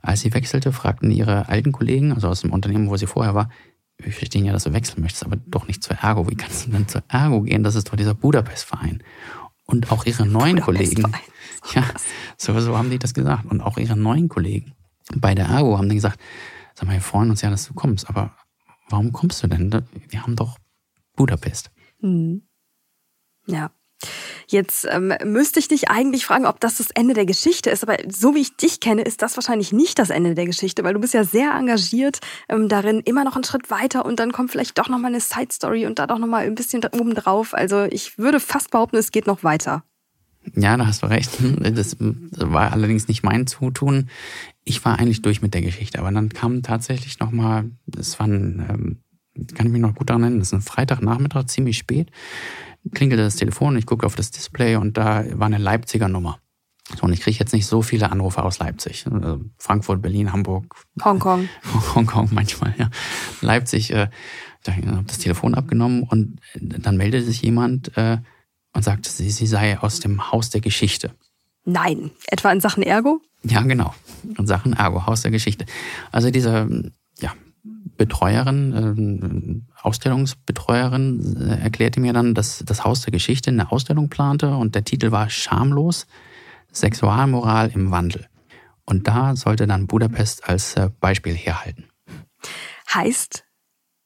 Als 0.00 0.22
sie 0.22 0.32
wechselte, 0.32 0.72
fragten 0.72 1.10
ihre 1.10 1.50
alten 1.50 1.72
Kollegen, 1.72 2.12
also 2.12 2.28
aus 2.28 2.40
dem 2.40 2.52
Unternehmen, 2.52 2.88
wo 2.88 2.96
sie 2.96 3.06
vorher 3.06 3.34
war, 3.34 3.50
wir 4.00 4.12
verstehen 4.12 4.46
ja, 4.46 4.52
dass 4.52 4.64
du 4.64 4.72
wechseln 4.72 5.02
möchtest, 5.02 5.26
aber 5.26 5.36
doch 5.46 5.66
nicht 5.66 5.82
zur 5.82 5.96
Ergo. 5.96 6.30
Wie 6.30 6.36
kannst 6.36 6.66
du 6.66 6.70
denn 6.70 6.88
zur 6.88 7.02
Ergo 7.08 7.42
gehen? 7.42 7.64
Das 7.64 7.74
ist 7.74 7.88
doch 7.88 7.96
dieser 7.96 8.14
Budapest-Verein. 8.14 9.02
Und 9.70 9.92
auch 9.92 10.06
ihre 10.06 10.26
neuen 10.26 10.60
Kollegen. 10.60 11.12
Ja, 11.74 11.84
so, 12.36 12.58
so 12.60 12.78
haben 12.78 12.88
die 12.88 13.00
das 13.00 13.12
gesagt. 13.12 13.44
Und 13.46 13.60
auch 13.60 13.78
ihre 13.78 13.96
neuen 13.96 14.28
Kollegen 14.28 14.74
bei 15.16 15.34
der 15.34 15.46
Ergo 15.46 15.76
haben 15.76 15.88
die 15.88 15.96
gesagt, 15.96 16.20
sag 16.74 16.86
mal, 16.86 16.94
wir 16.94 17.00
freuen 17.00 17.30
uns 17.30 17.42
ja, 17.42 17.50
dass 17.50 17.66
du 17.66 17.74
kommst, 17.74 18.08
aber 18.08 18.34
warum 18.88 19.12
kommst 19.12 19.42
du 19.42 19.48
denn? 19.48 19.84
Wir 20.08 20.22
haben 20.22 20.36
doch 20.36 20.58
Budapest. 21.16 21.70
Hm. 22.00 22.42
Ja. 23.46 23.72
Jetzt 24.46 24.86
ähm, 24.90 25.12
müsste 25.24 25.58
ich 25.58 25.68
dich 25.68 25.90
eigentlich 25.90 26.24
fragen, 26.24 26.46
ob 26.46 26.60
das 26.60 26.78
das 26.78 26.90
Ende 26.90 27.14
der 27.14 27.26
Geschichte 27.26 27.70
ist. 27.70 27.82
Aber 27.82 27.96
so 28.08 28.34
wie 28.34 28.40
ich 28.40 28.56
dich 28.56 28.80
kenne, 28.80 29.02
ist 29.02 29.22
das 29.22 29.36
wahrscheinlich 29.36 29.72
nicht 29.72 29.98
das 29.98 30.10
Ende 30.10 30.34
der 30.34 30.46
Geschichte, 30.46 30.84
weil 30.84 30.94
du 30.94 31.00
bist 31.00 31.14
ja 31.14 31.24
sehr 31.24 31.52
engagiert 31.52 32.20
ähm, 32.48 32.68
darin, 32.68 33.00
immer 33.00 33.24
noch 33.24 33.34
einen 33.34 33.44
Schritt 33.44 33.70
weiter 33.70 34.06
und 34.06 34.20
dann 34.20 34.32
kommt 34.32 34.50
vielleicht 34.50 34.78
doch 34.78 34.88
nochmal 34.88 35.12
eine 35.12 35.20
Side 35.20 35.52
Story 35.52 35.86
und 35.86 35.98
da 35.98 36.06
doch 36.06 36.18
nochmal 36.18 36.46
ein 36.46 36.54
bisschen 36.54 36.82
oben 36.92 37.14
drauf. 37.14 37.54
Also 37.54 37.84
ich 37.84 38.18
würde 38.18 38.40
fast 38.40 38.70
behaupten, 38.70 38.96
es 38.96 39.10
geht 39.10 39.26
noch 39.26 39.42
weiter. 39.42 39.82
Ja, 40.54 40.76
da 40.76 40.86
hast 40.86 41.02
du 41.02 41.06
recht. 41.06 41.30
Das 41.60 41.96
war 41.98 42.72
allerdings 42.72 43.08
nicht 43.08 43.22
mein 43.22 43.46
Zutun. 43.46 44.08
Ich 44.64 44.84
war 44.84 44.98
eigentlich 44.98 45.22
durch 45.22 45.42
mit 45.42 45.54
der 45.54 45.62
Geschichte, 45.62 45.98
aber 45.98 46.10
dann 46.10 46.30
kam 46.30 46.62
tatsächlich 46.62 47.18
nochmal, 47.18 47.70
das 47.86 48.18
war 48.18 48.26
ein, 48.26 48.66
ähm, 48.68 48.98
kann 49.54 49.66
ich 49.66 49.72
mich 49.72 49.80
noch 49.80 49.94
gut 49.94 50.08
daran 50.08 50.22
erinnern, 50.22 50.40
das 50.40 50.48
ist 50.48 50.54
ein 50.54 50.62
Freitagnachmittag, 50.62 51.46
ziemlich 51.46 51.78
spät, 51.78 52.10
klingelte 52.92 53.22
das 53.22 53.36
Telefon, 53.36 53.76
ich 53.76 53.86
gucke 53.86 54.06
auf 54.06 54.14
das 54.14 54.30
Display 54.30 54.76
und 54.76 54.96
da 54.96 55.24
war 55.38 55.46
eine 55.46 55.58
Leipziger 55.58 56.08
Nummer. 56.08 56.38
So, 56.96 57.02
und 57.02 57.12
ich 57.12 57.20
kriege 57.20 57.38
jetzt 57.38 57.52
nicht 57.52 57.66
so 57.66 57.82
viele 57.82 58.10
Anrufe 58.10 58.42
aus 58.42 58.58
Leipzig. 58.58 59.06
Also 59.06 59.40
Frankfurt, 59.58 60.00
Berlin, 60.00 60.32
Hamburg. 60.32 60.74
Hongkong. 61.04 61.48
Hongkong 61.94 62.28
manchmal, 62.32 62.74
ja. 62.78 62.90
Leipzig, 63.42 63.92
äh, 63.92 64.08
ich 64.66 64.86
habe 64.86 65.04
das 65.06 65.18
Telefon 65.18 65.54
abgenommen 65.54 66.02
und 66.02 66.40
dann 66.54 66.96
meldete 66.96 67.24
sich 67.24 67.42
jemand, 67.42 67.96
äh, 67.96 68.18
und 68.74 68.82
sagte, 68.82 69.10
sie, 69.10 69.30
sie 69.30 69.46
sei 69.46 69.78
aus 69.78 70.00
dem 70.00 70.30
Haus 70.30 70.50
der 70.50 70.60
Geschichte. 70.60 71.12
Nein, 71.64 72.10
etwa 72.26 72.52
in 72.52 72.60
Sachen 72.60 72.82
Ergo? 72.82 73.20
Ja, 73.42 73.62
genau. 73.62 73.94
In 74.38 74.46
Sachen 74.46 74.72
Ergo, 74.72 75.06
Haus 75.06 75.22
der 75.22 75.30
Geschichte. 75.30 75.66
Also 76.12 76.30
diese 76.30 76.50
ja, 76.50 76.90
Betreuerin, 77.98 79.64
äh, 79.76 79.82
Ausstellungsbetreuerin 79.82 81.36
äh, 81.36 81.62
erklärte 81.62 82.00
mir 82.00 82.14
dann, 82.14 82.32
dass 82.32 82.62
das 82.64 82.84
Haus 82.84 83.02
der 83.02 83.10
Geschichte 83.10 83.50
eine 83.50 83.70
Ausstellung 83.70 84.08
plante 84.08 84.56
und 84.56 84.74
der 84.74 84.84
Titel 84.84 85.10
war 85.10 85.28
Schamlos, 85.28 86.06
Sexualmoral 86.72 87.70
im 87.74 87.90
Wandel. 87.90 88.26
Und 88.84 89.06
da 89.06 89.36
sollte 89.36 89.66
dann 89.66 89.86
Budapest 89.86 90.48
als 90.48 90.74
äh, 90.76 90.88
Beispiel 91.00 91.34
herhalten. 91.34 91.84
Heißt, 92.94 93.44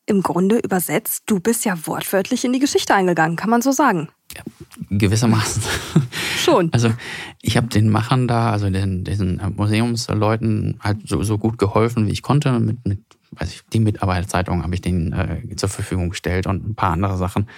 im 0.07 0.22
Grunde 0.22 0.59
übersetzt, 0.59 1.24
du 1.26 1.38
bist 1.38 1.64
ja 1.64 1.76
wortwörtlich 1.86 2.45
in 2.45 2.53
die 2.53 2.59
Geschichte 2.59 2.95
eingegangen, 2.95 3.36
kann 3.36 3.51
man 3.51 3.62
so 3.62 3.70
sagen. 3.70 4.09
Ja, 4.34 4.43
gewissermaßen. 4.90 5.62
Schon. 6.38 6.72
Also 6.72 6.93
ich 7.40 7.57
habe 7.57 7.68
den 7.68 7.88
Machern 7.88 8.26
da, 8.26 8.51
also 8.51 8.68
den, 8.68 9.05
diesen 9.05 9.40
Museumsleuten 9.55 10.78
halt 10.80 11.07
so, 11.07 11.22
so 11.22 11.38
gut 11.38 11.59
geholfen, 11.59 12.07
wie 12.07 12.12
ich 12.12 12.22
konnte. 12.22 12.59
Mit, 12.59 12.84
mit 12.84 13.01
weiß 13.33 13.53
ich, 13.53 13.62
die 13.72 13.80
Mitarbeiterzeitung 13.80 14.62
habe 14.62 14.74
ich 14.74 14.80
denen 14.80 15.12
äh, 15.12 15.57
zur 15.57 15.68
Verfügung 15.68 16.11
gestellt 16.11 16.47
und 16.47 16.68
ein 16.68 16.74
paar 16.74 16.93
andere 16.93 17.16
Sachen, 17.16 17.49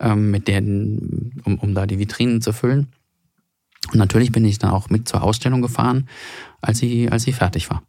ähm, 0.00 0.30
mit 0.30 0.48
denen, 0.48 1.40
um, 1.44 1.58
um 1.58 1.74
da 1.74 1.86
die 1.86 1.98
Vitrinen 1.98 2.40
zu 2.42 2.52
füllen. 2.52 2.88
Und 3.90 3.98
natürlich 3.98 4.32
bin 4.32 4.44
ich 4.44 4.58
dann 4.58 4.70
auch 4.70 4.90
mit 4.90 5.08
zur 5.08 5.22
Ausstellung 5.22 5.62
gefahren, 5.62 6.08
als 6.60 6.78
sie, 6.78 7.10
als 7.10 7.24
sie 7.24 7.32
fertig 7.32 7.70
war. 7.70 7.82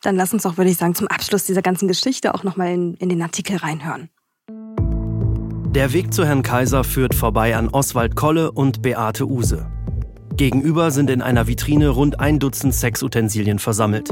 Dann 0.00 0.16
lass 0.16 0.32
uns 0.32 0.46
auch, 0.46 0.56
würde 0.56 0.70
ich 0.70 0.76
sagen, 0.76 0.94
zum 0.94 1.06
Abschluss 1.08 1.44
dieser 1.44 1.62
ganzen 1.62 1.86
Geschichte 1.86 2.34
auch 2.34 2.42
nochmal 2.42 2.72
in, 2.72 2.94
in 2.94 3.08
den 3.08 3.22
Artikel 3.22 3.56
reinhören. 3.56 4.08
Der 5.74 5.92
Weg 5.92 6.12
zu 6.12 6.26
Herrn 6.26 6.42
Kaiser 6.42 6.84
führt 6.84 7.14
vorbei 7.14 7.56
an 7.56 7.68
Oswald 7.68 8.14
Kolle 8.16 8.52
und 8.52 8.82
Beate 8.82 9.26
Use. 9.26 9.70
Gegenüber 10.36 10.90
sind 10.90 11.08
in 11.08 11.22
einer 11.22 11.46
Vitrine 11.46 11.90
rund 11.90 12.20
ein 12.20 12.38
Dutzend 12.38 12.74
Sexutensilien 12.74 13.58
versammelt. 13.58 14.10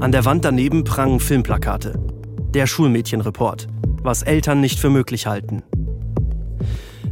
An 0.00 0.12
der 0.12 0.24
Wand 0.24 0.46
daneben 0.46 0.82
prangen 0.82 1.20
Filmplakate. 1.20 1.92
Der 2.54 2.66
Schulmädchenreport, 2.66 3.68
was 4.02 4.22
Eltern 4.22 4.62
nicht 4.62 4.78
für 4.78 4.88
möglich 4.88 5.26
halten. 5.26 5.62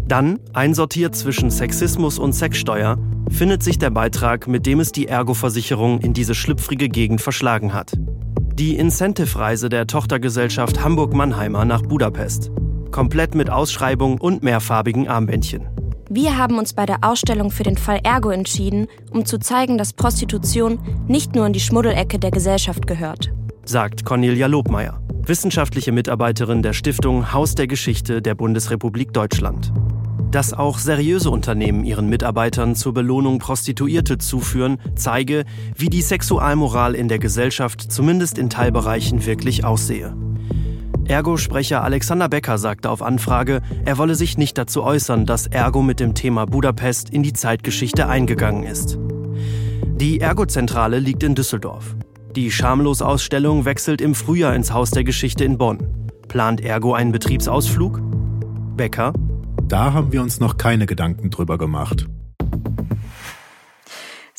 Dann, 0.07 0.41
einsortiert 0.55 1.15
zwischen 1.15 1.51
Sexismus 1.51 2.19
und 2.19 2.33
Sexsteuer, 2.33 2.97
findet 3.29 3.63
sich 3.63 3.77
der 3.77 3.91
Beitrag, 3.91 4.49
mit 4.49 4.65
dem 4.65 4.81
es 4.81 4.91
die 4.91 5.07
Ergo-Versicherung 5.07 6.01
in 6.01 6.15
diese 6.15 6.35
schlüpfrige 6.35 6.89
Gegend 6.89 7.21
verschlagen 7.21 7.75
hat. 7.75 7.93
Die 8.55 8.77
Incentive-Reise 8.77 9.69
der 9.69 9.87
Tochtergesellschaft 9.87 10.83
Hamburg-Mannheimer 10.83 11.67
nach 11.67 11.83
Budapest. 11.83 12.51
Komplett 12.91 13.35
mit 13.35 13.51
Ausschreibung 13.51 14.19
und 14.19 14.43
mehrfarbigen 14.43 15.09
Armbändchen. 15.09 15.78
Wir 16.11 16.39
haben 16.39 16.57
uns 16.57 16.73
bei 16.73 16.87
der 16.87 17.01
Ausstellung 17.03 17.51
für 17.51 17.65
den 17.65 17.77
Fall 17.77 18.01
Ergo 18.03 18.31
entschieden, 18.31 18.87
um 19.11 19.27
zu 19.27 19.39
zeigen, 19.39 19.77
dass 19.77 19.93
Prostitution 19.93 20.79
nicht 21.07 21.35
nur 21.35 21.47
in 21.47 21.53
die 21.53 21.61
Schmuddelecke 21.61 22.19
der 22.19 22.31
Gesellschaft 22.31 22.87
gehört. 22.87 23.31
Sagt 23.67 24.07
Cornelia 24.07 24.47
Lobmeier, 24.47 25.03
wissenschaftliche 25.23 25.93
Mitarbeiterin 25.93 26.63
der 26.63 26.73
Stiftung 26.73 27.35
Haus 27.35 27.55
der 27.55 27.67
Geschichte 27.67 28.23
der 28.23 28.35
Bundesrepublik 28.35 29.13
Deutschland. 29.13 29.71
Dass 30.31 30.55
auch 30.55 30.79
seriöse 30.79 31.31
Unternehmen 31.31 31.85
ihren 31.85 32.09
Mitarbeitern 32.09 32.75
zur 32.75 32.95
Belohnung 32.95 33.39
Prostituierte 33.39 34.17
zuführen, 34.17 34.79
zeige, 34.95 35.45
wie 35.77 35.91
die 35.91 36.03
Sexualmoral 36.03 36.95
in 36.95 37.09
der 37.09 37.19
Gesellschaft 37.19 37.93
zumindest 37.93 38.39
in 38.39 38.49
Teilbereichen 38.49 39.27
wirklich 39.27 39.67
aussehe. 39.67 40.15
Ergo-Sprecher 41.09 41.83
Alexander 41.83 42.29
Becker 42.29 42.59
sagte 42.59 42.91
auf 42.91 43.03
Anfrage, 43.03 43.63
er 43.87 43.97
wolle 43.97 44.15
sich 44.15 44.37
nicht 44.37 44.59
dazu 44.59 44.83
äußern, 44.83 45.25
dass 45.25 45.47
Ergo 45.47 45.81
mit 45.81 46.01
dem 46.01 46.15
Thema 46.15 46.45
Budapest 46.45 47.09
in 47.09 47.23
die 47.23 47.33
Zeitgeschichte 47.33 48.09
eingegangen 48.09 48.65
ist. 48.65 48.99
Die 49.97 50.21
Ergo-Zentrale 50.21 50.99
liegt 50.99 51.23
in 51.23 51.35
Düsseldorf. 51.35 51.97
Die 52.37 52.51
Schamlos-Ausstellung 52.51 53.65
wechselt 53.65 54.03
im 54.03 54.15
Frühjahr 54.15 54.55
ins 54.55 54.73
Haus 54.73 54.91
der 54.91 55.03
Geschichte 55.03 55.45
in 55.45 55.57
Bonn. 55.57 55.79
Plant 56.29 56.61
Ergo 56.61 56.93
einen 56.93 57.11
Betriebsausflug? 57.11 58.03
Becker? 58.77 59.15
Da 59.63 59.95
haben 59.95 60.13
wir 60.13 60.21
uns 60.21 60.41
noch 60.41 60.59
keine 60.59 60.85
Gedanken 60.85 61.31
drüber 61.31 61.57
gemacht. 61.57 62.07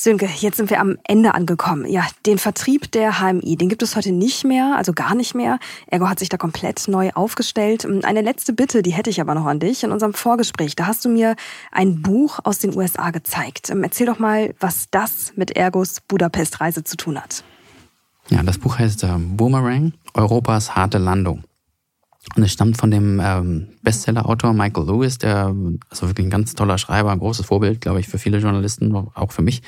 Sönke, 0.01 0.29
jetzt 0.37 0.55
sind 0.55 0.69
wir 0.69 0.79
am 0.79 0.97
Ende 1.03 1.33
angekommen. 1.33 1.85
Ja, 1.85 2.07
den 2.25 2.37
Vertrieb 2.37 2.89
der 2.93 3.19
HMI, 3.19 3.57
den 3.57 3.67
gibt 3.67 3.83
es 3.83 3.97
heute 3.97 4.13
nicht 4.13 4.45
mehr, 4.45 4.77
also 4.77 4.93
gar 4.93 5.13
nicht 5.13 5.35
mehr. 5.35 5.59
Ergo 5.87 6.07
hat 6.07 6.19
sich 6.19 6.29
da 6.29 6.37
komplett 6.37 6.87
neu 6.87 7.09
aufgestellt. 7.15 7.85
Eine 8.03 8.21
letzte 8.21 8.53
Bitte, 8.53 8.81
die 8.81 8.91
hätte 8.91 9.09
ich 9.09 9.19
aber 9.19 9.35
noch 9.35 9.45
an 9.45 9.59
dich. 9.59 9.83
In 9.83 9.91
unserem 9.91 10.13
Vorgespräch, 10.13 10.77
da 10.77 10.87
hast 10.87 11.03
du 11.03 11.09
mir 11.09 11.35
ein 11.73 12.01
Buch 12.01 12.39
aus 12.45 12.59
den 12.59 12.77
USA 12.77 13.11
gezeigt. 13.11 13.69
Ähm, 13.69 13.83
erzähl 13.83 14.05
doch 14.05 14.19
mal, 14.19 14.55
was 14.61 14.85
das 14.89 15.33
mit 15.35 15.57
Ergos 15.57 15.99
Budapest-Reise 16.07 16.85
zu 16.85 16.95
tun 16.95 17.21
hat. 17.21 17.43
Ja, 18.29 18.41
das 18.41 18.57
Buch 18.57 18.79
heißt 18.79 19.03
äh, 19.03 19.17
Boomerang, 19.17 19.91
Europas 20.13 20.77
harte 20.77 20.97
Landung. 20.97 21.43
Und 22.35 22.43
es 22.43 22.51
stammt 22.51 22.77
von 22.77 22.91
dem 22.91 23.21
ähm, 23.23 23.69
Bestseller-Autor 23.81 24.53
Michael 24.53 24.85
Lewis, 24.85 25.17
der 25.17 25.55
also 25.89 26.07
wirklich 26.07 26.27
ein 26.27 26.29
ganz 26.29 26.53
toller 26.53 26.77
Schreiber, 26.77 27.11
ein 27.11 27.19
großes 27.19 27.45
Vorbild, 27.45 27.81
glaube 27.81 28.01
ich, 28.01 28.07
für 28.07 28.17
viele 28.17 28.39
Journalisten, 28.39 28.93
auch 28.93 29.31
für 29.31 29.41
mich. 29.41 29.61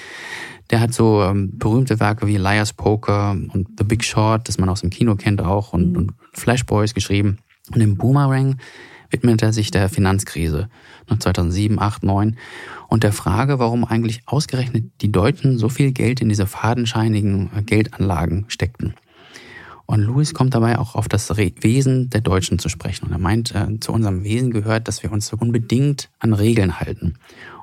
Der 0.69 0.79
hat 0.79 0.93
so 0.93 1.23
ähm, 1.23 1.57
berühmte 1.57 1.99
Werke 1.99 2.27
wie 2.27 2.37
Liar's 2.37 2.73
Poker 2.73 3.31
und 3.31 3.67
The 3.77 3.83
Big 3.83 4.03
Short, 4.03 4.47
das 4.47 4.57
man 4.57 4.69
aus 4.69 4.81
dem 4.81 4.89
Kino 4.89 5.15
kennt 5.15 5.41
auch, 5.41 5.73
und, 5.73 5.91
mhm. 5.91 5.97
und 5.97 6.11
Flash 6.33 6.65
Boys 6.65 6.93
geschrieben. 6.93 7.39
Und 7.73 7.81
im 7.81 7.95
Boomerang 7.95 8.57
widmet 9.09 9.41
er 9.41 9.53
sich 9.53 9.71
der 9.71 9.89
Finanzkrise 9.89 10.69
2007, 11.07 11.79
8, 11.79 12.03
9 12.03 12.37
und 12.87 13.03
der 13.03 13.13
Frage, 13.13 13.59
warum 13.59 13.85
eigentlich 13.85 14.21
ausgerechnet 14.25 14.91
die 15.01 15.11
Deutschen 15.11 15.57
so 15.57 15.69
viel 15.69 15.91
Geld 15.91 16.21
in 16.21 16.29
diese 16.29 16.47
fadenscheinigen 16.47 17.49
äh, 17.55 17.61
Geldanlagen 17.61 18.45
steckten. 18.47 18.95
Und 19.85 20.01
Louis 20.01 20.33
kommt 20.33 20.53
dabei 20.53 20.79
auch 20.79 20.95
auf 20.95 21.07
das 21.07 21.35
Wesen 21.37 22.09
der 22.09 22.21
Deutschen 22.21 22.59
zu 22.59 22.69
sprechen. 22.69 23.05
Und 23.05 23.11
er 23.11 23.17
meint, 23.17 23.53
äh, 23.53 23.79
zu 23.79 23.91
unserem 23.91 24.23
Wesen 24.23 24.51
gehört, 24.51 24.87
dass 24.87 25.03
wir 25.03 25.11
uns 25.11 25.27
so 25.27 25.37
unbedingt 25.37 26.09
an 26.19 26.33
Regeln 26.33 26.79
halten. 26.79 27.15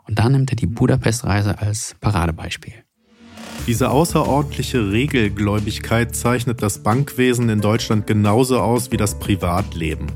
Und 0.07 0.19
da 0.19 0.29
nimmt 0.29 0.51
er 0.51 0.57
die 0.57 0.67
Budapest-Reise 0.67 1.59
als 1.59 1.95
Paradebeispiel. 2.01 2.75
Diese 3.67 3.91
außerordentliche 3.91 4.93
Regelgläubigkeit 4.93 6.17
zeichnet 6.17 6.63
das 6.63 6.83
Bankwesen 6.83 7.51
in 7.51 7.61
Deutschland 7.61 8.07
genauso 8.07 8.61
aus 8.61 8.91
wie 8.91 8.97
das 8.97 9.19
Privatleben. 9.19 10.07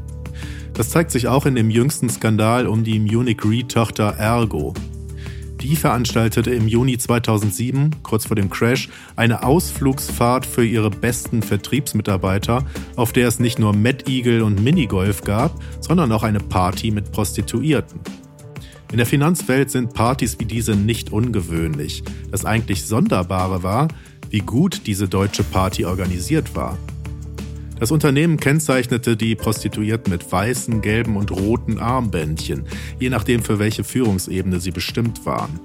Das 0.73 0.89
zeigt 0.89 1.11
sich 1.11 1.29
auch 1.29 1.45
in 1.45 1.55
dem 1.55 1.69
jüngsten 1.69 2.09
Skandal 2.09 2.67
um 2.67 2.83
die 2.83 2.99
Munich 2.99 3.45
Re-Tochter 3.45 4.15
Ergo. 4.17 4.73
Die 5.63 5.77
veranstaltete 5.77 6.51
im 6.51 6.67
Juni 6.67 6.99
2007, 6.99 8.03
kurz 8.03 8.27
vor 8.27 8.35
dem 8.35 8.51
Crash, 8.51 8.89
eine 9.15 9.45
Ausflugsfahrt 9.45 10.45
für 10.45 10.65
ihre 10.65 10.91
besten 10.91 11.41
Vertriebsmitarbeiter, 11.41 12.65
auf 12.97 13.13
der 13.13 13.29
es 13.29 13.39
nicht 13.39 13.61
nur 13.61 13.73
Mad 13.73 14.11
Eagle 14.11 14.43
und 14.43 14.61
Minigolf 14.61 15.23
gab, 15.23 15.63
sondern 15.81 16.11
auch 16.11 16.25
eine 16.25 16.41
Party 16.41 16.91
mit 16.91 17.13
Prostituierten. 17.13 18.01
In 18.91 18.97
der 18.97 19.07
Finanzwelt 19.07 19.71
sind 19.71 19.95
Partys 19.95 20.41
wie 20.41 20.47
diese 20.47 20.75
nicht 20.75 21.13
ungewöhnlich. 21.13 22.03
Das 22.33 22.45
eigentlich 22.45 22.85
Sonderbare 22.85 23.63
war, 23.63 23.87
wie 24.31 24.41
gut 24.41 24.83
diese 24.87 25.09
deutsche 25.09 25.45
Party 25.45 25.85
organisiert 25.85 26.57
war. 26.57 26.77
Das 27.83 27.91
Unternehmen 27.91 28.37
kennzeichnete 28.37 29.17
die 29.17 29.35
Prostituierten 29.35 30.13
mit 30.13 30.31
weißen, 30.31 30.83
gelben 30.83 31.17
und 31.17 31.33
roten 31.33 31.81
Armbändchen, 31.81 32.63
je 33.01 33.11
nachdem 33.11 33.43
für 33.43 33.59
welche 33.59 33.83
Führungsebene 33.83 34.61
sie 34.61 34.71
bestimmt 34.71 35.27
waren. 35.27 35.59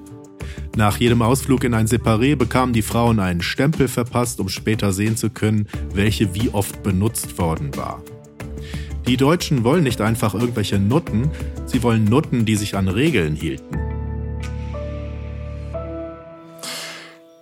Nach 0.76 0.98
jedem 0.98 1.22
Ausflug 1.22 1.64
in 1.64 1.76
ein 1.76 1.86
Separé 1.86 2.36
bekamen 2.36 2.74
die 2.74 2.82
Frauen 2.82 3.20
einen 3.20 3.44
Stempel 3.44 3.88
verpasst, 3.88 4.40
um 4.40 4.50
später 4.50 4.94
sehen 4.94 5.16
zu 5.16 5.30
können, 5.30 5.68
welche 5.94 6.34
wie 6.34 6.50
oft 6.50 6.82
benutzt 6.82 7.38
worden 7.38 7.78
war. 7.78 8.02
Die 9.06 9.18
Deutschen 9.18 9.64
wollen 9.64 9.84
nicht 9.84 10.02
einfach 10.02 10.34
irgendwelche 10.34 10.80
Nutten, 10.80 11.30
sie 11.68 11.84
wollen 11.84 12.06
Nutten, 12.06 12.46
die 12.46 12.56
sich 12.56 12.76
an 12.76 12.88
Regeln 12.88 13.36
hielten. 13.36 13.78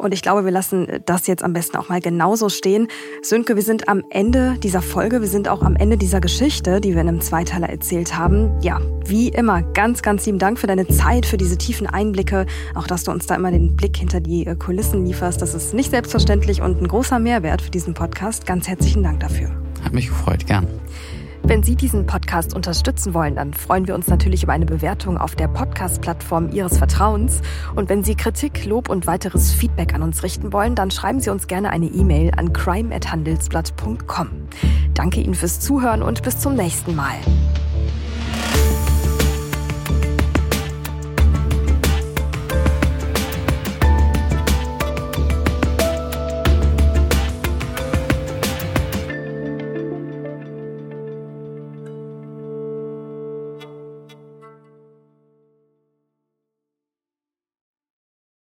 Und 0.06 0.14
ich 0.14 0.22
glaube, 0.22 0.46
wir 0.46 0.52
lassen 0.52 0.88
das 1.06 1.26
jetzt 1.26 1.44
am 1.44 1.54
besten 1.54 1.78
auch 1.78 1.90
mal 1.90 2.00
genauso 2.00 2.50
stehen. 2.50 2.88
Sönke, 3.24 3.56
wir 3.56 3.64
sind 3.64 3.90
am 3.90 4.04
Ende 4.12 4.56
dieser 4.62 4.84
Folge, 4.84 5.22
wir 5.22 5.28
sind 5.28 5.48
auch 5.50 5.64
am 5.64 5.76
Ende 5.76 5.98
dieser 5.98 6.22
Geschichte, 6.22 6.80
die 6.80 6.94
wir 6.94 7.02
in 7.02 7.08
einem 7.08 7.22
Zweiteiler 7.22 7.70
erzählt 7.70 8.16
haben. 8.16 8.52
Ja, 8.62 8.80
wie 9.04 9.30
immer, 9.30 9.64
ganz, 9.64 10.04
ganz 10.04 10.26
lieben 10.28 10.38
Dank 10.38 10.60
für 10.60 10.68
deine 10.68 10.88
Zeit, 10.88 11.26
für 11.26 11.38
diese 11.38 11.58
tiefen 11.58 11.88
Einblicke. 11.88 12.46
Auch, 12.76 12.86
dass 12.86 13.04
du 13.04 13.12
uns 13.12 13.26
da 13.26 13.34
immer 13.34 13.50
den 13.50 13.76
Blick 13.76 13.98
hinter 13.98 14.20
die 14.20 14.46
äh, 14.46 14.56
Kulissen 14.56 15.06
lieferst. 15.06 15.42
Das 15.42 15.56
ist 15.56 15.74
nicht 15.74 15.90
selbstverständlich 15.90 16.62
und 16.62 16.82
ein 16.82 16.88
großer 16.88 17.18
Mehrwert 17.18 17.64
für 17.64 17.72
diesen 17.72 17.96
Podcast. 17.96 18.46
Ganz 18.46 18.68
herzlichen 18.68 19.02
Dank 19.02 19.22
dafür. 19.22 19.50
Hat 19.84 19.94
mich 19.94 20.08
gefreut, 20.08 20.46
gern. 20.46 20.68
Wenn 21.48 21.62
Sie 21.62 21.76
diesen 21.76 22.08
Podcast 22.08 22.56
unterstützen 22.56 23.14
wollen, 23.14 23.36
dann 23.36 23.54
freuen 23.54 23.88
wir 23.88 23.94
uns 23.94 24.08
natürlich 24.08 24.42
über 24.42 24.54
eine 24.54 24.66
Bewertung 24.66 25.20
auf 25.20 25.36
der 25.36 25.48
Podcast-Plattform 25.48 26.50
Ihres 26.50 26.80
Vertrauens. 26.80 27.42
Und 27.76 27.88
wenn 27.88 28.04
Sie 28.04 28.16
Kritik, 28.16 28.66
Lob 28.66 28.90
und 28.90 29.06
weiteres 29.06 29.52
Feedback 29.52 29.94
an 29.94 30.02
uns 30.02 30.24
richten 30.24 30.54
wollen, 30.54 30.74
dann 30.74 30.90
schreiben 30.90 31.20
Sie 31.20 31.30
uns 31.30 31.46
gerne 31.46 31.70
eine 31.70 31.86
E-Mail 31.86 32.32
an 32.36 32.52
crime@handelsblatt.com. 32.52 34.30
Danke 34.96 35.22
Ihnen 35.22 35.36
fürs 35.36 35.60
Zuhören 35.60 36.02
und 36.02 36.24
bis 36.24 36.40
zum 36.40 36.56
nächsten 36.56 36.96
Mal. 36.96 37.14